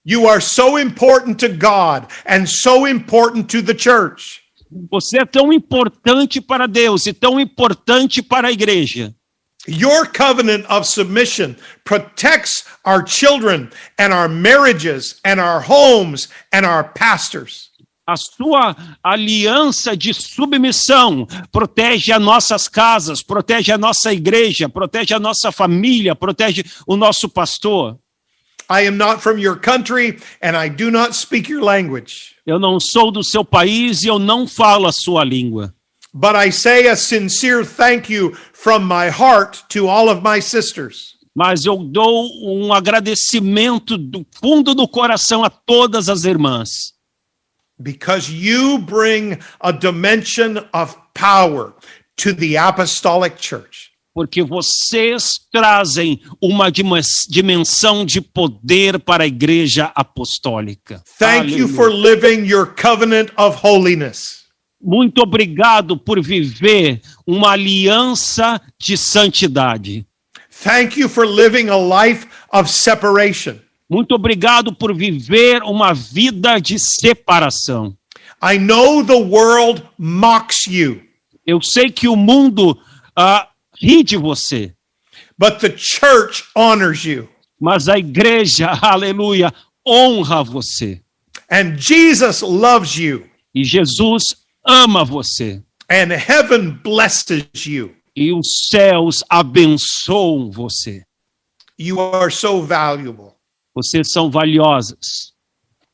You 0.05 0.27
are 0.29 0.41
so 0.41 0.77
important 0.79 1.39
to 1.45 1.49
God 1.49 2.09
and 2.25 2.45
so 2.45 2.87
important 2.87 3.47
to 3.49 3.61
the 3.61 3.77
church. 3.77 4.41
Você 4.89 5.19
é 5.19 5.25
tão 5.25 5.51
importante 5.53 6.41
para 6.41 6.67
Deus 6.67 7.05
e 7.05 7.13
tão 7.13 7.39
importante 7.39 8.21
para 8.21 8.47
a 8.47 8.51
igreja. 8.51 9.13
Your 9.67 10.05
covenant 10.07 10.65
of 10.69 10.85
submission 10.85 11.55
protects 11.85 12.65
our 12.85 13.05
children 13.05 13.69
and 13.97 14.13
our 14.13 14.27
marriages 14.27 15.19
and 15.23 15.39
our 15.39 15.61
homes 15.61 16.27
and 16.51 16.65
our 16.65 16.83
pastors. 16.83 17.69
A 18.05 18.17
sua 18.17 18.75
aliança 19.01 19.95
de 19.95 20.13
submissão 20.13 21.25
protege 21.51 22.11
as 22.11 22.21
nossas 22.21 22.67
casas, 22.67 23.23
protege 23.23 23.71
a 23.71 23.77
nossa 23.77 24.11
igreja, 24.11 24.67
protege 24.67 25.13
a 25.13 25.19
nossa 25.19 25.53
família, 25.53 26.13
protege 26.13 26.65
o 26.85 26.97
nosso 26.97 27.29
pastor. 27.29 27.97
I 28.69 28.87
am 28.87 28.97
not 28.97 29.21
from 29.21 29.37
your 29.37 29.57
country 29.57 30.19
and 30.41 30.57
I 30.57 30.69
do 30.69 30.91
not 30.91 31.15
speak 31.15 31.49
your 31.49 31.63
language. 31.63 32.35
Eu 32.45 32.59
não 32.59 32.77
sou 32.77 33.09
do 33.09 33.23
seu 33.23 33.45
país 33.45 34.03
e 34.03 34.07
eu 34.07 34.19
não 34.19 34.47
falo 34.47 34.85
a 34.85 34.91
sua 34.91 35.23
língua. 35.23 35.73
But 36.13 36.35
I 36.35 36.51
say 36.51 36.89
a 36.89 36.95
sincere 36.95 37.65
thank 37.65 38.13
you 38.13 38.35
from 38.51 38.79
my 38.79 39.09
heart 39.09 39.63
to 39.69 39.87
all 39.87 40.09
of 40.09 40.21
my 40.21 40.41
sisters. 40.41 41.13
Mas 41.35 41.65
eu 41.65 41.77
dou 41.77 42.29
um 42.43 42.71
agradecimento 42.71 43.97
do 43.97 44.25
fundo 44.39 44.75
do 44.75 44.87
coração 44.87 45.43
a 45.43 45.49
todas 45.49 46.07
as 46.09 46.25
irmãs, 46.25 46.92
because 47.83 48.31
you 48.31 48.79
bring 48.79 49.39
a 49.61 49.73
dimension 49.73 50.57
of 50.73 50.95
power 51.13 51.73
to 52.17 52.33
the 52.33 52.57
apostolic 52.57 53.37
church. 53.37 53.93
porque 54.13 54.43
vocês 54.43 55.31
trazem 55.51 56.21
uma 56.39 56.71
dimensão 56.71 58.05
de 58.05 58.21
poder 58.21 58.99
para 58.99 59.23
a 59.23 59.27
igreja 59.27 59.91
apostólica. 59.95 61.03
Thank 61.17 61.49
you 61.57 61.65
Aleluia. 61.65 61.75
for 61.75 61.89
living 61.89 62.45
your 62.45 62.67
covenant 62.67 63.31
of 63.35 63.57
holiness. 63.65 64.43
Muito 64.79 65.21
obrigado 65.21 65.97
por 65.97 66.21
viver 66.21 67.01
uma 67.25 67.53
aliança 67.53 68.61
de 68.79 68.97
santidade. 68.97 70.05
Thank 70.63 70.99
you 70.99 71.09
for 71.09 71.25
living 71.25 71.69
a 71.69 71.77
life 71.77 72.27
of 72.51 72.69
separation. 72.69 73.62
Muito 73.89 74.15
obrigado 74.15 74.73
por 74.73 74.95
viver 74.95 75.61
uma 75.63 75.93
vida 75.93 76.59
de 76.59 76.77
separação. 76.79 77.95
I 78.41 78.57
know 78.57 79.03
the 79.05 79.13
world 79.13 79.83
mocks 79.97 80.65
you, 80.67 81.01
Eu 81.45 81.61
sei 81.61 81.89
que 81.91 82.07
o 82.07 82.15
mundo 82.15 82.77
ah, 83.15 83.49
ri 83.81 84.03
de 84.03 84.17
você, 84.17 84.73
but 85.37 85.59
the 85.59 85.73
church 85.77 86.43
honors 86.55 87.03
you. 87.05 87.27
mas 87.59 87.87
a 87.89 87.97
igreja, 87.97 88.69
aleluia, 88.81 89.53
honra 89.85 90.43
você. 90.43 91.01
And 91.51 91.77
Jesus 91.77 92.41
loves 92.41 92.95
you, 92.97 93.25
E 93.53 93.63
Jesus 93.63 94.23
ama 94.65 95.03
você. 95.05 95.61
and 95.89 96.11
heaven 96.13 96.71
blesses 96.83 97.45
you. 97.65 97.93
E 98.15 98.31
os 98.31 98.47
céus 98.69 99.23
abençoam 99.29 100.49
você. 100.51 101.03
You 101.77 101.99
are 101.99 102.31
so 102.31 102.61
valuable. 102.61 103.32
Vocês 103.75 104.11
são 104.11 104.29
valiosas. 104.29 105.33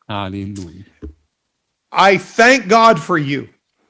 Aleluia. 0.08 0.86
I 1.94 2.18
thank 2.20 2.68
God 2.68 3.00
for 3.00 3.18
you. 3.18 3.50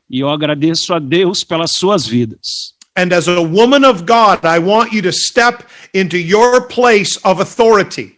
E 0.09 0.19
eu 0.19 0.29
agradeço 0.29 0.93
a 0.93 0.99
Deus 0.99 1.43
pelas 1.43 1.71
suas 1.73 2.05
vidas. 2.05 2.75
And 2.95 3.13
as 3.13 3.27
a 3.27 3.39
woman 3.39 3.87
of 3.87 4.03
God, 4.03 4.43
I 4.43 4.59
want 4.59 4.91
you 4.91 5.01
to 5.03 5.11
step 5.11 5.63
into 5.93 6.17
your 6.17 6.67
place 6.67 7.19
of 7.23 7.41
authority. 7.41 8.15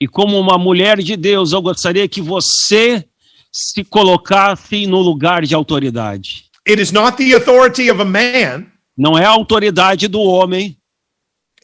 E 0.00 0.08
como 0.08 0.38
uma 0.38 0.58
mulher 0.58 0.98
de 0.98 1.16
Deus, 1.16 1.52
eu 1.52 1.60
gostaria 1.60 2.08
que 2.08 2.20
você 2.20 3.04
se 3.52 3.84
colocasse 3.84 4.86
no 4.86 5.00
lugar 5.00 5.44
de 5.44 5.54
autoridade. 5.54 6.46
It 6.66 6.80
is 6.80 6.92
not 6.92 7.16
the 7.16 7.34
authority 7.34 7.90
of 7.90 8.00
a 8.00 8.04
man, 8.04 8.66
Não 8.96 9.18
é 9.18 9.24
a 9.24 9.30
autoridade 9.30 10.06
do 10.06 10.20
homem, 10.20 10.76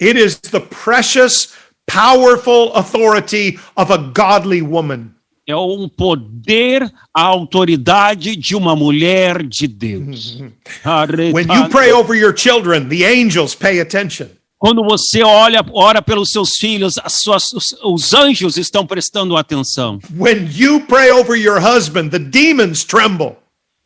it 0.00 0.18
is 0.18 0.38
the 0.38 0.60
precious, 0.60 1.52
powerful 1.88 2.72
authority 2.74 3.58
of 3.76 3.90
a 3.90 3.98
godly 3.98 4.62
woman. 4.62 5.14
é 5.48 5.56
um 5.56 5.88
poder, 5.88 6.92
a 7.14 7.22
autoridade 7.22 8.36
de 8.36 8.54
uma 8.54 8.76
mulher 8.76 9.42
de 9.42 9.66
Deus. 9.66 10.36
When 11.32 11.48
you 11.48 11.68
pray 11.70 11.90
over 11.90 12.14
your 12.14 12.36
children, 12.36 12.88
the 12.88 13.06
angels 13.06 13.54
pay 13.54 13.80
attention. 13.80 14.28
Quando 14.58 14.84
você 14.84 15.22
olha, 15.22 15.64
ora 15.72 16.02
pelos 16.02 16.30
seus 16.30 16.56
filhos, 16.58 16.94
as 17.02 17.20
suas, 17.20 17.44
os, 17.54 17.64
os 17.82 18.12
anjos 18.12 18.56
estão 18.56 18.84
prestando 18.84 19.36
atenção. 19.36 20.00
When 20.14 20.50
you 20.52 20.80
pray 20.80 21.12
over 21.12 21.36
your 21.36 21.60
husband, 21.60 22.10
the 22.10 22.18
demons 22.18 22.84
tremble. 22.84 23.36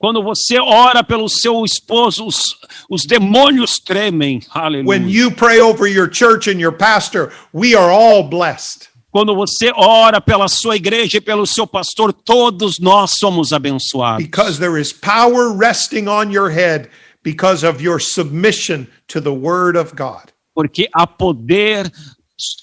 Quando 0.02 0.20
você 0.20 0.58
ora 0.58 1.04
pelo 1.04 1.28
seu 1.28 1.64
esposo, 1.64 2.26
os, 2.26 2.56
os 2.90 3.02
demônios 3.06 3.78
tremem. 3.78 4.40
When 4.52 4.64
Aleluia. 4.64 4.98
you 5.08 5.30
pray 5.30 5.60
over 5.60 5.86
your 5.86 6.12
church 6.12 6.50
and 6.50 6.58
your 6.58 6.72
pastor, 6.72 7.30
we 7.54 7.76
are 7.76 7.88
all 7.88 8.28
blessed. 8.28 8.88
Quando 9.12 9.32
você 9.32 9.70
ora 9.76 10.20
pela 10.20 10.48
sua 10.48 10.74
igreja 10.74 11.18
e 11.18 11.20
pelo 11.20 11.46
seu 11.46 11.68
pastor, 11.68 12.12
todos 12.12 12.80
nós 12.80 13.12
somos 13.16 13.52
abençoados. 13.52 14.24
Because 14.24 14.58
there 14.58 14.76
is 14.76 14.92
power 14.92 15.56
resting 15.56 16.08
on 16.08 16.32
your 16.32 16.50
head 16.50 16.88
because 17.22 17.64
of 17.64 17.80
your 17.80 18.00
submission 18.00 18.88
to 19.06 19.20
the 19.20 19.30
word 19.30 19.78
of 19.78 19.94
God. 19.94 20.32
Porque 20.52 20.88
há 20.92 21.06
poder 21.06 21.88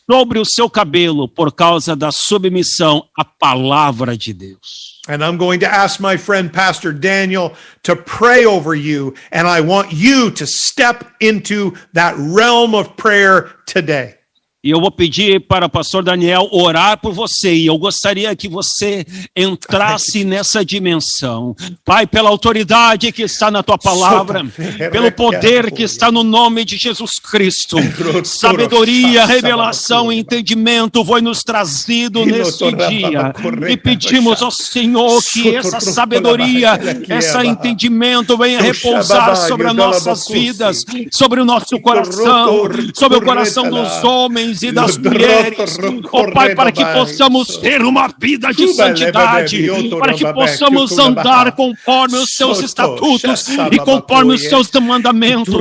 sobre 0.09 0.39
o 0.39 0.45
seu 0.45 0.69
cabelo 0.69 1.27
por 1.27 1.51
causa 1.51 1.95
da 1.95 2.11
submissão 2.11 3.05
à 3.17 3.23
palavra 3.23 4.17
de 4.17 4.33
Deus. 4.33 4.99
And 5.07 5.23
I'm 5.23 5.37
going 5.37 5.59
to 5.61 5.67
ask 5.67 5.99
my 5.99 6.17
friend 6.17 6.51
Pastor 6.51 6.93
Daniel 6.93 7.53
to 7.83 7.95
pray 7.95 8.45
over 8.45 8.75
you, 8.75 9.15
and 9.31 9.47
I 9.47 9.61
want 9.61 9.91
you 9.91 10.29
to 10.31 10.45
step 10.45 11.03
into 11.19 11.73
that 11.93 12.15
realm 12.17 12.75
of 12.75 12.95
prayer 12.95 13.49
today. 13.65 14.18
E 14.61 14.71
eu 14.71 14.81
vou 14.81 14.91
pedir 14.91 15.47
para 15.47 15.67
o 15.67 15.69
pastor 15.69 16.03
Daniel 16.03 16.49
orar 16.51 16.99
por 16.99 17.13
você. 17.13 17.53
E 17.53 17.67
eu 17.67 17.77
gostaria 17.77 18.35
que 18.35 18.49
você 18.49 19.05
entrasse 19.33 20.25
nessa 20.25 20.65
dimensão. 20.65 21.55
Pai, 21.85 22.05
pela 22.05 22.29
autoridade 22.29 23.09
que 23.13 23.21
está 23.21 23.49
na 23.49 23.63
tua 23.63 23.77
palavra, 23.77 24.45
pelo 24.91 25.13
poder 25.13 25.71
que 25.71 25.83
está 25.83 26.11
no 26.11 26.25
nome 26.25 26.65
de 26.65 26.75
Jesus 26.75 27.11
Cristo. 27.23 27.77
Sabedoria, 28.25 29.25
revelação 29.25 30.11
e 30.11 30.19
entendimento 30.19 31.05
foi 31.05 31.21
nos 31.21 31.39
trazido 31.39 32.25
neste 32.25 32.69
dia. 32.73 33.33
E 33.69 33.77
pedimos 33.77 34.41
ao 34.41 34.51
Senhor 34.51 35.21
que 35.31 35.55
essa 35.55 35.79
sabedoria, 35.79 36.77
esse 37.07 37.37
entendimento 37.45 38.37
venha 38.37 38.59
repousar 38.59 39.37
sobre 39.37 39.67
as 39.67 39.73
nossas 39.73 40.27
vidas, 40.27 40.79
sobre 41.13 41.39
o 41.39 41.45
nosso 41.45 41.79
coração, 41.79 42.63
sobre 42.93 43.19
o 43.19 43.21
coração 43.21 43.69
dos 43.69 44.03
homens 44.03 44.48
e 44.61 44.71
das 44.71 44.97
mulheres, 44.99 45.77
ó 46.11 46.21
oh, 46.21 46.31
Pai, 46.31 46.55
para 46.55 46.71
que 46.71 46.83
possamos 46.85 47.57
ter 47.57 47.81
uma 47.81 48.09
vida 48.19 48.51
de 48.51 48.67
santidade, 48.73 49.69
para 49.99 50.13
que 50.13 50.25
possamos 50.33 50.97
andar 50.97 51.51
conforme 51.53 52.17
os 52.17 52.33
seus 52.33 52.61
estatutos 52.61 53.47
e 53.71 53.79
conforme 53.79 54.33
os 54.33 54.43
seus 54.43 54.69
mandamentos. 54.81 55.55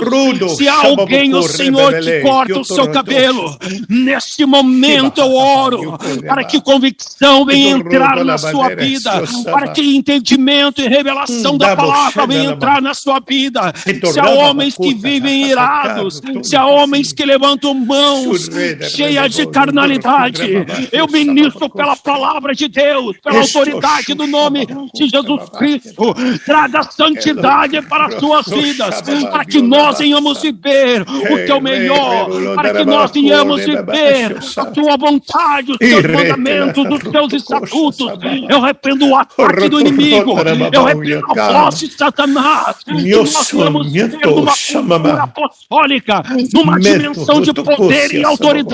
Se 0.57 0.69
há 0.69 0.87
alguém, 0.87 1.35
o 1.35 1.43
Senhor, 1.43 1.95
que 2.01 2.21
corta 2.21 2.61
o 2.61 2.65
seu 2.65 2.89
cabelo, 2.91 3.57
neste 3.89 4.45
momento 4.45 5.21
eu 5.21 5.35
oro 5.35 5.99
para 6.27 6.45
que 6.45 6.61
convicção 6.61 7.45
venha 7.45 7.71
entrar 7.71 8.25
na 8.25 8.39
sua 8.39 8.75
vida, 8.75 9.23
para 9.45 9.69
que 9.69 9.97
entendimento 9.97 10.81
e 10.81 10.89
revelação 10.89 11.57
da 11.57 11.77
palavra 11.77 12.27
venha 12.27 12.51
entrar 12.51 12.81
na 12.81 12.95
sua 12.95 13.21
vida. 13.21 13.73
Se 14.13 14.19
há 14.19 14.31
homens 14.31 14.77
que 14.77 14.95
vivem 14.95 15.49
irados, 15.49 16.21
se 16.43 16.57
há 16.57 16.67
homens 16.67 17.13
que 17.13 17.25
levantam 17.25 17.75
mãos 17.75 18.49
cheias 18.83 19.33
de 19.33 19.47
carnalidade, 19.47 20.67
eu 20.93 21.07
ministro 21.07 21.69
pela 21.69 21.97
palavra 21.97 22.55
de 22.55 22.69
Deus, 22.69 23.17
pela 23.23 23.41
autoridade 23.41 24.15
do 24.15 24.27
nome 24.27 24.67
de 24.95 25.09
Jesus 25.09 25.49
Cristo, 25.51 26.15
traga 26.45 26.83
santidade 26.85 27.81
para 27.83 28.07
as 28.07 28.15
suas 28.15 28.47
vidas, 28.47 29.03
para 29.31 29.45
que 29.45 29.61
nós 29.61 29.99
venhamos 29.99 30.41
viver 30.41 31.03
o 31.03 31.47
teu 31.47 31.61
melhor, 31.61 32.29
para 32.55 32.75
que 32.75 32.85
nós 32.85 33.11
venhamos 33.11 33.65
viver 33.65 34.37
a 34.57 34.67
tua 34.67 34.97
vontade, 34.97 35.73
os 35.73 35.79
teus 35.79 36.03
mandamentos, 36.03 36.85
os 36.85 37.11
teus 37.11 37.33
estatutos. 37.33 38.13
Eu 38.49 38.61
repreendo 38.61 39.07
o 39.07 39.17
ataque 39.17 39.69
do 39.69 39.81
inimigo, 39.81 40.35
eu 40.73 40.85
repreendo 40.85 41.27
a 41.37 41.53
voz 41.53 41.79
de 41.79 41.89
Satanás. 41.89 42.77
Que 42.85 43.15
nós 43.17 43.51
vamos 43.53 43.93
ter 43.93 44.27
uma 44.27 44.53
cultura 44.53 45.23
apostólica, 45.23 46.23
numa 46.53 46.79
dimensão 46.79 47.41
de 47.41 47.53
poder 47.53 48.15
e 48.15 48.25
autoridade, 48.25 48.68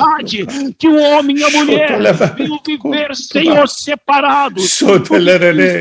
que 0.78 0.88
o 0.88 1.00
homem 1.00 1.38
e 1.38 1.44
a 1.44 1.50
mulher 1.50 1.98
venham 2.36 2.60
viver, 2.66 3.14
Senhor, 3.14 3.68
separados. 3.68 4.80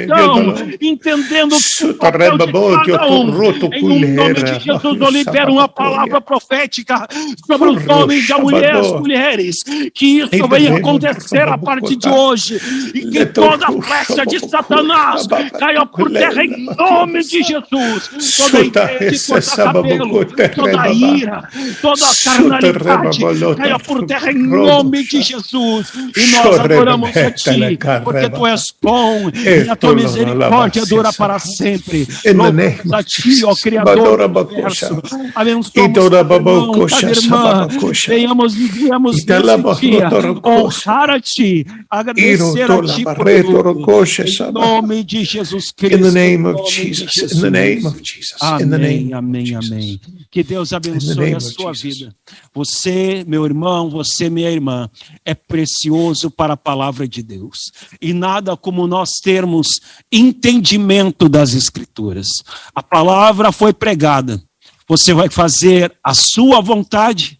Então, 0.06 0.56
entendendo 0.82 1.56
o 1.56 1.94
papel 1.96 2.38
de 2.38 2.52
cada 2.52 3.08
um. 3.10 3.34
Em 3.74 4.14
nome 4.14 4.34
de 4.36 4.60
Jesus, 4.60 5.02
eu 5.02 5.10
libero 5.10 5.54
uma 5.54 5.68
palavra 5.68 6.22
profética 6.22 7.08
sobre 7.46 7.70
os 7.70 7.88
homens 7.88 8.30
e 8.30 8.34
as 8.34 8.92
mulheres, 9.00 9.56
que 9.94 10.20
isso 10.20 10.48
venha 10.48 10.78
acontecer 10.78 11.48
a 11.48 11.58
partir 11.58 11.96
de 11.96 12.10
hoje, 12.10 12.60
e 12.94 13.10
que 13.10 13.26
toda 13.26 13.68
flecha 13.82 14.26
de 14.26 14.40
Satanás 14.40 15.28
caia 15.60 15.86
por 15.86 16.12
terra 16.12 16.44
em 16.44 16.66
nome 16.66 17.24
de 17.24 17.44
Jesus. 17.44 18.36
Toda 18.38 18.62
ideia 18.62 19.12
de 19.12 19.26
cortar 19.26 19.74
cabelo, 19.74 20.26
toda 20.56 20.90
ira, 20.90 21.50
toda 21.82 22.06
carnalidade 22.24 23.20
caia 23.58 23.80
por 23.80 24.03
terra 24.08 24.32
em 24.32 24.38
nome 24.38 25.04
de 25.04 25.22
Jesus. 25.22 25.92
E 26.16 26.26
nós 26.28 26.60
adoramos 26.60 27.16
a 27.16 27.32
Ti, 27.32 27.78
porque 28.04 28.30
Tu 28.30 28.48
és 28.48 28.74
bom 28.82 29.30
e 29.30 29.70
a 29.70 29.76
Tua 29.76 29.96
misericórdia 29.96 30.86
dura 30.86 31.12
para 31.14 31.40
sempre. 31.40 32.08
Louvamos 32.26 32.94
a 32.94 33.04
Ti, 33.04 33.46
ó 33.46 33.56
Criador 33.56 34.28
do 34.28 34.40
universo. 34.42 35.02
Abençoamos 35.36 36.92
cada 36.92 37.12
irmã, 37.12 37.68
venhamos, 38.08 38.54
venhamos 38.54 39.26
nesse 39.26 39.82
dia 39.82 40.10
honrar 40.44 41.10
a 41.10 41.20
Ti, 41.20 41.66
agradecer 41.90 42.72
a 42.72 42.82
Ti 42.84 43.04
por 43.04 43.30
em 43.30 44.52
nome 44.52 45.04
de 45.04 45.24
Jesus 45.24 45.72
Cristo. 45.72 45.98
In 45.98 46.02
the 46.02 46.12
name 46.12 46.48
of 46.48 46.70
Jesus. 46.70 47.22
In 47.22 47.42
the 47.42 47.50
name 47.50 47.86
of 47.86 48.00
Jesus. 48.04 48.42
Amém, 48.42 49.14
amém, 49.14 49.56
amém. 49.56 50.00
Que 50.32 50.44
Deus 50.44 50.74
abençoe 50.74 51.36
a 51.36 51.40
sua 51.40 51.72
vida. 51.74 52.16
Você, 52.54 53.24
meu 53.28 53.46
irmão, 53.46 53.90
você, 53.94 54.30
minha 54.30 54.50
irmã, 54.50 54.90
é 55.24 55.34
precioso 55.34 56.30
para 56.30 56.54
a 56.54 56.58
palavra 56.58 57.08
de 57.08 57.22
Deus. 57.22 57.72
E 58.02 58.12
nada 58.12 58.58
como 58.58 58.88
nós 58.88 59.12
termos 59.24 59.68
entendimento 60.12 61.30
das 61.30 61.54
Escrituras. 61.54 62.28
A 62.74 62.82
palavra 62.84 63.52
foi 63.52 63.72
pregada. 63.72 64.44
Você 64.90 65.14
vai 65.14 65.30
fazer 65.30 65.96
a 66.04 66.14
sua 66.14 66.60
vontade 66.60 67.40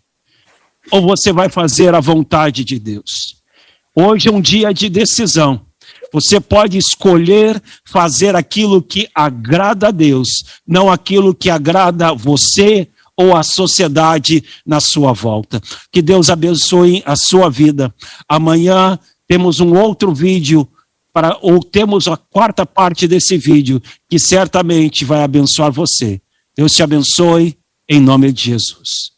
ou 0.92 1.02
você 1.02 1.34
vai 1.34 1.50
fazer 1.50 1.94
a 1.94 2.00
vontade 2.00 2.64
de 2.64 2.80
Deus? 2.80 3.42
Hoje 3.96 4.30
é 4.30 4.32
um 4.32 4.42
dia 4.42 4.74
de 4.74 4.90
decisão. 4.90 5.66
Você 6.14 6.40
pode 6.40 6.78
escolher 6.78 7.62
fazer 7.84 8.36
aquilo 8.36 8.82
que 8.82 9.10
agrada 9.16 9.88
a 9.88 9.92
Deus, 9.92 10.28
não 10.66 10.92
aquilo 10.92 11.34
que 11.34 11.50
agrada 11.50 12.14
você 12.14 12.88
ou 13.18 13.36
a 13.36 13.44
sociedade 13.44 14.44
na 14.66 14.80
sua 14.80 15.14
volta. 15.14 15.62
Que 15.92 16.02
Deus 16.02 16.30
abençoe 16.30 17.04
a 17.06 17.16
sua 17.16 17.50
vida. 17.50 17.94
Amanhã 18.28 18.98
temos 19.28 19.60
um 19.60 19.78
outro 19.78 20.14
vídeo 20.14 20.68
para 21.14 21.38
ou 21.42 21.60
temos 21.60 22.08
a 22.08 22.18
quarta 22.18 22.66
parte 22.66 23.08
desse 23.08 23.38
vídeo 23.38 23.82
que 24.10 24.18
certamente 24.18 25.06
vai 25.06 25.24
abençoar 25.24 25.72
você. 25.72 26.20
Deus 26.56 26.72
te 26.72 26.82
abençoe 26.82 27.58
em 27.88 28.00
nome 28.00 28.32
de 28.32 28.46
Jesus. 28.46 29.13